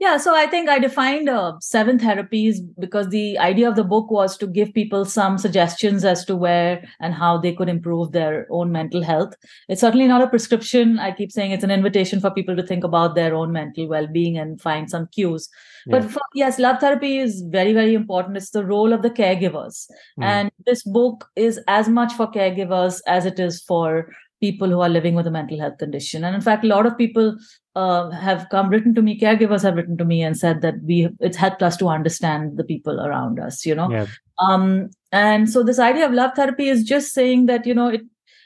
yeah, 0.00 0.16
so 0.16 0.34
I 0.34 0.46
think 0.46 0.68
I 0.68 0.78
defined 0.78 1.28
uh, 1.28 1.54
seven 1.60 1.98
therapies 1.98 2.58
because 2.78 3.08
the 3.08 3.36
idea 3.38 3.68
of 3.68 3.74
the 3.74 3.82
book 3.82 4.12
was 4.12 4.36
to 4.36 4.46
give 4.46 4.72
people 4.72 5.04
some 5.04 5.38
suggestions 5.38 6.04
as 6.04 6.24
to 6.26 6.36
where 6.36 6.88
and 7.00 7.14
how 7.14 7.38
they 7.38 7.52
could 7.52 7.68
improve 7.68 8.12
their 8.12 8.46
own 8.48 8.70
mental 8.70 9.02
health. 9.02 9.34
It's 9.68 9.80
certainly 9.80 10.06
not 10.06 10.22
a 10.22 10.28
prescription. 10.28 11.00
I 11.00 11.10
keep 11.10 11.32
saying 11.32 11.50
it's 11.50 11.64
an 11.64 11.72
invitation 11.72 12.20
for 12.20 12.30
people 12.30 12.54
to 12.54 12.62
think 12.62 12.84
about 12.84 13.16
their 13.16 13.34
own 13.34 13.50
mental 13.50 13.88
well 13.88 14.06
being 14.06 14.38
and 14.38 14.60
find 14.60 14.88
some 14.88 15.08
cues. 15.08 15.48
Yeah. 15.84 15.98
But 15.98 16.10
for, 16.12 16.22
yes, 16.32 16.60
love 16.60 16.78
therapy 16.78 17.18
is 17.18 17.42
very, 17.48 17.72
very 17.72 17.94
important. 17.94 18.36
It's 18.36 18.50
the 18.50 18.64
role 18.64 18.92
of 18.92 19.02
the 19.02 19.10
caregivers. 19.10 19.90
Mm. 20.20 20.24
And 20.24 20.50
this 20.64 20.84
book 20.84 21.28
is 21.34 21.58
as 21.66 21.88
much 21.88 22.12
for 22.12 22.30
caregivers 22.30 23.00
as 23.08 23.26
it 23.26 23.40
is 23.40 23.62
for 23.62 24.12
people 24.40 24.68
who 24.68 24.80
are 24.80 24.88
living 24.88 25.14
with 25.14 25.26
a 25.26 25.30
mental 25.30 25.58
health 25.58 25.78
condition. 25.78 26.22
And 26.24 26.34
in 26.34 26.40
fact, 26.40 26.64
a 26.64 26.68
lot 26.68 26.86
of 26.86 26.96
people 26.96 27.36
uh, 27.78 28.10
have 28.10 28.48
come 28.50 28.68
written 28.70 28.94
to 28.94 29.02
me, 29.02 29.18
caregivers 29.18 29.62
have 29.62 29.76
written 29.76 29.96
to 29.98 30.04
me 30.04 30.22
and 30.22 30.36
said 30.36 30.62
that 30.62 30.82
we 30.82 31.08
it's 31.20 31.36
helped 31.36 31.62
us 31.62 31.76
to 31.76 31.88
understand 31.88 32.56
the 32.56 32.64
people 32.64 33.00
around 33.00 33.38
us, 33.38 33.64
you 33.64 33.74
know. 33.74 33.90
Yeah. 33.90 34.06
Um, 34.46 34.90
and 35.12 35.50
so 35.50 35.62
this 35.62 35.78
idea 35.78 36.06
of 36.06 36.12
love 36.12 36.32
therapy 36.34 36.68
is 36.68 36.82
just 36.84 37.12
saying 37.12 37.46
that, 37.46 37.66
you 37.66 37.74
know, 37.74 37.88
it 37.88 38.02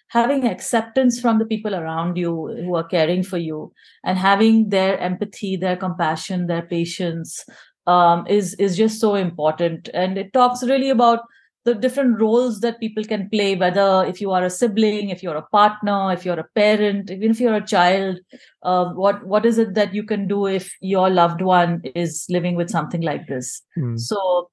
having 0.09 0.47
acceptance 0.47 1.18
from 1.18 1.38
the 1.38 1.47
people 1.47 1.75
around 1.75 2.18
you 2.18 2.33
who 2.64 2.75
are 2.75 2.87
caring 2.87 3.23
for 3.23 3.38
you 3.38 3.73
and 4.05 4.18
having 4.18 4.68
their 4.68 4.99
empathy, 4.99 5.57
their 5.57 5.77
compassion, 5.77 6.47
their 6.47 6.66
patience 6.75 7.47
um, 7.87 8.27
is 8.27 8.53
is 8.55 8.77
just 8.77 9.01
so 9.01 9.14
important. 9.14 9.88
And 9.95 10.18
it 10.18 10.35
talks 10.35 10.62
really 10.62 10.90
about 10.90 11.21
the 11.64 11.75
different 11.75 12.20
roles 12.20 12.61
that 12.61 12.81
people 12.81 13.05
can 13.05 13.29
play 13.31 13.55
whether 13.55 14.05
if 14.05 14.20
you 14.20 14.31
are 14.31 14.44
a 14.44 14.51
sibling 14.51 15.11
if 15.11 15.22
you're 15.22 15.37
a 15.37 15.48
partner 15.51 16.12
if 16.12 16.25
you're 16.25 16.40
a 16.40 16.48
parent 16.55 17.11
even 17.11 17.31
if 17.31 17.40
you're 17.40 17.55
a 17.55 17.66
child 17.66 18.18
uh, 18.62 18.87
what 18.87 19.25
what 19.27 19.46
is 19.46 19.59
it 19.59 19.75
that 19.75 19.94
you 19.94 20.03
can 20.03 20.27
do 20.27 20.46
if 20.46 20.72
your 20.81 21.11
loved 21.11 21.40
one 21.40 21.81
is 21.94 22.27
living 22.29 22.57
with 22.57 22.70
something 22.70 23.03
like 23.03 23.27
this 23.27 23.62
mm. 23.79 23.98
so 23.98 24.51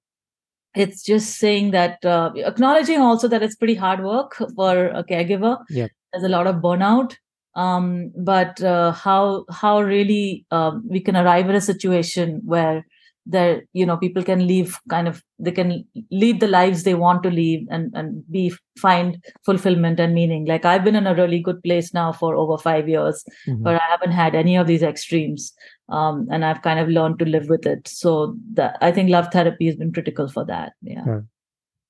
it's 0.76 1.04
just 1.04 1.38
saying 1.38 1.72
that 1.72 2.04
uh, 2.06 2.32
acknowledging 2.36 3.02
also 3.02 3.28
that 3.28 3.42
it's 3.42 3.56
pretty 3.56 3.76
hard 3.76 4.04
work 4.04 4.36
for 4.56 4.88
a 4.88 5.04
caregiver 5.04 5.58
yeah. 5.70 5.88
there's 6.14 6.24
a 6.24 6.30
lot 6.30 6.48
of 6.48 6.58
burnout 6.58 7.16
um, 7.56 8.12
but 8.16 8.62
uh, 8.62 8.92
how 8.92 9.46
how 9.50 9.82
really 9.82 10.46
um, 10.52 10.84
we 10.88 11.00
can 11.00 11.18
arrive 11.18 11.50
at 11.50 11.56
a 11.56 11.62
situation 11.62 12.42
where 12.46 12.86
that 13.26 13.62
you 13.74 13.86
know 13.86 13.98
people 13.98 14.24
can 14.24 14.46
leave 14.48 14.78
kind 14.90 15.08
of 15.08 15.22
they 15.38 15.52
can 15.52 15.86
lead 16.12 16.40
the 16.40 16.48
lives 16.48 16.84
they 16.84 16.96
want 16.96 17.24
to 17.24 17.30
lead 17.30 17.68
and 17.70 17.92
and 17.94 18.24
be 18.32 18.54
find 18.78 19.24
fulfillment 19.46 20.00
and 20.00 20.14
meaning. 20.14 20.46
Like 20.46 20.66
i've 20.66 20.84
been 20.84 20.96
in 20.96 21.08
a 21.08 21.16
really 21.16 21.40
good 21.40 21.62
place 21.64 21.94
now 21.94 22.12
for 22.12 22.36
over 22.36 22.58
five 22.58 22.90
years 22.90 23.24
mm-hmm. 23.48 23.64
but 23.64 23.76
i 23.76 23.86
haven't 23.90 24.12
had 24.12 24.36
any 24.36 24.56
of 24.58 24.68
these 24.68 24.84
extremes 24.84 25.54
um, 25.90 26.28
and 26.32 26.46
i've 26.46 26.62
kind 26.62 26.80
of 26.80 26.88
learned 26.90 27.20
to 27.20 27.26
live 27.26 27.50
with 27.50 27.66
it. 27.66 27.88
So 27.88 28.36
that 28.54 28.78
i 28.82 28.92
think 28.92 29.10
love 29.10 29.28
therapy 29.32 29.68
has 29.68 29.76
been 29.76 29.94
critical 29.94 30.28
for 30.28 30.46
that 30.46 30.74
yeah. 30.82 31.22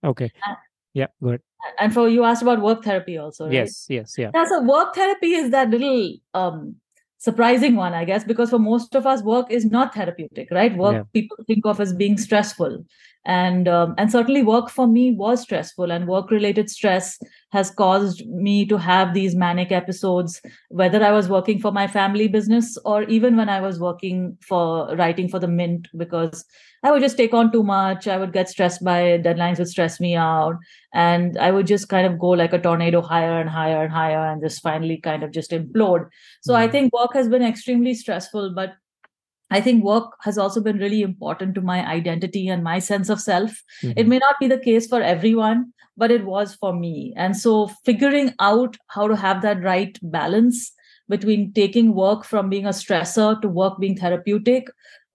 Okay. 0.04 0.32
Yeah 0.94 1.08
good 1.22 1.42
and 1.80 1.94
for 1.94 2.10
you 2.10 2.24
asked 2.24 2.42
about 2.42 2.62
work 2.62 2.84
therapy 2.84 3.18
also 3.18 3.46
right? 3.46 3.54
yes 3.54 3.86
yes 3.90 4.16
yeah. 4.18 4.32
Yeah 4.34 4.46
so 4.46 4.62
work 4.64 4.96
therapy 4.96 5.34
is 5.34 5.52
that 5.52 5.70
little 5.70 6.14
um 6.34 6.76
surprising 7.20 7.76
one 7.76 7.94
i 7.94 8.04
guess 8.06 8.24
because 8.24 8.50
for 8.50 8.60
most 8.60 8.96
of 8.96 9.06
us 9.06 9.22
work 9.22 9.52
is 9.52 9.66
not 9.66 9.94
therapeutic 9.94 10.48
right 10.52 10.76
work 10.78 10.96
yeah. 10.96 11.04
people 11.14 11.38
think 11.46 11.66
of 11.66 11.80
as 11.80 11.94
being 11.94 12.18
stressful 12.18 12.84
and 13.26 13.68
um, 13.68 13.94
and 13.98 14.12
certainly 14.12 14.44
work 14.44 14.70
for 14.70 14.88
me 14.88 15.12
was 15.12 15.42
stressful 15.42 15.92
and 15.92 16.08
work 16.08 16.32
related 16.32 16.70
stress 16.70 17.20
has 17.52 17.70
caused 17.72 18.26
me 18.28 18.66
to 18.66 18.78
have 18.78 19.14
these 19.14 19.36
manic 19.36 19.72
episodes 19.72 20.42
whether 20.70 21.04
i 21.04 21.12
was 21.12 21.28
working 21.28 21.60
for 21.60 21.72
my 21.72 21.86
family 21.86 22.28
business 22.28 22.78
or 22.86 23.04
even 23.04 23.36
when 23.36 23.50
i 23.50 23.60
was 23.60 23.80
working 23.80 24.38
for 24.42 24.96
writing 24.96 25.28
for 25.28 25.38
the 25.38 25.48
mint 25.48 25.90
because 25.98 26.46
i 26.84 26.92
would 26.92 27.02
just 27.02 27.18
take 27.18 27.34
on 27.34 27.52
too 27.52 27.64
much 27.64 28.08
i 28.08 28.18
would 28.18 28.32
get 28.32 28.48
stressed 28.48 28.84
by 28.84 29.20
deadlines 29.20 29.60
would 29.60 29.68
stress 29.68 30.00
me 30.00 30.16
out 30.16 30.56
and 30.94 31.38
i 31.40 31.52
would 31.52 31.68
just 31.68 31.90
kind 31.90 32.08
of 32.08 32.18
go 32.18 32.30
like 32.30 32.54
a 32.54 32.60
tornado 32.60 33.02
higher 33.02 33.42
and 33.42 33.50
higher 33.50 33.84
and 33.84 33.92
higher 33.92 34.26
and 34.32 34.42
just 34.42 34.62
finally 34.62 34.96
kind 34.96 35.24
of 35.24 35.32
just 35.32 35.52
implode 35.52 36.08
so 36.42 36.54
mm-hmm. 36.54 36.62
i 36.62 36.68
think 36.70 36.94
work 36.94 37.14
has 37.14 37.28
been 37.28 37.44
extremely 37.44 37.94
stressful 37.94 38.54
but 38.56 38.76
I 39.52 39.62
think 39.62 39.84
work 39.84 40.14
has 40.22 40.38
also 40.38 40.62
been 40.62 40.78
really 40.78 41.02
important 41.02 41.56
to 41.56 41.62
my 41.62 41.86
identity 41.86 42.48
and 42.48 42.64
my 42.64 42.80
sense 42.80 43.10
of 43.10 43.20
self. 43.20 43.52
Mm-hmm. 43.82 43.94
It 43.98 44.08
may 44.08 44.18
not 44.20 44.36
be 44.40 44.48
the 44.48 44.60
case 44.60 44.88
for 44.88 45.02
everyone, 45.02 45.74
but 45.98 46.12
it 46.12 46.26
was 46.26 46.56
for 46.56 46.74
me. 46.74 47.14
And 47.18 47.36
so 47.36 47.68
figuring 47.86 48.34
out 48.40 48.78
how 48.88 49.08
to 49.08 49.16
have 49.16 49.42
that 49.42 49.64
right 49.64 49.98
balance 50.02 50.72
between 51.08 51.52
taking 51.54 51.96
work 51.96 52.24
from 52.24 52.50
being 52.50 52.66
a 52.66 52.70
stressor 52.70 53.42
to 53.42 53.50
work 53.50 53.80
being 53.80 53.98
therapeutic 53.98 54.68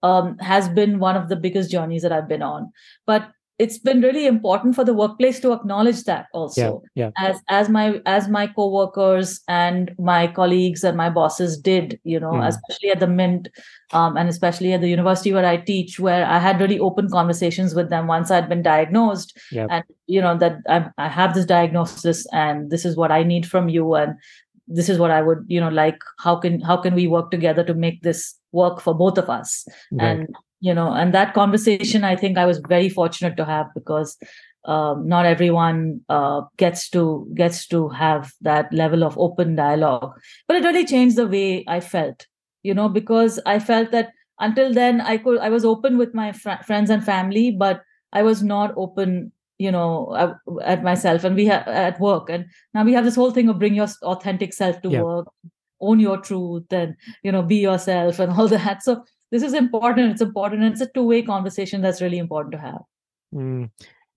um, 0.02 0.36
has 0.38 0.68
been 0.68 0.98
one 0.98 1.16
of 1.16 1.28
the 1.28 1.36
biggest 1.36 1.70
journeys 1.70 2.02
that 2.02 2.12
I've 2.12 2.28
been 2.28 2.42
on. 2.42 2.72
But 3.06 3.30
it's 3.58 3.78
been 3.78 4.00
really 4.00 4.26
important 4.26 4.74
for 4.74 4.84
the 4.84 4.94
workplace 4.94 5.38
to 5.38 5.52
acknowledge 5.52 6.02
that 6.04 6.26
also 6.32 6.82
yeah, 6.94 7.10
yeah. 7.16 7.28
as 7.28 7.40
as 7.48 7.68
my 7.68 8.00
as 8.04 8.28
my 8.28 8.46
coworkers 8.48 9.40
and 9.46 9.94
my 9.98 10.26
colleagues 10.26 10.82
and 10.82 10.96
my 10.96 11.08
bosses 11.08 11.56
did 11.56 12.00
you 12.02 12.18
know 12.18 12.32
mm. 12.32 12.48
especially 12.48 12.90
at 12.90 12.98
the 12.98 13.06
mint 13.06 13.48
um, 13.92 14.16
and 14.16 14.28
especially 14.28 14.72
at 14.72 14.80
the 14.80 14.88
university 14.88 15.32
where 15.32 15.46
i 15.46 15.56
teach 15.56 16.00
where 16.00 16.26
i 16.26 16.38
had 16.38 16.60
really 16.60 16.80
open 16.80 17.08
conversations 17.08 17.74
with 17.74 17.90
them 17.90 18.08
once 18.08 18.30
i'd 18.30 18.48
been 18.48 18.62
diagnosed 18.62 19.38
yeah. 19.52 19.66
and 19.70 19.84
you 20.06 20.20
know 20.20 20.36
that 20.36 20.58
I, 20.68 20.90
I 20.98 21.08
have 21.08 21.34
this 21.34 21.46
diagnosis 21.46 22.26
and 22.32 22.70
this 22.70 22.84
is 22.84 22.96
what 22.96 23.12
i 23.12 23.22
need 23.22 23.46
from 23.46 23.68
you 23.68 23.94
and 23.94 24.14
this 24.66 24.88
is 24.88 24.98
what 24.98 25.12
i 25.12 25.22
would 25.22 25.44
you 25.46 25.60
know 25.60 25.68
like 25.68 25.98
how 26.18 26.34
can 26.36 26.60
how 26.60 26.76
can 26.76 26.94
we 26.94 27.06
work 27.06 27.30
together 27.30 27.62
to 27.62 27.74
make 27.74 28.02
this 28.02 28.34
work 28.50 28.80
for 28.80 28.94
both 28.94 29.18
of 29.18 29.30
us 29.30 29.66
right. 29.92 30.06
and 30.06 30.34
you 30.64 30.74
know 30.78 30.90
and 30.92 31.14
that 31.14 31.34
conversation 31.34 32.04
i 32.10 32.16
think 32.16 32.38
i 32.38 32.46
was 32.50 32.60
very 32.68 32.88
fortunate 32.88 33.36
to 33.36 33.44
have 33.44 33.66
because 33.74 34.16
um, 34.66 35.06
not 35.06 35.26
everyone 35.26 36.00
uh, 36.08 36.40
gets 36.56 36.88
to 36.88 37.02
gets 37.34 37.66
to 37.72 37.88
have 37.90 38.32
that 38.40 38.72
level 38.72 39.04
of 39.04 39.18
open 39.18 39.56
dialogue. 39.56 40.14
But 40.48 40.56
it 40.56 40.64
really 40.64 40.86
changed 40.86 41.16
the 41.16 41.26
way 41.28 41.64
i 41.68 41.80
felt 41.80 42.26
you 42.62 42.72
know 42.72 42.88
because 42.88 43.38
i 43.44 43.58
felt 43.58 43.90
that 43.90 44.12
until 44.40 44.72
then 44.72 45.02
i 45.02 45.18
could 45.18 45.38
i 45.38 45.50
was 45.50 45.66
open 45.72 45.98
with 45.98 46.14
my 46.14 46.32
fr- 46.32 46.62
friends 46.66 46.88
and 46.88 47.04
family 47.04 47.50
but 47.50 47.82
i 48.14 48.22
was 48.22 48.42
not 48.42 48.72
open 48.76 49.30
you 49.58 49.70
know 49.70 49.90
at 50.62 50.82
myself. 50.82 51.24
And 51.24 51.36
we 51.36 51.46
have 51.46 51.66
at 51.68 52.00
work. 52.00 52.28
And 52.28 52.46
now 52.72 52.84
we 52.84 52.92
have 52.92 53.04
this 53.04 53.14
whole 53.14 53.30
thing 53.30 53.48
of 53.48 53.58
bring 53.58 53.74
your 53.74 53.88
authentic 54.02 54.52
self 54.52 54.80
to 54.82 54.90
yeah. 54.90 55.02
work 55.02 55.28
own 55.80 56.00
your 56.00 56.18
truth 56.18 56.72
and 56.72 56.94
you 57.22 57.30
know 57.30 57.42
be 57.42 57.56
yourself 57.56 58.18
and 58.18 58.32
all 58.38 58.48
that. 58.48 58.82
So 58.82 59.04
this 59.34 59.42
is 59.42 59.52
important. 59.52 60.12
It's 60.12 60.22
important. 60.22 60.62
It's 60.62 60.80
a 60.80 60.86
two-way 60.86 61.22
conversation 61.22 61.80
that's 61.82 62.00
really 62.00 62.18
important 62.18 62.52
to 62.52 62.58
have. 62.58 62.82
Mm. 63.34 63.70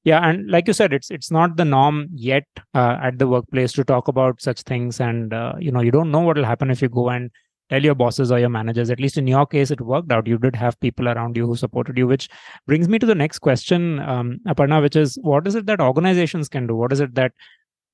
yeah 0.04 0.20
and 0.30 0.52
like 0.56 0.68
you 0.70 0.74
said 0.78 0.94
it's 0.96 1.10
it's 1.16 1.32
not 1.36 1.54
the 1.60 1.66
norm 1.66 1.96
yet 2.14 2.44
uh, 2.76 2.98
at 3.08 3.18
the 3.22 3.28
workplace 3.28 3.72
to 3.78 3.84
talk 3.84 4.08
about 4.08 4.44
such 4.48 4.62
things. 4.62 5.00
And 5.00 5.34
uh, 5.34 5.54
you 5.60 5.72
know 5.72 5.82
you 5.88 5.94
don't 5.96 6.12
know 6.12 6.20
what 6.20 6.38
will 6.38 6.50
happen 6.52 6.70
if 6.76 6.84
you 6.84 6.90
go 6.98 7.10
and 7.10 7.32
tell 7.72 7.84
your 7.84 7.96
bosses 7.96 8.32
or 8.32 8.38
your 8.44 8.54
managers. 8.58 8.92
At 8.92 9.00
least 9.00 9.18
in 9.18 9.26
your 9.26 9.48
case 9.48 9.72
it 9.72 9.82
worked 9.82 10.12
out. 10.12 10.28
You 10.28 10.38
did 10.38 10.56
have 10.56 10.80
people 10.80 11.10
around 11.10 11.36
you 11.36 11.48
who 11.48 11.56
supported 11.56 11.98
you 11.98 12.06
which 12.06 12.30
brings 12.68 12.88
me 12.88 13.00
to 13.00 13.08
the 13.08 13.20
next 13.24 13.40
question 13.40 14.00
um, 14.02 14.38
aparna 14.48 14.84
which 14.84 14.96
is 14.96 15.18
what 15.24 15.48
is 15.48 15.56
it 15.56 15.66
that 15.66 15.82
organizations 15.82 16.48
can 16.48 16.68
do? 16.68 16.76
What 16.76 16.94
is 16.94 17.00
it 17.08 17.16
that 17.16 17.34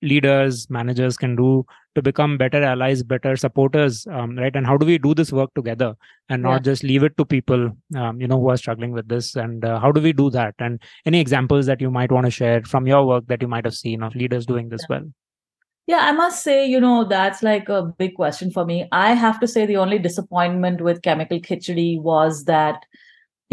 leaders 0.04 0.70
managers 0.70 1.18
can 1.18 1.36
do 1.36 1.66
to 1.95 2.01
become 2.01 2.38
better 2.38 2.62
allies 2.62 3.01
better 3.04 3.36
supporters 3.36 4.06
um, 4.08 4.38
right 4.38 4.56
and 4.56 4.68
how 4.68 4.76
do 4.78 4.86
we 4.86 4.97
do 4.97 5.14
this 5.14 5.32
work 5.32 5.54
together 5.56 5.95
and 6.30 6.43
not 6.43 6.54
yeah. 6.54 6.60
just 6.60 6.84
leave 6.84 7.04
it 7.04 7.16
to 7.18 7.26
people 7.26 7.72
um, 7.95 8.20
you 8.22 8.28
know 8.28 8.39
who 8.39 8.49
are 8.49 8.58
struggling 8.58 8.91
with 8.91 9.08
this 9.08 9.36
and 9.36 9.66
uh, 9.66 9.80
how 9.80 9.91
do 9.91 10.01
we 10.01 10.14
do 10.14 10.30
that 10.30 10.54
and 10.60 10.82
any 11.06 11.20
examples 11.20 11.66
that 11.66 11.82
you 11.82 11.89
might 11.89 12.12
want 12.12 12.26
to 12.26 12.32
share 12.32 12.62
from 12.64 12.86
your 12.86 13.06
work 13.08 13.26
that 13.28 13.41
you 13.41 13.47
might 13.47 13.66
have 13.66 13.76
seen 13.76 14.04
of 14.04 14.16
leaders 14.16 14.45
doing 14.45 14.70
this 14.70 14.86
yeah. 14.89 14.97
well 14.97 15.12
yeah, 15.86 15.97
I 15.97 16.14
must 16.14 16.43
say, 16.43 16.66
you 16.66 16.80
know, 16.80 17.04
that's 17.04 17.43
like 17.43 17.68
a 17.68 17.84
big 17.84 18.16
question 18.16 18.51
for 18.51 18.64
me. 18.64 18.88
I 18.93 19.14
have 19.16 19.38
to 19.41 19.47
say, 19.47 19.66
the 19.66 19.76
only 19.76 19.99
disappointment 19.99 20.80
with 20.80 21.01
Chemical 21.01 21.41
Khichdi 21.41 22.01
was 22.01 22.45
that 22.45 22.86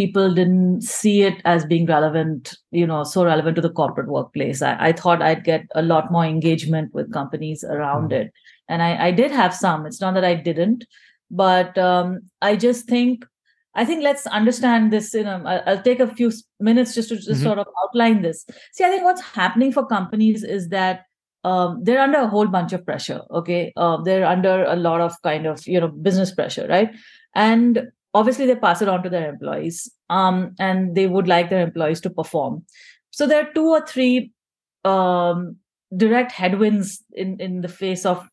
people 0.01 0.33
didn't 0.35 0.81
see 0.83 1.23
it 1.23 1.43
as 1.45 1.67
being 1.67 1.85
relevant, 1.85 2.55
you 2.71 2.87
know, 2.87 3.05
so 3.05 3.25
relevant 3.25 3.57
to 3.57 3.65
the 3.67 3.77
corporate 3.81 4.09
workplace. 4.09 4.63
I, 4.63 4.77
I 4.89 4.93
thought 4.93 5.21
I'd 5.21 5.45
get 5.45 5.67
a 5.75 5.83
lot 5.83 6.11
more 6.11 6.25
engagement 6.25 6.95
with 6.95 7.13
companies 7.13 7.65
around 7.65 8.13
mm-hmm. 8.13 8.29
it. 8.29 8.33
And 8.71 8.83
I, 8.83 9.09
I 9.09 9.11
did 9.11 9.31
have 9.31 9.55
some. 9.55 9.85
It's 9.85 10.01
not 10.01 10.15
that 10.15 10.25
I 10.25 10.35
didn't, 10.35 10.87
but 11.31 11.77
um, 11.77 12.21
I 12.41 12.57
just 12.57 12.87
think 12.87 13.27
I 13.75 13.85
think 13.85 14.03
let's 14.03 14.27
understand 14.27 14.93
this. 14.93 15.13
You 15.13 15.25
know, 15.25 15.43
I'll 15.67 15.83
take 15.83 16.01
a 16.01 16.15
few 16.15 16.33
minutes 16.59 16.95
just 16.95 17.11
to 17.11 17.17
just 17.17 17.29
mm-hmm. 17.29 17.43
sort 17.43 17.59
of 17.59 17.67
outline 17.83 18.23
this. 18.23 18.47
See, 18.73 18.85
I 18.85 18.89
think 18.89 19.05
what's 19.05 19.21
happening 19.21 19.71
for 19.71 19.87
companies 19.87 20.43
is 20.43 20.71
that 20.71 21.05
um, 21.45 21.85
they're 21.85 22.01
under 22.01 22.19
a 22.19 22.29
whole 22.29 22.49
bunch 22.55 22.75
of 22.75 22.85
pressure 22.85 23.23
okay 23.31 23.73
uh, 23.77 23.97
they're 24.03 24.27
under 24.27 24.65
a 24.65 24.77
lot 24.77 25.01
of 25.01 25.15
kind 25.23 25.47
of 25.47 25.67
you 25.67 25.81
know 25.81 25.89
business 25.89 26.35
pressure 26.35 26.67
right 26.69 26.91
and 27.35 27.89
obviously 28.15 28.47
they 28.47 28.57
pass 28.57 28.83
it 28.83 28.89
on 28.89 29.03
to 29.03 29.11
their 29.11 29.29
employees 29.29 29.91
um, 30.09 30.55
and 30.59 30.95
they 30.95 31.07
would 31.07 31.29
like 31.29 31.51
their 31.51 31.63
employees 31.63 32.01
to 32.03 32.11
perform. 32.11 32.65
So 33.11 33.27
there 33.27 33.43
are 33.43 33.53
two 33.53 33.69
or 33.69 33.87
three 33.87 34.33
um, 34.85 35.57
direct 35.97 36.33
headwinds 36.33 37.03
in 37.13 37.41
in 37.41 37.61
the 37.61 37.69
face 37.69 38.07
of 38.07 38.27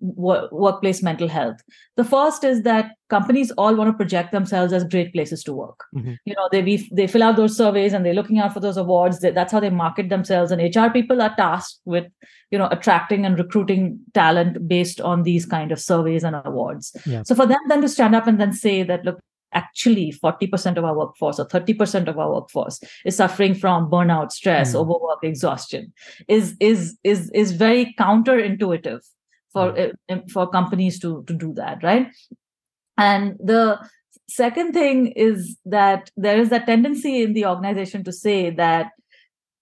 workplace 0.00 1.02
mental 1.02 1.28
health 1.28 1.60
the 1.96 2.04
first 2.04 2.42
is 2.44 2.62
that 2.62 2.92
companies 3.08 3.50
all 3.52 3.74
want 3.74 3.88
to 3.88 3.96
project 3.96 4.32
themselves 4.32 4.72
as 4.72 4.84
great 4.84 5.12
places 5.12 5.44
to 5.44 5.52
work 5.52 5.84
mm-hmm. 5.94 6.14
you 6.24 6.34
know 6.34 6.48
they 6.50 6.76
they 6.92 7.06
fill 7.06 7.22
out 7.22 7.36
those 7.36 7.56
surveys 7.56 7.92
and 7.92 8.04
they're 8.04 8.14
looking 8.14 8.38
out 8.38 8.52
for 8.52 8.60
those 8.60 8.76
awards 8.76 9.20
they, 9.20 9.30
that's 9.30 9.52
how 9.52 9.60
they 9.60 9.70
market 9.70 10.08
themselves 10.08 10.50
and 10.50 10.74
hr 10.74 10.88
people 10.92 11.22
are 11.22 11.34
tasked 11.36 11.80
with 11.84 12.06
you 12.50 12.58
know 12.58 12.68
attracting 12.70 13.24
and 13.24 13.38
recruiting 13.38 13.98
talent 14.14 14.66
based 14.66 15.00
on 15.00 15.22
these 15.22 15.46
kind 15.46 15.70
of 15.70 15.80
surveys 15.80 16.24
and 16.24 16.36
awards 16.44 16.96
yeah. 17.06 17.22
so 17.24 17.34
for 17.34 17.46
them 17.46 17.60
then 17.68 17.80
to 17.80 17.88
stand 17.88 18.14
up 18.14 18.26
and 18.26 18.40
then 18.40 18.52
say 18.52 18.82
that 18.82 19.04
look 19.04 19.20
actually 19.52 20.12
40% 20.12 20.76
of 20.76 20.84
our 20.84 20.96
workforce 20.96 21.38
or 21.38 21.46
30% 21.46 22.08
of 22.08 22.18
our 22.18 22.32
workforce 22.32 22.80
is 23.04 23.16
suffering 23.16 23.54
from 23.54 23.90
burnout 23.90 24.32
stress 24.32 24.72
mm. 24.72 24.76
overwork 24.76 25.22
exhaustion 25.22 25.92
is 26.28 26.56
is 26.60 26.98
is 27.04 27.30
is 27.34 27.52
very 27.52 27.94
counterintuitive 27.98 29.00
for 29.52 29.72
mm. 29.72 30.30
for 30.30 30.48
companies 30.48 30.98
to 30.98 31.24
to 31.26 31.34
do 31.34 31.52
that 31.54 31.82
right 31.82 32.08
and 32.98 33.36
the 33.38 33.78
second 34.28 34.72
thing 34.72 35.08
is 35.08 35.56
that 35.64 36.10
there 36.16 36.38
is 36.38 36.52
a 36.52 36.60
tendency 36.60 37.22
in 37.22 37.32
the 37.32 37.46
organization 37.46 38.04
to 38.04 38.12
say 38.12 38.50
that 38.50 38.90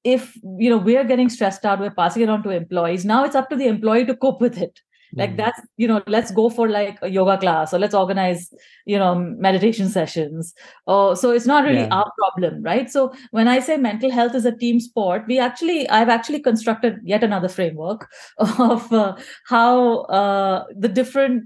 if 0.05 0.35
you 0.59 0.71
know 0.71 0.79
we're 0.79 1.05
getting 1.05 1.29
stressed 1.29 1.65
out 1.65 1.81
we're 1.81 1.91
passing 1.91 2.23
it 2.23 2.29
on 2.29 2.43
to 2.43 2.51
employees 2.51 3.05
now 3.05 3.25
it's 3.25 3.35
up 3.35 3.51
to 3.51 3.57
the 3.57 3.67
employee 3.67 4.07
to 4.07 4.17
cope 4.17 4.41
with 4.41 4.59
it 4.59 4.81
like 5.15 5.33
mm. 5.33 5.37
that's 5.37 5.61
you 5.77 5.89
know 5.89 6.03
let's 6.07 6.31
go 6.31 6.49
for 6.49 6.69
like 6.69 6.99
a 7.03 7.09
yoga 7.09 7.37
class 7.39 7.73
or 7.75 7.79
let's 7.79 7.95
organize 7.95 8.53
you 8.87 8.99
know 8.99 9.15
meditation 9.15 9.89
sessions 9.89 10.55
oh 10.87 11.15
so 11.15 11.31
it's 11.31 11.47
not 11.47 11.65
really 11.65 11.81
yeah. 11.81 11.95
our 11.95 12.11
problem 12.19 12.63
right 12.63 12.91
so 12.91 13.13
when 13.31 13.49
i 13.49 13.59
say 13.59 13.77
mental 13.77 14.11
health 14.11 14.35
is 14.35 14.45
a 14.45 14.57
team 14.57 14.81
sport 14.81 15.25
we 15.27 15.39
actually 15.39 15.89
i've 15.89 16.09
actually 16.09 16.41
constructed 16.41 16.99
yet 17.03 17.25
another 17.25 17.49
framework 17.49 18.09
of 18.39 18.93
uh, 18.93 19.17
how 19.47 20.01
uh, 20.03 20.65
the 20.77 20.89
different 20.89 21.45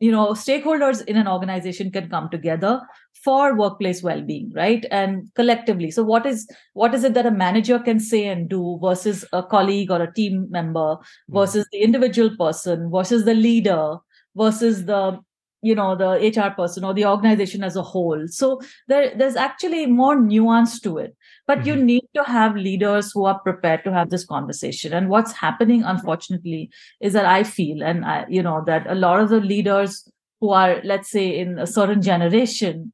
you 0.00 0.10
know 0.10 0.28
stakeholders 0.28 1.04
in 1.06 1.16
an 1.16 1.28
organization 1.28 1.90
can 1.90 2.08
come 2.08 2.28
together 2.28 2.80
for 3.26 3.56
workplace 3.56 4.02
well-being 4.04 4.52
right? 4.54 4.86
And 4.92 5.28
collectively. 5.34 5.90
So 5.90 6.04
what 6.04 6.26
is 6.26 6.48
what 6.74 6.94
is 6.94 7.02
it 7.02 7.14
that 7.14 7.26
a 7.26 7.36
manager 7.44 7.78
can 7.80 7.98
say 7.98 8.26
and 8.28 8.48
do 8.48 8.78
versus 8.80 9.24
a 9.32 9.42
colleague 9.42 9.90
or 9.90 10.00
a 10.00 10.12
team 10.12 10.46
member 10.48 10.94
hmm. 10.94 11.38
versus 11.38 11.66
the 11.72 11.80
individual 11.82 12.36
person 12.36 12.90
versus 12.90 13.24
the 13.24 13.34
leader 13.34 13.96
versus 14.36 14.84
the 14.86 15.18
you 15.62 15.74
know 15.74 15.96
the 15.96 16.10
hr 16.30 16.50
person 16.54 16.84
or 16.84 16.94
the 16.94 17.04
organization 17.04 17.64
as 17.64 17.74
a 17.74 17.82
whole? 17.82 18.26
So 18.28 18.60
there, 18.86 19.12
there's 19.16 19.34
actually 19.34 19.86
more 19.86 20.20
nuance 20.20 20.78
to 20.80 20.98
it. 20.98 21.16
But 21.48 21.58
mm-hmm. 21.58 21.68
you 21.68 21.76
need 21.84 22.04
to 22.14 22.24
have 22.24 22.54
leaders 22.54 23.10
who 23.12 23.24
are 23.24 23.38
prepared 23.40 23.82
to 23.84 23.92
have 23.92 24.10
this 24.10 24.24
conversation. 24.24 24.92
And 24.92 25.08
what's 25.08 25.32
happening 25.32 25.82
unfortunately 25.82 26.70
is 27.00 27.12
that 27.14 27.26
i 27.26 27.42
feel 27.42 27.82
and 27.82 28.04
I, 28.04 28.26
you 28.28 28.42
know 28.42 28.62
that 28.66 28.86
a 28.86 28.94
lot 28.94 29.20
of 29.20 29.30
the 29.30 29.40
leaders 29.40 30.08
who 30.40 30.50
are 30.50 30.80
let's 30.84 31.10
say 31.10 31.26
in 31.38 31.58
a 31.58 31.66
certain 31.66 32.02
generation 32.02 32.92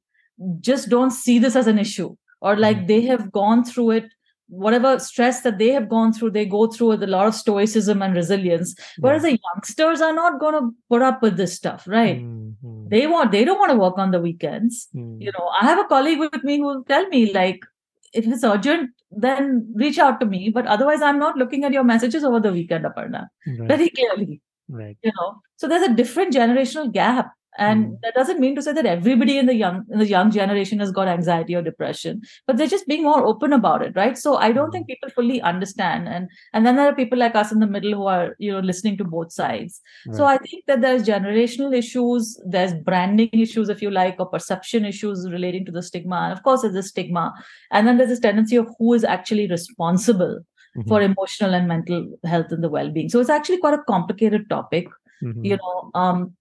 just 0.60 0.88
don't 0.88 1.10
see 1.10 1.38
this 1.38 1.56
as 1.56 1.66
an 1.66 1.78
issue 1.78 2.14
or 2.40 2.56
like 2.56 2.78
mm-hmm. 2.78 2.86
they 2.86 3.00
have 3.02 3.32
gone 3.32 3.64
through 3.64 3.92
it. 3.92 4.12
Whatever 4.48 4.98
stress 4.98 5.40
that 5.42 5.56
they 5.56 5.68
have 5.68 5.88
gone 5.88 6.12
through 6.12 6.32
they 6.32 6.44
go 6.44 6.66
through 6.66 6.88
with 6.88 7.02
a 7.02 7.06
lot 7.06 7.26
of 7.26 7.34
stoicism 7.34 8.02
and 8.02 8.14
resilience. 8.14 8.74
Whereas 8.98 9.22
the 9.22 9.38
youngsters 9.38 10.02
are 10.02 10.12
not 10.12 10.40
going 10.40 10.54
to 10.54 10.74
put 10.90 11.00
up 11.00 11.22
with 11.22 11.38
this 11.38 11.54
stuff 11.54 11.84
right? 11.86 12.20
Mm-hmm. 12.20 12.88
they 12.88 13.06
want 13.06 13.32
they 13.32 13.44
don't 13.44 13.58
want 13.58 13.70
to 13.70 13.78
work 13.78 13.96
on 13.96 14.10
the 14.10 14.20
weekends. 14.20 14.88
Mm-hmm. 14.94 15.22
you 15.22 15.32
know 15.32 15.48
i 15.58 15.64
have 15.64 15.78
a 15.78 15.84
colleague 15.84 16.18
with 16.18 16.44
me 16.44 16.58
who 16.58 16.64
will 16.64 16.84
tell 16.84 17.06
me 17.08 17.32
like 17.32 17.64
if 18.12 18.26
it's 18.26 18.44
urgent 18.44 18.90
then 19.10 19.72
reach 19.74 19.98
out 19.98 20.20
to 20.20 20.26
me 20.26 20.50
but 20.50 20.66
otherwise 20.66 21.02
i'm 21.02 21.18
not 21.18 21.36
looking 21.36 21.64
at 21.64 21.72
your 21.72 21.84
messages 21.84 22.24
over 22.24 22.40
the 22.40 22.52
weekend 22.52 22.84
aparna. 22.84 23.28
Right. 23.46 23.68
very 23.68 23.88
clearly. 23.90 24.42
Right. 24.68 24.96
You 25.02 25.12
know? 25.16 25.40
So 25.56 25.68
there's 25.68 25.82
a 25.82 25.94
different 25.94 26.34
generational 26.34 26.92
gap 26.92 27.32
and 27.58 27.86
mm. 27.86 28.00
that 28.02 28.14
doesn't 28.14 28.40
mean 28.40 28.54
to 28.54 28.62
say 28.62 28.72
that 28.72 28.86
everybody 28.86 29.36
in 29.36 29.46
the 29.46 29.54
young 29.54 29.84
in 29.90 29.98
the 29.98 30.06
young 30.06 30.30
generation 30.30 30.78
has 30.78 30.90
got 30.90 31.08
anxiety 31.08 31.54
or 31.54 31.62
depression 31.62 32.22
but 32.46 32.56
they're 32.56 32.66
just 32.66 32.86
being 32.86 33.02
more 33.02 33.24
open 33.26 33.52
about 33.52 33.82
it 33.82 33.94
right 33.94 34.16
so 34.16 34.36
i 34.36 34.50
don't 34.50 34.70
mm. 34.70 34.72
think 34.72 34.86
people 34.86 35.10
fully 35.10 35.40
understand 35.42 36.08
and 36.08 36.28
and 36.52 36.66
then 36.66 36.76
there 36.76 36.88
are 36.88 36.94
people 36.94 37.18
like 37.18 37.34
us 37.34 37.52
in 37.52 37.58
the 37.60 37.66
middle 37.66 37.92
who 37.92 38.06
are 38.06 38.34
you 38.38 38.50
know 38.50 38.60
listening 38.60 38.96
to 38.96 39.04
both 39.04 39.32
sides 39.32 39.80
right. 40.06 40.16
so 40.16 40.24
i 40.24 40.38
think 40.38 40.64
that 40.66 40.80
there's 40.80 41.02
generational 41.02 41.76
issues 41.76 42.40
there's 42.46 42.74
branding 42.74 43.28
issues 43.32 43.68
if 43.68 43.82
you 43.82 43.90
like 43.90 44.16
or 44.18 44.26
perception 44.26 44.84
issues 44.84 45.30
relating 45.30 45.64
to 45.64 45.72
the 45.72 45.82
stigma 45.82 46.16
and 46.16 46.32
of 46.32 46.42
course 46.42 46.62
there's 46.62 46.74
a 46.74 46.82
stigma 46.82 47.32
and 47.70 47.86
then 47.86 47.98
there's 47.98 48.10
this 48.10 48.20
tendency 48.20 48.56
of 48.56 48.68
who 48.78 48.94
is 48.94 49.04
actually 49.04 49.46
responsible 49.48 50.40
mm-hmm. 50.76 50.88
for 50.88 51.02
emotional 51.02 51.54
and 51.54 51.68
mental 51.68 52.18
health 52.24 52.50
and 52.50 52.64
the 52.64 52.68
well-being 52.70 53.08
so 53.08 53.20
it's 53.20 53.30
actually 53.30 53.58
quite 53.58 53.74
a 53.74 53.82
complicated 53.84 54.48
topic 54.48 54.88
mm-hmm. 55.22 55.44
you 55.44 55.56
know 55.56 55.90
um 55.94 56.34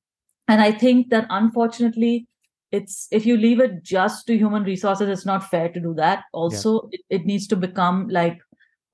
and 0.48 0.62
i 0.62 0.72
think 0.72 1.10
that 1.10 1.26
unfortunately 1.30 2.28
it's 2.72 3.08
if 3.12 3.26
you 3.26 3.38
leave 3.38 3.60
it 3.60 3.84
just 3.84 4.26
to 4.28 4.38
human 4.38 4.64
resources 4.64 5.10
it's 5.10 5.26
not 5.26 5.50
fair 5.50 5.70
to 5.70 5.80
do 5.80 5.94
that 5.94 6.24
also 6.34 6.90
yeah. 6.92 7.00
it, 7.10 7.22
it, 7.22 7.26
needs 7.26 7.48
to 7.48 7.56
become 7.56 8.08
like 8.08 8.40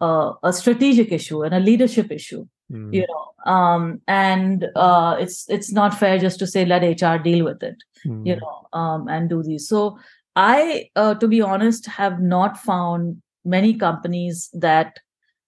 a, 0.02 0.32
a 0.43 0.54
strategic 0.54 1.12
issue 1.12 1.43
and 1.43 1.54
a 1.54 1.60
leadership 1.60 2.12
issue 2.12 2.45
mm. 2.72 2.93
you 2.93 3.06
know 3.08 3.52
um, 3.52 4.02
and 4.08 4.66
uh, 4.76 5.16
it's 5.20 5.50
it's 5.50 5.72
not 5.72 5.98
fair 5.98 6.18
just 6.18 6.39
to 6.39 6.48
say 6.48 6.66
let 6.66 6.84
hr 7.02 7.22
deal 7.22 7.45
with 7.45 7.62
it 7.64 7.78
mm. 8.06 8.26
you 8.26 8.36
know 8.36 8.68
um, 8.74 9.08
and 9.08 9.30
do 9.30 9.43
these 9.43 9.68
so 9.68 9.98
i 10.36 10.89
uh, 10.95 11.14
to 11.16 11.28
be 11.28 11.41
honest 11.41 11.86
have 11.86 12.20
not 12.20 12.58
found 12.58 13.22
many 13.45 13.74
companies 13.74 14.50
that 14.54 14.98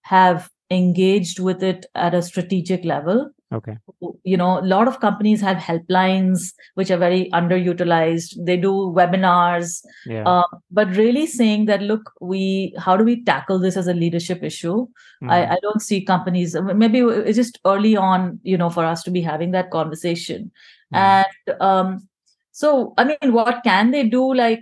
have 0.04 0.50
engaged 0.72 1.40
with 1.40 1.64
it 1.64 1.86
at 1.96 2.14
a 2.14 2.22
strategic 2.22 2.86
level 2.86 3.30
okay 3.52 3.76
you 4.24 4.38
know 4.38 4.60
a 4.60 4.66
lot 4.72 4.88
of 4.88 5.00
companies 5.00 5.42
have 5.42 5.58
helplines 5.58 6.54
which 6.76 6.92
are 6.92 6.98
very 6.98 7.30
underutilized 7.34 8.36
they 8.46 8.56
do 8.56 8.72
webinars 8.96 9.84
yeah. 10.06 10.24
uh, 10.24 10.44
but 10.72 10.88
really 10.96 11.26
saying 11.26 11.66
that 11.66 11.82
look 11.82 12.12
we 12.22 12.76
how 12.78 12.96
do 12.96 13.04
we 13.04 13.24
tackle 13.24 13.58
this 13.58 13.76
as 13.76 13.88
a 13.88 13.94
leadership 13.94 14.44
issue 14.44 14.88
mm. 15.24 15.32
I, 15.32 15.56
I 15.56 15.58
don't 15.62 15.82
see 15.82 16.06
companies 16.06 16.56
maybe 16.76 17.00
it's 17.00 17.38
just 17.38 17.60
early 17.66 17.96
on 17.98 18.40
you 18.44 18.58
know 18.58 18.70
for 18.70 18.86
us 18.86 19.02
to 19.04 19.12
be 19.12 19.22
having 19.22 19.52
that 19.52 19.72
conversation 19.72 20.52
mm. 20.94 20.98
and 20.98 21.62
um 21.62 22.08
so 22.52 22.94
i 22.98 23.04
mean 23.04 23.34
what 23.34 23.64
can 23.64 23.90
they 23.92 24.04
do 24.08 24.34
like 24.34 24.62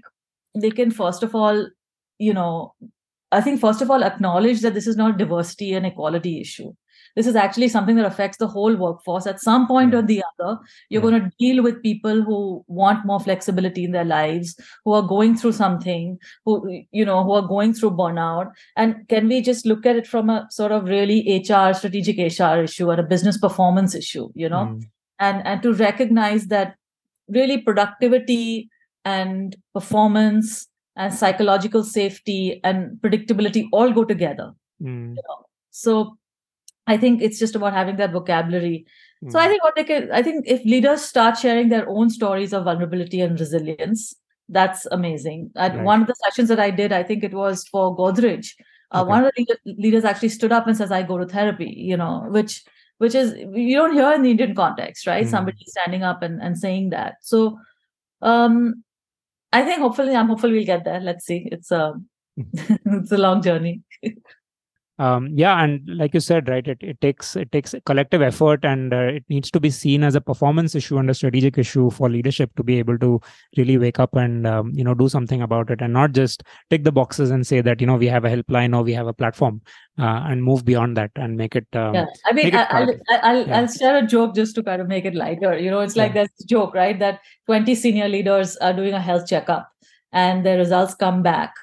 they 0.56 0.72
can 0.72 0.92
first 0.92 1.24
of 1.24 1.36
all 1.36 1.68
you 2.20 2.34
know 2.34 2.74
I 3.32 3.42
think 3.42 3.60
first 3.60 3.82
of 3.82 3.92
all 3.92 4.04
acknowledge 4.04 4.62
that 4.62 4.74
this 4.74 4.88
is 4.88 4.96
not 4.96 5.18
diversity 5.18 5.74
and 5.74 5.86
equality 5.86 6.40
issue. 6.40 6.74
This 7.18 7.26
is 7.26 7.36
actually 7.36 7.68
something 7.68 7.96
that 7.96 8.06
affects 8.06 8.38
the 8.38 8.48
whole 8.48 8.76
workforce. 8.76 9.26
At 9.26 9.42
some 9.42 9.66
point 9.68 9.92
yeah. 9.92 10.00
or 10.00 10.02
the 10.04 10.24
other, 10.24 10.60
you're 10.90 11.04
yeah. 11.04 11.10
going 11.10 11.24
to 11.24 11.32
deal 11.40 11.64
with 11.64 11.82
people 11.82 12.22
who 12.22 12.64
want 12.68 13.08
more 13.08 13.20
flexibility 13.20 13.84
in 13.84 13.92
their 13.92 14.06
lives, 14.06 14.56
who 14.86 14.94
are 14.94 15.02
going 15.02 15.36
through 15.36 15.54
something, 15.54 16.20
who 16.46 16.84
you 16.92 17.04
know, 17.04 17.24
who 17.24 17.32
are 17.32 17.48
going 17.48 17.74
through 17.74 17.92
burnout. 17.92 18.52
And 18.76 19.08
can 19.10 19.28
we 19.28 19.42
just 19.42 19.66
look 19.66 19.84
at 19.88 19.96
it 19.96 20.06
from 20.06 20.30
a 20.30 20.46
sort 20.52 20.72
of 20.72 20.84
really 20.84 21.44
HR, 21.44 21.74
strategic 21.74 22.20
HR 22.20 22.62
issue 22.62 22.92
or 22.92 23.00
a 23.00 23.04
business 23.04 23.40
performance 23.40 23.96
issue, 23.96 24.30
you 24.36 24.48
know? 24.48 24.66
Mm. 24.66 24.84
And 25.20 25.48
and 25.48 25.64
to 25.64 25.74
recognize 25.74 26.46
that 26.48 26.76
really 27.28 27.58
productivity 27.58 28.70
and 29.04 29.56
performance 29.74 30.68
and 30.96 31.12
psychological 31.12 31.84
safety 31.84 32.62
and 32.64 33.02
predictability 33.02 33.66
all 33.72 33.92
go 33.92 34.04
together. 34.04 34.52
Mm. 34.80 35.16
You 35.16 35.22
know? 35.28 35.46
So 35.72 36.18
I 36.88 36.98
think 36.98 37.22
it's 37.22 37.40
just 37.40 37.56
about 37.56 37.74
having 37.74 37.98
that 37.98 38.12
vocabulary. 38.12 38.86
Mm. 39.24 39.32
So 39.32 39.40
I 39.40 39.44
hmm. 39.44 39.50
think 39.50 39.64
what 39.64 39.76
they 39.76 39.84
can, 39.84 40.12
I 40.12 40.24
think 40.24 40.46
if 40.48 40.64
leaders 40.64 41.02
start 41.02 41.38
sharing 41.38 41.70
their 41.70 41.88
own 41.90 42.10
stories 42.10 42.54
of 42.54 42.64
vulnerability 42.64 43.22
and 43.22 43.40
resilience, 43.40 44.16
that's 44.50 44.86
amazing. 44.88 45.52
At 45.56 45.76
right. 45.76 45.84
one 45.84 46.02
of 46.02 46.08
the 46.08 46.16
sessions 46.16 46.50
that 46.50 46.60
I 46.60 46.72
did, 46.72 46.94
I 46.94 47.04
think 47.04 47.24
it 47.24 47.34
was 47.34 47.68
for 47.68 47.96
Godrej. 47.96 48.54
Uh, 48.92 49.02
okay. 49.02 49.10
One 49.10 49.26
of 49.26 49.32
the 49.36 49.58
leaders 49.66 50.06
actually 50.06 50.30
stood 50.30 50.54
up 50.54 50.68
and 50.68 50.78
says, 50.78 50.92
"I 50.92 51.04
go 51.04 51.18
to 51.18 51.26
therapy," 51.26 51.74
you 51.78 51.98
know, 51.98 52.26
which 52.30 52.64
which 53.00 53.14
is 53.14 53.36
you 53.54 53.76
don't 53.76 53.94
hear 53.94 54.14
in 54.14 54.22
the 54.22 54.32
Indian 54.32 54.56
context, 54.56 55.06
right? 55.06 55.26
Mm. 55.26 55.30
Somebody 55.30 55.58
standing 55.68 56.04
up 56.04 56.24
and, 56.24 56.42
and 56.42 56.58
saying 56.58 56.92
that. 56.92 57.16
So 57.22 57.60
um 58.22 58.84
I 59.52 59.64
think 59.64 59.80
hopefully 59.80 60.16
I'm 60.16 60.28
hopefully 60.28 60.54
we'll 60.54 60.66
get 60.66 60.86
there. 60.86 61.00
Let's 61.00 61.26
see. 61.26 61.48
It's 61.52 61.72
a 61.72 61.96
it's 62.38 63.12
a 63.12 63.18
long 63.18 63.42
journey. 63.42 63.82
um, 65.00 65.30
yeah 65.34 65.64
and 65.64 65.82
like 65.88 66.14
you 66.14 66.20
said 66.20 66.50
right 66.50 66.68
it, 66.68 66.78
it 66.82 67.00
takes 67.02 67.36
it 67.36 67.52
takes 67.52 67.76
collective 67.86 68.22
effort 68.22 68.66
and 68.66 68.94
uh, 68.94 68.98
it 68.98 69.24
needs 69.30 69.52
to 69.52 69.60
be 69.60 69.70
seen 69.70 70.04
as 70.04 70.16
a 70.16 70.22
performance 70.22 70.74
issue 70.74 70.98
and 70.98 71.10
a 71.10 71.14
strategic 71.14 71.58
issue 71.58 71.90
for 71.92 72.10
leadership 72.10 72.50
to 72.56 72.64
be 72.64 72.80
able 72.80 72.98
to 72.98 73.20
really 73.58 73.78
wake 73.78 74.00
up 74.00 74.16
and 74.16 74.48
um, 74.48 74.72
you 74.74 74.84
know 74.84 74.94
do 74.94 75.08
something 75.08 75.42
about 75.42 75.70
it 75.70 75.82
and 75.82 75.94
not 75.94 76.14
just 76.14 76.44
tick 76.70 76.84
the 76.84 76.92
boxes 76.92 77.30
and 77.30 77.46
say 77.46 77.62
that 77.62 77.80
you 77.80 77.88
know 77.88 77.96
we 77.96 78.08
have 78.08 78.26
a 78.26 78.30
helpline 78.30 78.76
or 78.76 78.84
we 78.84 78.94
have 78.94 79.08
a 79.08 79.14
platform 79.14 79.62
uh, 80.00 80.24
and 80.26 80.44
move 80.44 80.66
beyond 80.66 80.98
that 80.98 81.12
and 81.16 81.38
make 81.38 81.56
it 81.56 81.68
um, 81.74 81.94
yeah 81.94 82.06
i 82.26 82.34
mean 82.34 82.56
I, 82.56 82.84
will 82.84 83.00
I'll, 83.10 83.48
yeah. 83.48 83.60
I'll 83.60 83.68
share 83.68 83.98
a 83.98 84.08
joke 84.08 84.36
just 84.36 84.56
to 84.56 84.64
kind 84.64 84.82
of 84.82 84.88
make 84.88 85.06
it 85.06 85.14
lighter 85.14 85.58
you 85.58 85.70
know 85.70 85.82
it's 85.82 85.96
like 85.96 86.16
yeah. 86.16 86.24
this 86.24 86.46
joke 86.46 86.74
right 86.74 86.98
that 87.00 87.20
20 87.46 87.76
senior 87.76 88.08
leaders 88.08 88.58
are 88.58 88.74
doing 88.74 88.94
a 88.94 89.02
health 89.02 89.28
checkup 89.28 89.72
and 90.12 90.46
the 90.46 90.58
results 90.58 90.96
come 90.96 91.22
back 91.22 91.54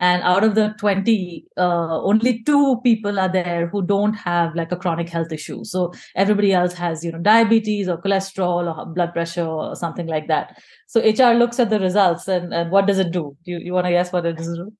and 0.00 0.22
out 0.22 0.42
of 0.42 0.54
the 0.54 0.74
20 0.78 1.46
uh, 1.56 2.02
only 2.02 2.42
two 2.42 2.80
people 2.82 3.20
are 3.20 3.28
there 3.28 3.68
who 3.68 3.82
don't 3.82 4.14
have 4.14 4.54
like 4.54 4.72
a 4.72 4.76
chronic 4.76 5.08
health 5.08 5.30
issue. 5.30 5.62
So 5.64 5.92
everybody 6.16 6.52
else 6.52 6.72
has 6.74 7.04
you 7.04 7.12
know 7.12 7.18
diabetes 7.18 7.88
or 7.88 8.00
cholesterol 8.00 8.76
or 8.76 8.86
blood 8.86 9.12
pressure 9.12 9.46
or 9.46 9.76
something 9.76 10.06
like 10.06 10.26
that. 10.28 10.60
So 10.86 11.00
hr 11.00 11.34
looks 11.34 11.60
at 11.60 11.70
the 11.70 11.78
results 11.78 12.26
and, 12.28 12.52
and 12.52 12.70
what 12.70 12.86
does 12.86 12.98
it 12.98 13.10
do? 13.12 13.36
You, 13.44 13.58
you 13.58 13.72
want 13.72 13.86
to 13.86 13.90
guess 13.90 14.12
what 14.12 14.26
it 14.26 14.36
does? 14.36 14.56
Do 14.56 14.72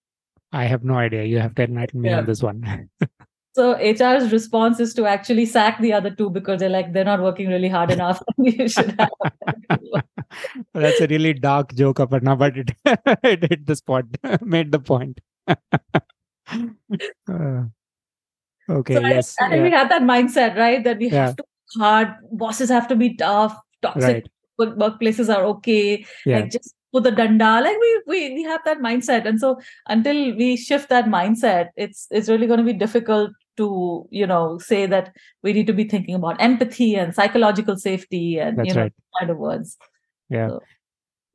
i 0.52 0.64
have 0.64 0.82
no 0.82 0.94
idea. 0.94 1.24
You 1.24 1.38
have 1.38 1.54
to 1.56 1.64
enlighten 1.64 2.00
me 2.00 2.08
yeah. 2.08 2.18
on 2.18 2.26
this 2.26 2.42
one 2.42 2.88
so 3.60 3.70
hr's 3.92 4.32
response 4.32 4.80
is 4.86 4.94
to 5.00 5.06
actually 5.14 5.46
sack 5.54 5.80
the 5.86 5.92
other 6.00 6.10
two 6.22 6.30
because 6.38 6.60
they're 6.60 6.76
like 6.76 6.92
they're 6.94 7.10
not 7.12 7.26
working 7.28 7.48
really 7.56 7.72
hard 7.78 7.90
enough 7.98 8.22
you 8.50 8.68
should 8.76 8.94
have 8.98 9.10
that's 10.74 11.00
a 11.00 11.06
really 11.08 11.34
dark 11.34 11.74
joke, 11.74 11.98
Aparna, 11.98 12.38
but 12.38 12.56
it, 12.56 12.70
it 13.24 13.50
hit 13.50 13.66
the 13.66 13.76
spot, 13.76 14.04
made 14.42 14.72
the 14.72 14.78
point. 14.78 15.20
uh, 15.48 15.56
okay, 18.68 18.94
so 18.94 19.00
yes. 19.00 19.36
I, 19.40 19.46
I 19.46 19.54
yeah. 19.54 19.62
we 19.62 19.70
have 19.70 19.88
that 19.88 20.02
mindset, 20.02 20.56
right? 20.56 20.82
That 20.84 20.98
we 20.98 21.10
yeah. 21.10 21.26
have 21.26 21.36
to 21.36 21.42
work 21.42 21.82
hard, 21.84 22.14
bosses 22.32 22.68
have 22.68 22.88
to 22.88 22.96
be 22.96 23.16
tough, 23.16 23.56
toxic 23.82 24.26
right. 24.58 24.76
workplaces 24.78 25.34
are 25.34 25.44
okay. 25.44 26.04
Yeah. 26.24 26.40
Like 26.40 26.50
just 26.50 26.74
put 26.92 27.04
the 27.04 27.12
danda. 27.12 27.62
Like 27.62 27.76
we, 27.78 28.02
we 28.06 28.34
we 28.34 28.42
have 28.44 28.60
that 28.64 28.78
mindset. 28.78 29.26
And 29.26 29.40
so 29.40 29.60
until 29.86 30.36
we 30.36 30.56
shift 30.56 30.88
that 30.88 31.06
mindset, 31.06 31.68
it's 31.76 32.06
it's 32.10 32.28
really 32.28 32.46
going 32.46 32.58
to 32.58 32.64
be 32.64 32.72
difficult 32.72 33.30
to 33.60 33.70
you 34.10 34.26
know 34.32 34.58
say 34.58 34.82
that 34.96 35.12
we 35.42 35.52
need 35.52 35.66
to 35.70 35.78
be 35.80 35.88
thinking 35.94 36.14
about 36.20 36.40
empathy 36.48 36.90
and 36.96 37.14
psychological 37.14 37.76
safety 37.86 38.26
and 38.38 38.58
That's 38.58 38.68
you 38.68 38.74
know 38.74 38.82
right. 38.82 38.92
kind 39.18 39.30
of 39.30 39.38
words 39.46 39.76
yeah 40.28 40.48
so. 40.48 40.60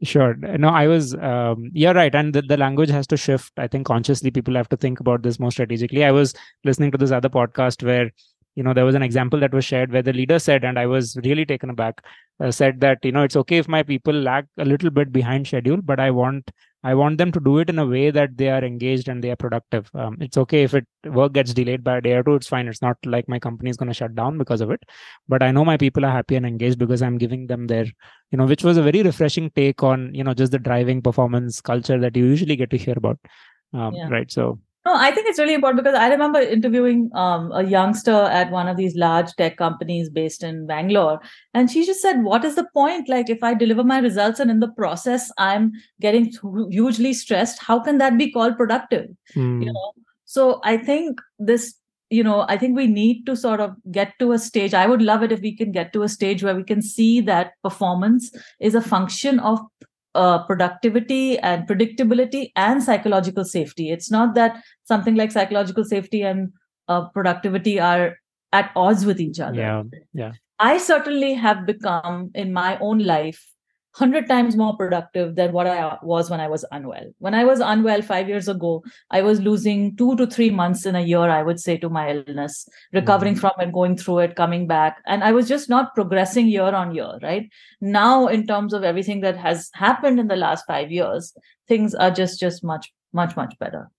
sure 0.04 0.36
no 0.66 0.70
i 0.70 0.88
was 0.88 1.14
um, 1.16 1.72
you're 1.74 1.94
right 1.94 2.16
and 2.22 2.34
the, 2.34 2.42
the 2.42 2.58
language 2.58 2.90
has 2.90 3.08
to 3.08 3.18
shift 3.26 3.66
i 3.66 3.68
think 3.68 3.86
consciously 3.86 4.32
people 4.32 4.56
have 4.56 4.70
to 4.70 4.78
think 4.78 5.00
about 5.00 5.24
this 5.24 5.40
more 5.40 5.52
strategically 5.52 6.06
i 6.12 6.12
was 6.12 6.34
listening 6.64 6.92
to 6.92 6.98
this 7.04 7.12
other 7.12 7.30
podcast 7.30 7.84
where 7.92 8.12
you 8.56 8.64
know 8.64 8.74
there 8.74 8.86
was 8.86 8.96
an 8.96 9.04
example 9.04 9.40
that 9.40 9.54
was 9.54 9.66
shared 9.66 9.92
where 9.92 10.02
the 10.02 10.14
leader 10.14 10.40
said 10.40 10.64
and 10.64 10.80
i 10.80 10.86
was 10.86 11.18
really 11.24 11.46
taken 11.46 11.70
aback 11.70 12.02
uh, 12.40 12.52
said 12.52 12.80
that 12.82 13.04
you 13.04 13.12
know 13.12 13.24
it's 13.24 13.36
okay 13.42 13.58
if 13.58 13.68
my 13.68 13.84
people 13.84 14.14
lag 14.14 14.46
a 14.58 14.66
little 14.66 14.90
bit 14.90 15.12
behind 15.12 15.48
schedule 15.48 15.82
but 15.82 16.00
i 16.00 16.10
want 16.10 16.52
I 16.86 16.94
want 16.94 17.18
them 17.18 17.32
to 17.32 17.40
do 17.40 17.58
it 17.58 17.70
in 17.72 17.80
a 17.80 17.86
way 17.86 18.12
that 18.12 18.38
they 18.38 18.50
are 18.50 18.64
engaged 18.64 19.08
and 19.10 19.24
they 19.24 19.32
are 19.32 19.36
productive. 19.36 19.90
Um, 19.96 20.18
it's 20.22 20.38
okay 20.38 20.62
if 20.62 20.76
it 20.76 20.86
work 21.06 21.34
gets 21.34 21.52
delayed 21.52 21.84
by 21.84 21.98
a 21.98 22.02
day 22.02 22.14
or 22.14 22.24
two. 22.24 22.36
It's 22.36 22.48
fine. 22.48 22.68
It's 22.68 22.82
not 22.84 22.98
like 23.06 23.28
my 23.28 23.40
company 23.40 23.72
is 23.72 23.78
going 23.78 23.88
to 23.88 24.00
shut 24.02 24.14
down 24.14 24.38
because 24.38 24.62
of 24.62 24.70
it. 24.70 24.84
But 25.28 25.42
I 25.42 25.50
know 25.50 25.66
my 25.66 25.78
people 25.78 26.06
are 26.06 26.12
happy 26.12 26.36
and 26.36 26.46
engaged 26.46 26.78
because 26.78 27.02
I'm 27.02 27.18
giving 27.18 27.48
them 27.48 27.66
their, 27.66 27.86
you 27.86 28.38
know, 28.38 28.46
which 28.46 28.64
was 28.64 28.78
a 28.78 28.84
very 28.84 29.02
refreshing 29.02 29.50
take 29.56 29.82
on, 29.82 30.14
you 30.14 30.24
know, 30.24 30.36
just 30.36 30.52
the 30.52 30.60
driving 30.60 31.02
performance 31.02 31.60
culture 31.60 32.00
that 32.00 32.16
you 32.16 32.26
usually 32.26 32.56
get 32.56 32.70
to 32.70 32.78
hear 32.78 32.94
about. 32.96 33.18
Um, 33.74 33.96
yeah. 33.96 34.08
Right. 34.08 34.32
So 34.32 34.60
no, 34.86 34.96
I 34.96 35.10
think 35.10 35.28
it's 35.28 35.40
really 35.40 35.56
important 35.56 35.84
because 35.84 35.98
I 35.98 36.10
remember 36.10 36.40
interviewing 36.40 37.10
um, 37.16 37.52
a 37.52 37.64
youngster 37.64 38.12
at 38.12 38.52
one 38.52 38.68
of 38.68 38.78
these 38.78 38.96
large 38.96 39.34
tech 39.34 39.58
companies 39.58 40.12
based 40.12 40.44
in 40.44 40.68
Bangalore. 40.68 41.20
And 41.56 41.72
she 41.72 41.88
just 41.88 42.02
said, 42.02 42.24
What 42.24 42.46
is 42.46 42.56
the 42.56 42.68
point? 42.72 43.10
Like, 43.10 43.28
if 43.28 43.44
I 43.44 43.56
deliver 43.56 43.84
my 43.84 43.98
results 43.98 44.40
and 44.40 44.52
in 44.52 44.60
the 44.60 44.72
process 44.72 45.32
I'm 45.40 45.72
getting 46.00 46.32
hugely 46.70 47.14
stressed, 47.14 47.64
how 47.64 47.80
can 47.80 47.98
that 47.98 48.16
be 48.16 48.32
called 48.32 48.58
productive? 48.58 49.10
Mm. 49.36 49.66
You 49.66 49.74
know? 49.74 49.92
So 50.26 50.62
I 50.64 50.78
think 50.78 51.20
this, 51.40 51.74
you 52.12 52.24
know, 52.24 52.46
I 52.48 52.56
think 52.56 52.76
we 52.76 52.86
need 52.86 53.26
to 53.26 53.36
sort 53.36 53.62
of 53.62 53.76
get 53.92 54.14
to 54.20 54.34
a 54.34 54.40
stage. 54.40 54.76
I 54.76 54.86
would 54.86 55.02
love 55.02 55.24
it 55.24 55.32
if 55.32 55.42
we 55.42 55.56
can 55.56 55.72
get 55.72 55.94
to 55.94 56.04
a 56.04 56.10
stage 56.10 56.44
where 56.44 56.56
we 56.56 56.64
can 56.64 56.84
see 56.84 57.22
that 57.22 57.54
performance 57.64 58.32
is 58.60 58.76
a 58.76 58.82
function 58.82 59.40
of 59.40 59.60
uh, 60.16 60.44
productivity 60.46 61.38
and 61.40 61.68
predictability 61.68 62.52
and 62.56 62.82
psychological 62.82 63.46
safety. 63.46 63.92
It's 63.92 64.10
not 64.10 64.36
that 64.36 64.64
something 64.84 65.16
like 65.16 65.32
psychological 65.32 65.84
safety 65.84 66.22
and 66.22 66.52
uh, 66.88 67.10
productivity 67.10 67.80
are 67.80 68.18
at 68.54 68.72
odds 68.76 69.06
with 69.06 69.20
each 69.20 69.40
other. 69.40 69.60
Yeah, 69.60 69.84
yeah. 70.14 70.32
I 70.58 70.78
certainly 70.78 71.34
have 71.34 71.66
become 71.66 72.32
in 72.34 72.54
my 72.54 72.78
own 72.80 73.00
life 73.00 73.46
100 73.98 74.28
times 74.28 74.58
more 74.58 74.76
productive 74.76 75.36
than 75.36 75.54
what 75.54 75.68
I 75.68 75.98
was 76.04 76.30
when 76.30 76.42
I 76.42 76.50
was 76.50 76.66
unwell. 76.72 77.14
When 77.20 77.34
I 77.34 77.46
was 77.46 77.62
unwell 77.62 78.02
five 78.02 78.28
years 78.28 78.50
ago, 78.50 78.84
I 79.10 79.22
was 79.22 79.40
losing 79.40 79.96
two 79.96 80.18
to 80.18 80.28
three 80.28 80.50
months 80.50 80.86
in 80.86 80.98
a 80.98 81.02
year, 81.02 81.30
I 81.30 81.44
would 81.44 81.62
say, 81.62 81.78
to 81.78 81.88
my 81.88 82.12
illness, 82.12 82.68
recovering 82.92 83.36
mm-hmm. 83.36 83.40
from 83.40 83.70
it, 83.70 83.72
going 83.72 83.96
through 83.96 84.20
it, 84.20 84.36
coming 84.36 84.68
back. 84.68 84.98
And 85.06 85.24
I 85.24 85.32
was 85.32 85.48
just 85.48 85.70
not 85.70 85.96
progressing 85.96 86.48
year 86.48 86.76
on 86.76 86.94
year, 86.94 87.18
right? 87.24 87.50
Now, 87.80 88.28
in 88.28 88.46
terms 88.46 88.74
of 88.74 88.84
everything 88.84 89.22
that 89.22 89.38
has 89.38 89.70
happened 89.74 90.20
in 90.20 90.28
the 90.28 90.36
last 90.36 90.66
five 90.68 90.92
years, 90.92 91.34
things 91.70 91.96
are 91.96 92.12
just, 92.12 92.38
just 92.38 92.66
much, 92.66 92.92
much, 93.14 93.38
much 93.38 93.58
better. 93.60 93.90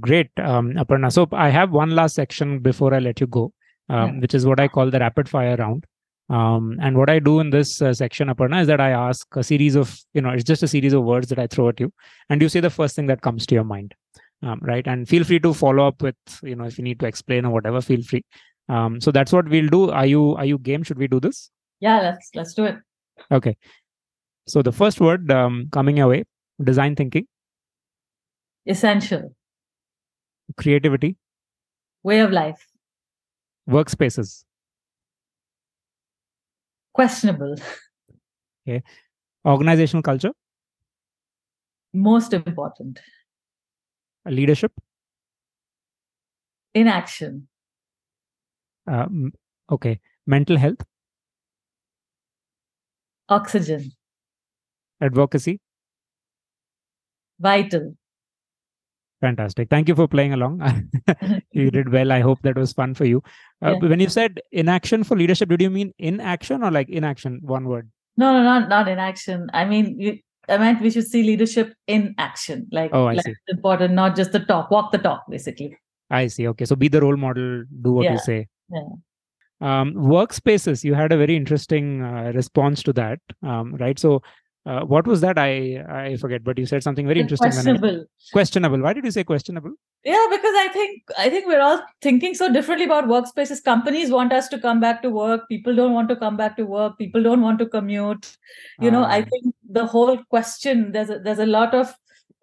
Great, 0.00 0.30
um, 0.38 0.72
Aparna. 0.74 1.10
So 1.10 1.26
I 1.32 1.48
have 1.48 1.70
one 1.70 1.90
last 1.90 2.14
section 2.14 2.58
before 2.58 2.92
I 2.92 2.98
let 2.98 3.20
you 3.20 3.26
go, 3.26 3.54
um, 3.88 4.14
yeah. 4.14 4.20
which 4.20 4.34
is 4.34 4.44
what 4.44 4.60
I 4.60 4.68
call 4.68 4.90
the 4.90 5.00
rapid 5.00 5.30
fire 5.30 5.56
round. 5.56 5.86
Um, 6.30 6.78
and 6.80 6.96
what 6.96 7.10
I 7.10 7.18
do 7.18 7.40
in 7.40 7.50
this 7.50 7.82
uh, 7.82 7.92
section, 7.92 8.28
Aparna, 8.28 8.60
is 8.60 8.68
that 8.68 8.80
I 8.80 8.90
ask 8.90 9.26
a 9.34 9.42
series 9.42 9.74
of, 9.74 10.00
you 10.14 10.20
know, 10.20 10.30
it's 10.30 10.44
just 10.44 10.62
a 10.62 10.68
series 10.68 10.92
of 10.92 11.02
words 11.02 11.28
that 11.28 11.40
I 11.40 11.48
throw 11.48 11.68
at 11.68 11.80
you, 11.80 11.92
and 12.28 12.40
you 12.40 12.48
say 12.48 12.60
the 12.60 12.70
first 12.70 12.94
thing 12.94 13.06
that 13.06 13.20
comes 13.20 13.46
to 13.46 13.54
your 13.56 13.64
mind, 13.64 13.96
um, 14.44 14.60
right? 14.62 14.86
And 14.86 15.08
feel 15.08 15.24
free 15.24 15.40
to 15.40 15.52
follow 15.52 15.88
up 15.88 16.00
with, 16.02 16.14
you 16.44 16.54
know, 16.54 16.64
if 16.64 16.78
you 16.78 16.84
need 16.84 17.00
to 17.00 17.06
explain 17.06 17.44
or 17.44 17.50
whatever, 17.50 17.80
feel 17.80 18.02
free. 18.02 18.24
Um, 18.68 19.00
so 19.00 19.10
that's 19.10 19.32
what 19.32 19.48
we'll 19.48 19.68
do. 19.68 19.90
Are 19.90 20.06
you 20.06 20.36
are 20.36 20.44
you 20.44 20.56
game? 20.56 20.84
Should 20.84 20.98
we 20.98 21.08
do 21.08 21.18
this? 21.18 21.50
Yeah, 21.80 22.00
let's 22.00 22.30
let's 22.36 22.54
do 22.54 22.64
it. 22.66 22.76
Okay. 23.32 23.56
So 24.46 24.62
the 24.62 24.72
first 24.72 25.00
word 25.00 25.32
um, 25.32 25.68
coming 25.72 25.96
your 25.96 26.06
way: 26.06 26.24
design 26.62 26.94
thinking, 26.94 27.26
essential, 28.66 29.34
creativity, 30.56 31.16
way 32.04 32.20
of 32.20 32.30
life, 32.30 32.68
workspaces 33.68 34.44
questionable. 36.92 37.56
Okay. 38.66 38.82
Organizational 39.44 40.02
culture? 40.02 40.32
Most 41.92 42.32
important. 42.32 43.00
Leadership? 44.26 44.72
Inaction. 46.74 47.48
Uh, 48.86 49.06
okay. 49.70 50.00
Mental 50.26 50.56
health? 50.56 50.84
Oxygen. 53.28 53.92
Advocacy? 55.00 55.60
Vital. 57.38 57.96
Fantastic. 59.20 59.68
Thank 59.68 59.88
you 59.88 59.94
for 59.94 60.08
playing 60.08 60.32
along. 60.32 60.62
you 61.52 61.70
did 61.76 61.92
well. 61.92 62.10
I 62.10 62.20
hope 62.20 62.40
that 62.42 62.56
was 62.56 62.72
fun 62.72 62.94
for 62.94 63.04
you. 63.04 63.22
Uh, 63.62 63.72
yeah. 63.72 63.88
When 63.88 64.00
you 64.00 64.08
said 64.08 64.40
inaction 64.50 65.04
for 65.04 65.16
leadership, 65.16 65.50
did 65.50 65.60
you 65.60 65.70
mean 65.70 65.92
inaction 65.98 66.62
or 66.62 66.70
like 66.70 66.88
inaction? 66.88 67.40
One 67.42 67.66
word. 67.66 67.90
No, 68.16 68.32
no, 68.32 68.42
not 68.42 68.68
not 68.68 68.88
inaction. 68.88 69.50
I 69.52 69.66
mean, 69.66 70.00
you, 70.00 70.18
I 70.48 70.56
meant 70.56 70.80
we 70.80 70.90
should 70.90 71.06
see 71.06 71.22
leadership 71.22 71.74
in 71.86 72.14
action. 72.16 72.66
Like, 72.72 72.90
oh, 72.94 73.06
I 73.06 73.14
like 73.14 73.26
see. 73.26 73.34
important, 73.48 73.92
not 73.94 74.16
just 74.16 74.32
the 74.32 74.40
talk. 74.40 74.70
Walk 74.70 74.90
the 74.90 74.98
talk, 74.98 75.24
basically. 75.28 75.76
I 76.10 76.26
see. 76.26 76.48
Okay, 76.48 76.64
so 76.64 76.74
be 76.74 76.88
the 76.88 77.02
role 77.02 77.16
model. 77.16 77.64
Do 77.82 77.92
what 77.92 78.04
yeah. 78.04 78.12
you 78.12 78.18
say. 78.18 78.48
Yeah. 78.70 78.80
Um, 79.60 79.94
workspaces. 79.94 80.82
You 80.82 80.94
had 80.94 81.12
a 81.12 81.18
very 81.18 81.36
interesting 81.36 82.02
uh, 82.02 82.32
response 82.34 82.82
to 82.84 82.94
that, 82.94 83.20
um, 83.42 83.76
right? 83.76 83.98
So 83.98 84.22
uh, 84.66 84.82
what 84.82 85.06
was 85.06 85.22
that? 85.22 85.38
I 85.38 85.82
I 85.88 86.16
forget, 86.16 86.44
but 86.44 86.58
you 86.58 86.66
said 86.66 86.82
something 86.82 87.06
very 87.06 87.20
interesting. 87.20 87.50
Questionable. 87.50 88.02
I, 88.02 88.32
questionable. 88.32 88.80
Why 88.80 88.92
did 88.92 89.04
you 89.04 89.10
say 89.10 89.24
questionable? 89.24 89.72
Yeah, 90.04 90.26
because 90.30 90.54
I 90.54 90.68
think 90.72 91.02
I 91.16 91.30
think 91.30 91.46
we're 91.46 91.62
all 91.62 91.82
thinking 92.02 92.34
so 92.34 92.52
differently 92.52 92.84
about 92.84 93.06
workspaces. 93.06 93.64
Companies 93.64 94.10
want 94.10 94.34
us 94.34 94.48
to 94.48 94.58
come 94.58 94.78
back 94.78 95.00
to 95.02 95.10
work. 95.10 95.48
People 95.48 95.74
don't 95.74 95.94
want 95.94 96.10
to 96.10 96.16
come 96.16 96.36
back 96.36 96.56
to 96.58 96.66
work. 96.66 96.98
People 96.98 97.22
don't 97.22 97.40
want 97.40 97.58
to 97.60 97.66
commute. 97.66 98.36
You 98.80 98.90
know, 98.90 99.02
I 99.02 99.20
ah. 99.20 99.26
think 99.30 99.54
the 99.68 99.86
whole 99.86 100.18
question 100.24 100.92
there's 100.92 101.08
a, 101.08 101.18
there's 101.18 101.38
a 101.38 101.46
lot 101.46 101.74
of 101.74 101.94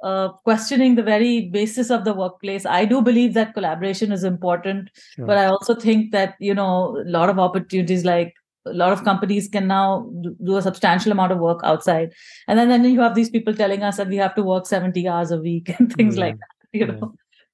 uh, 0.04 0.30
questioning 0.44 0.96
the 0.96 1.04
very 1.04 1.50
basis 1.50 1.92
of 1.92 2.04
the 2.04 2.14
workplace. 2.14 2.66
I 2.66 2.86
do 2.86 3.02
believe 3.02 3.36
that 3.36 3.54
collaboration 3.54 4.12
is 4.12 4.24
important, 4.24 4.90
sure. 5.16 5.26
but 5.28 5.38
I 5.38 5.46
also 5.46 5.76
think 5.76 6.12
that 6.12 6.36
you 6.40 6.56
know 6.56 6.98
a 6.98 7.10
lot 7.20 7.30
of 7.30 7.38
opportunities 7.38 8.06
like 8.06 8.34
a 8.70 8.74
lot 8.74 8.92
of 8.92 9.04
companies 9.04 9.48
can 9.48 9.68
now 9.68 10.10
do 10.44 10.58
a 10.58 10.62
substantial 10.62 11.12
amount 11.12 11.32
of 11.32 11.40
work 11.40 11.60
outside 11.64 12.14
and 12.48 12.58
then, 12.58 12.70
then 12.70 12.84
you 12.86 13.00
have 13.02 13.16
these 13.16 13.30
people 13.30 13.54
telling 13.54 13.84
us 13.84 13.98
that 13.98 14.08
we 14.08 14.18
have 14.18 14.36
to 14.36 14.44
work 14.44 14.66
70 14.66 15.08
hours 15.08 15.32
a 15.32 15.38
week 15.38 15.70
and 15.80 15.94
things 15.94 16.16
yeah. 16.16 16.26
like 16.26 16.36
that 16.36 16.80
you 16.80 16.86
know 16.86 17.00
yeah. 17.02 17.08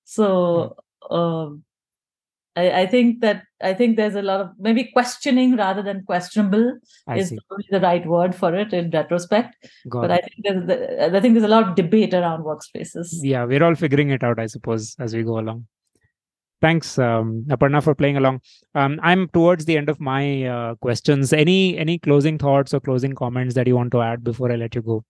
so 0.03 0.76
um, 1.09 1.64
I, 2.55 2.82
I, 2.82 2.86
think 2.88 3.22
that 3.22 3.43
i 3.61 3.74
think 3.74 3.97
there's 3.97 4.16
a 4.16 4.22
lot 4.22 4.41
of 4.41 4.49
maybe 4.59 4.86
questioning 4.93 5.55
rather 5.55 5.82
than 5.82 6.03
questionable 6.03 6.78
I 7.07 7.18
is 7.18 7.30
see. 7.30 7.38
the 7.70 7.80
right 7.80 8.05
word 8.05 8.36
for 8.36 8.53
it 8.55 8.74
in 8.74 8.91
retrospect 8.91 9.55
Got 9.89 10.01
but 10.01 10.11
it. 10.11 10.14
i 10.14 10.28
think 10.28 10.68
there's 10.68 11.14
i 11.14 11.20
think 11.20 11.34
there's 11.34 11.51
a 11.51 11.55
lot 11.55 11.68
of 11.68 11.76
debate 11.76 12.14
around 12.14 12.43
workspaces 12.43 13.07
yeah 13.22 13.43
we're 13.45 13.64
all 13.64 13.76
figuring 13.76 14.11
it 14.11 14.24
out 14.24 14.39
i 14.39 14.45
suppose 14.45 14.95
as 14.99 15.16
we 15.16 15.24
go 15.24 15.39
along 15.39 15.66
thanks 16.64 16.97
um, 16.97 17.30
aparna 17.55 17.82
for 17.88 17.93
playing 18.01 18.18
along. 18.18 18.41
Um, 18.76 18.99
i'm 19.03 19.28
towards 19.38 19.66
the 19.66 19.78
end 19.78 19.89
of 19.89 19.99
my 19.99 20.45
uh, 20.55 20.76
questions. 20.76 21.34
Any 21.34 21.78
any 21.78 21.97
closing 21.99 22.38
thoughts 22.38 22.74
or 22.74 22.80
closing 22.80 23.14
comments 23.24 23.55
that 23.55 23.68
you 23.68 23.76
want 23.82 23.91
to 23.97 24.01
add 24.01 24.24
before 24.24 24.51
i 24.51 24.55
let 24.55 24.76
you 24.76 24.82
go 24.82 25.03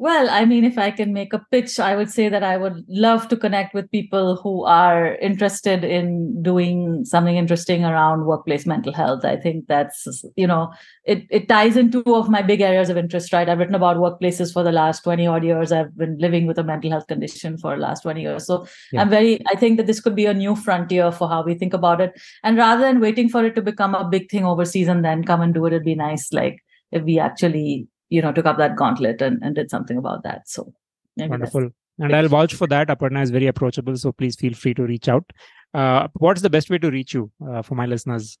well, 0.00 0.30
I 0.30 0.46
mean, 0.46 0.64
if 0.64 0.78
I 0.78 0.90
can 0.90 1.12
make 1.12 1.34
a 1.34 1.44
pitch, 1.50 1.78
I 1.78 1.94
would 1.94 2.10
say 2.10 2.30
that 2.30 2.42
I 2.42 2.56
would 2.56 2.86
love 2.88 3.28
to 3.28 3.36
connect 3.36 3.74
with 3.74 3.90
people 3.90 4.36
who 4.36 4.64
are 4.64 5.16
interested 5.16 5.84
in 5.84 6.42
doing 6.42 7.04
something 7.04 7.36
interesting 7.36 7.84
around 7.84 8.24
workplace 8.24 8.64
mental 8.64 8.94
health. 8.94 9.26
I 9.26 9.36
think 9.36 9.66
that's, 9.68 10.24
you 10.36 10.46
know, 10.46 10.72
it, 11.04 11.26
it 11.28 11.50
ties 11.50 11.76
into 11.76 12.02
two 12.02 12.14
of 12.14 12.30
my 12.30 12.40
big 12.40 12.62
areas 12.62 12.88
of 12.88 12.96
interest, 12.96 13.30
right? 13.34 13.46
I've 13.46 13.58
written 13.58 13.74
about 13.74 13.98
workplaces 13.98 14.54
for 14.54 14.62
the 14.62 14.72
last 14.72 15.04
20 15.04 15.26
odd 15.26 15.44
years. 15.44 15.70
I've 15.70 15.94
been 15.94 16.16
living 16.16 16.46
with 16.46 16.56
a 16.56 16.64
mental 16.64 16.92
health 16.92 17.06
condition 17.06 17.58
for 17.58 17.76
the 17.76 17.82
last 17.82 18.00
20 18.00 18.22
years. 18.22 18.46
So 18.46 18.66
yeah. 18.92 19.02
I'm 19.02 19.10
very, 19.10 19.38
I 19.48 19.54
think 19.54 19.76
that 19.76 19.86
this 19.86 20.00
could 20.00 20.16
be 20.16 20.24
a 20.24 20.32
new 20.32 20.56
frontier 20.56 21.12
for 21.12 21.28
how 21.28 21.44
we 21.44 21.52
think 21.52 21.74
about 21.74 22.00
it. 22.00 22.18
And 22.42 22.56
rather 22.56 22.80
than 22.80 23.00
waiting 23.00 23.28
for 23.28 23.44
it 23.44 23.54
to 23.56 23.60
become 23.60 23.94
a 23.94 24.08
big 24.08 24.30
thing 24.30 24.46
overseas 24.46 24.88
and 24.88 25.04
then 25.04 25.24
come 25.24 25.42
and 25.42 25.52
do 25.52 25.66
it, 25.66 25.74
it'd 25.74 25.84
be 25.84 25.94
nice, 25.94 26.32
like, 26.32 26.64
if 26.90 27.02
we 27.02 27.18
actually 27.18 27.86
you 28.10 28.20
know 28.20 28.32
took 28.32 28.46
up 28.46 28.58
that 28.58 28.76
gauntlet 28.76 29.22
and, 29.22 29.42
and 29.42 29.54
did 29.54 29.70
something 29.70 29.96
about 29.96 30.22
that. 30.24 30.48
So 30.48 30.72
wonderful. 31.16 31.70
and 31.98 32.14
i'll 32.14 32.28
vouch 32.28 32.54
for 32.54 32.66
that. 32.66 32.88
Aparna 32.88 33.22
is 33.22 33.30
very 33.30 33.46
approachable 33.46 33.96
so 33.96 34.12
please 34.12 34.36
feel 34.36 34.52
free 34.52 34.74
to 34.74 34.82
reach 34.82 35.08
out. 35.08 35.24
Uh, 35.72 36.08
what's 36.14 36.42
the 36.42 36.50
best 36.50 36.68
way 36.68 36.78
to 36.78 36.90
reach 36.90 37.14
you 37.14 37.30
uh, 37.48 37.62
for 37.62 37.76
my 37.76 37.86
listeners? 37.86 38.36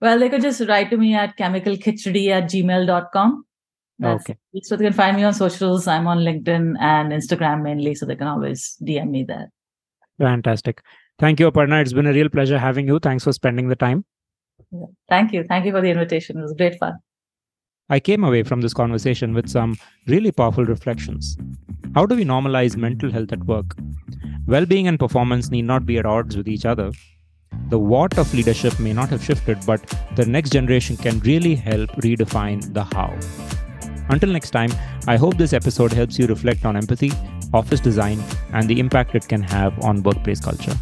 Well 0.00 0.18
they 0.18 0.28
could 0.28 0.42
just 0.42 0.62
write 0.68 0.90
to 0.90 0.96
me 0.96 1.14
at 1.14 1.36
chemicalkhichdi 1.36 2.28
at 2.30 2.44
gmail.com 2.44 3.44
That's, 3.98 4.22
okay. 4.22 4.38
so 4.62 4.76
they 4.76 4.84
can 4.84 4.92
find 4.92 5.16
me 5.16 5.24
on 5.24 5.34
socials. 5.34 5.86
I'm 5.86 6.06
on 6.06 6.18
linkedin 6.18 6.74
and 6.80 7.12
instagram 7.12 7.62
mainly 7.62 7.94
so 7.94 8.06
they 8.06 8.16
can 8.16 8.26
always 8.26 8.76
dm 8.82 9.10
me 9.10 9.24
there. 9.24 9.52
Fantastic. 10.18 10.80
Thank 11.18 11.40
you 11.40 11.50
aparna. 11.50 11.82
It's 11.82 11.92
been 11.92 12.06
a 12.06 12.12
real 12.12 12.28
pleasure 12.28 12.58
having 12.58 12.86
you. 12.86 12.98
Thanks 13.00 13.24
for 13.24 13.32
spending 13.32 13.68
the 13.68 13.76
time. 13.76 14.04
Yeah. 14.72 14.86
thank 15.08 15.32
you. 15.32 15.44
Thank 15.44 15.66
you 15.66 15.72
for 15.72 15.80
the 15.80 15.90
invitation. 15.90 16.38
It 16.38 16.42
was 16.42 16.54
great 16.56 16.78
fun 16.78 16.94
I 17.90 18.00
came 18.00 18.22
away 18.22 18.42
from 18.42 18.60
this 18.60 18.74
conversation 18.74 19.32
with 19.32 19.48
some 19.48 19.78
really 20.06 20.30
powerful 20.30 20.66
reflections. 20.66 21.38
How 21.94 22.04
do 22.04 22.16
we 22.16 22.24
normalize 22.24 22.76
mental 22.76 23.10
health 23.10 23.32
at 23.32 23.42
work? 23.44 23.78
Well 24.46 24.66
being 24.66 24.88
and 24.88 24.98
performance 24.98 25.50
need 25.50 25.62
not 25.62 25.86
be 25.86 25.96
at 25.96 26.04
odds 26.04 26.36
with 26.36 26.48
each 26.48 26.66
other. 26.66 26.92
The 27.70 27.78
what 27.78 28.18
of 28.18 28.34
leadership 28.34 28.78
may 28.78 28.92
not 28.92 29.08
have 29.08 29.24
shifted, 29.24 29.58
but 29.64 29.80
the 30.16 30.26
next 30.26 30.50
generation 30.50 30.98
can 30.98 31.20
really 31.20 31.54
help 31.54 31.88
redefine 31.92 32.74
the 32.74 32.84
how. 32.84 33.16
Until 34.10 34.32
next 34.32 34.50
time, 34.50 34.70
I 35.06 35.16
hope 35.16 35.38
this 35.38 35.54
episode 35.54 35.92
helps 35.94 36.18
you 36.18 36.26
reflect 36.26 36.66
on 36.66 36.76
empathy, 36.76 37.12
office 37.54 37.80
design, 37.80 38.22
and 38.52 38.68
the 38.68 38.80
impact 38.80 39.14
it 39.14 39.26
can 39.28 39.42
have 39.42 39.82
on 39.82 40.02
workplace 40.02 40.40
culture. 40.40 40.76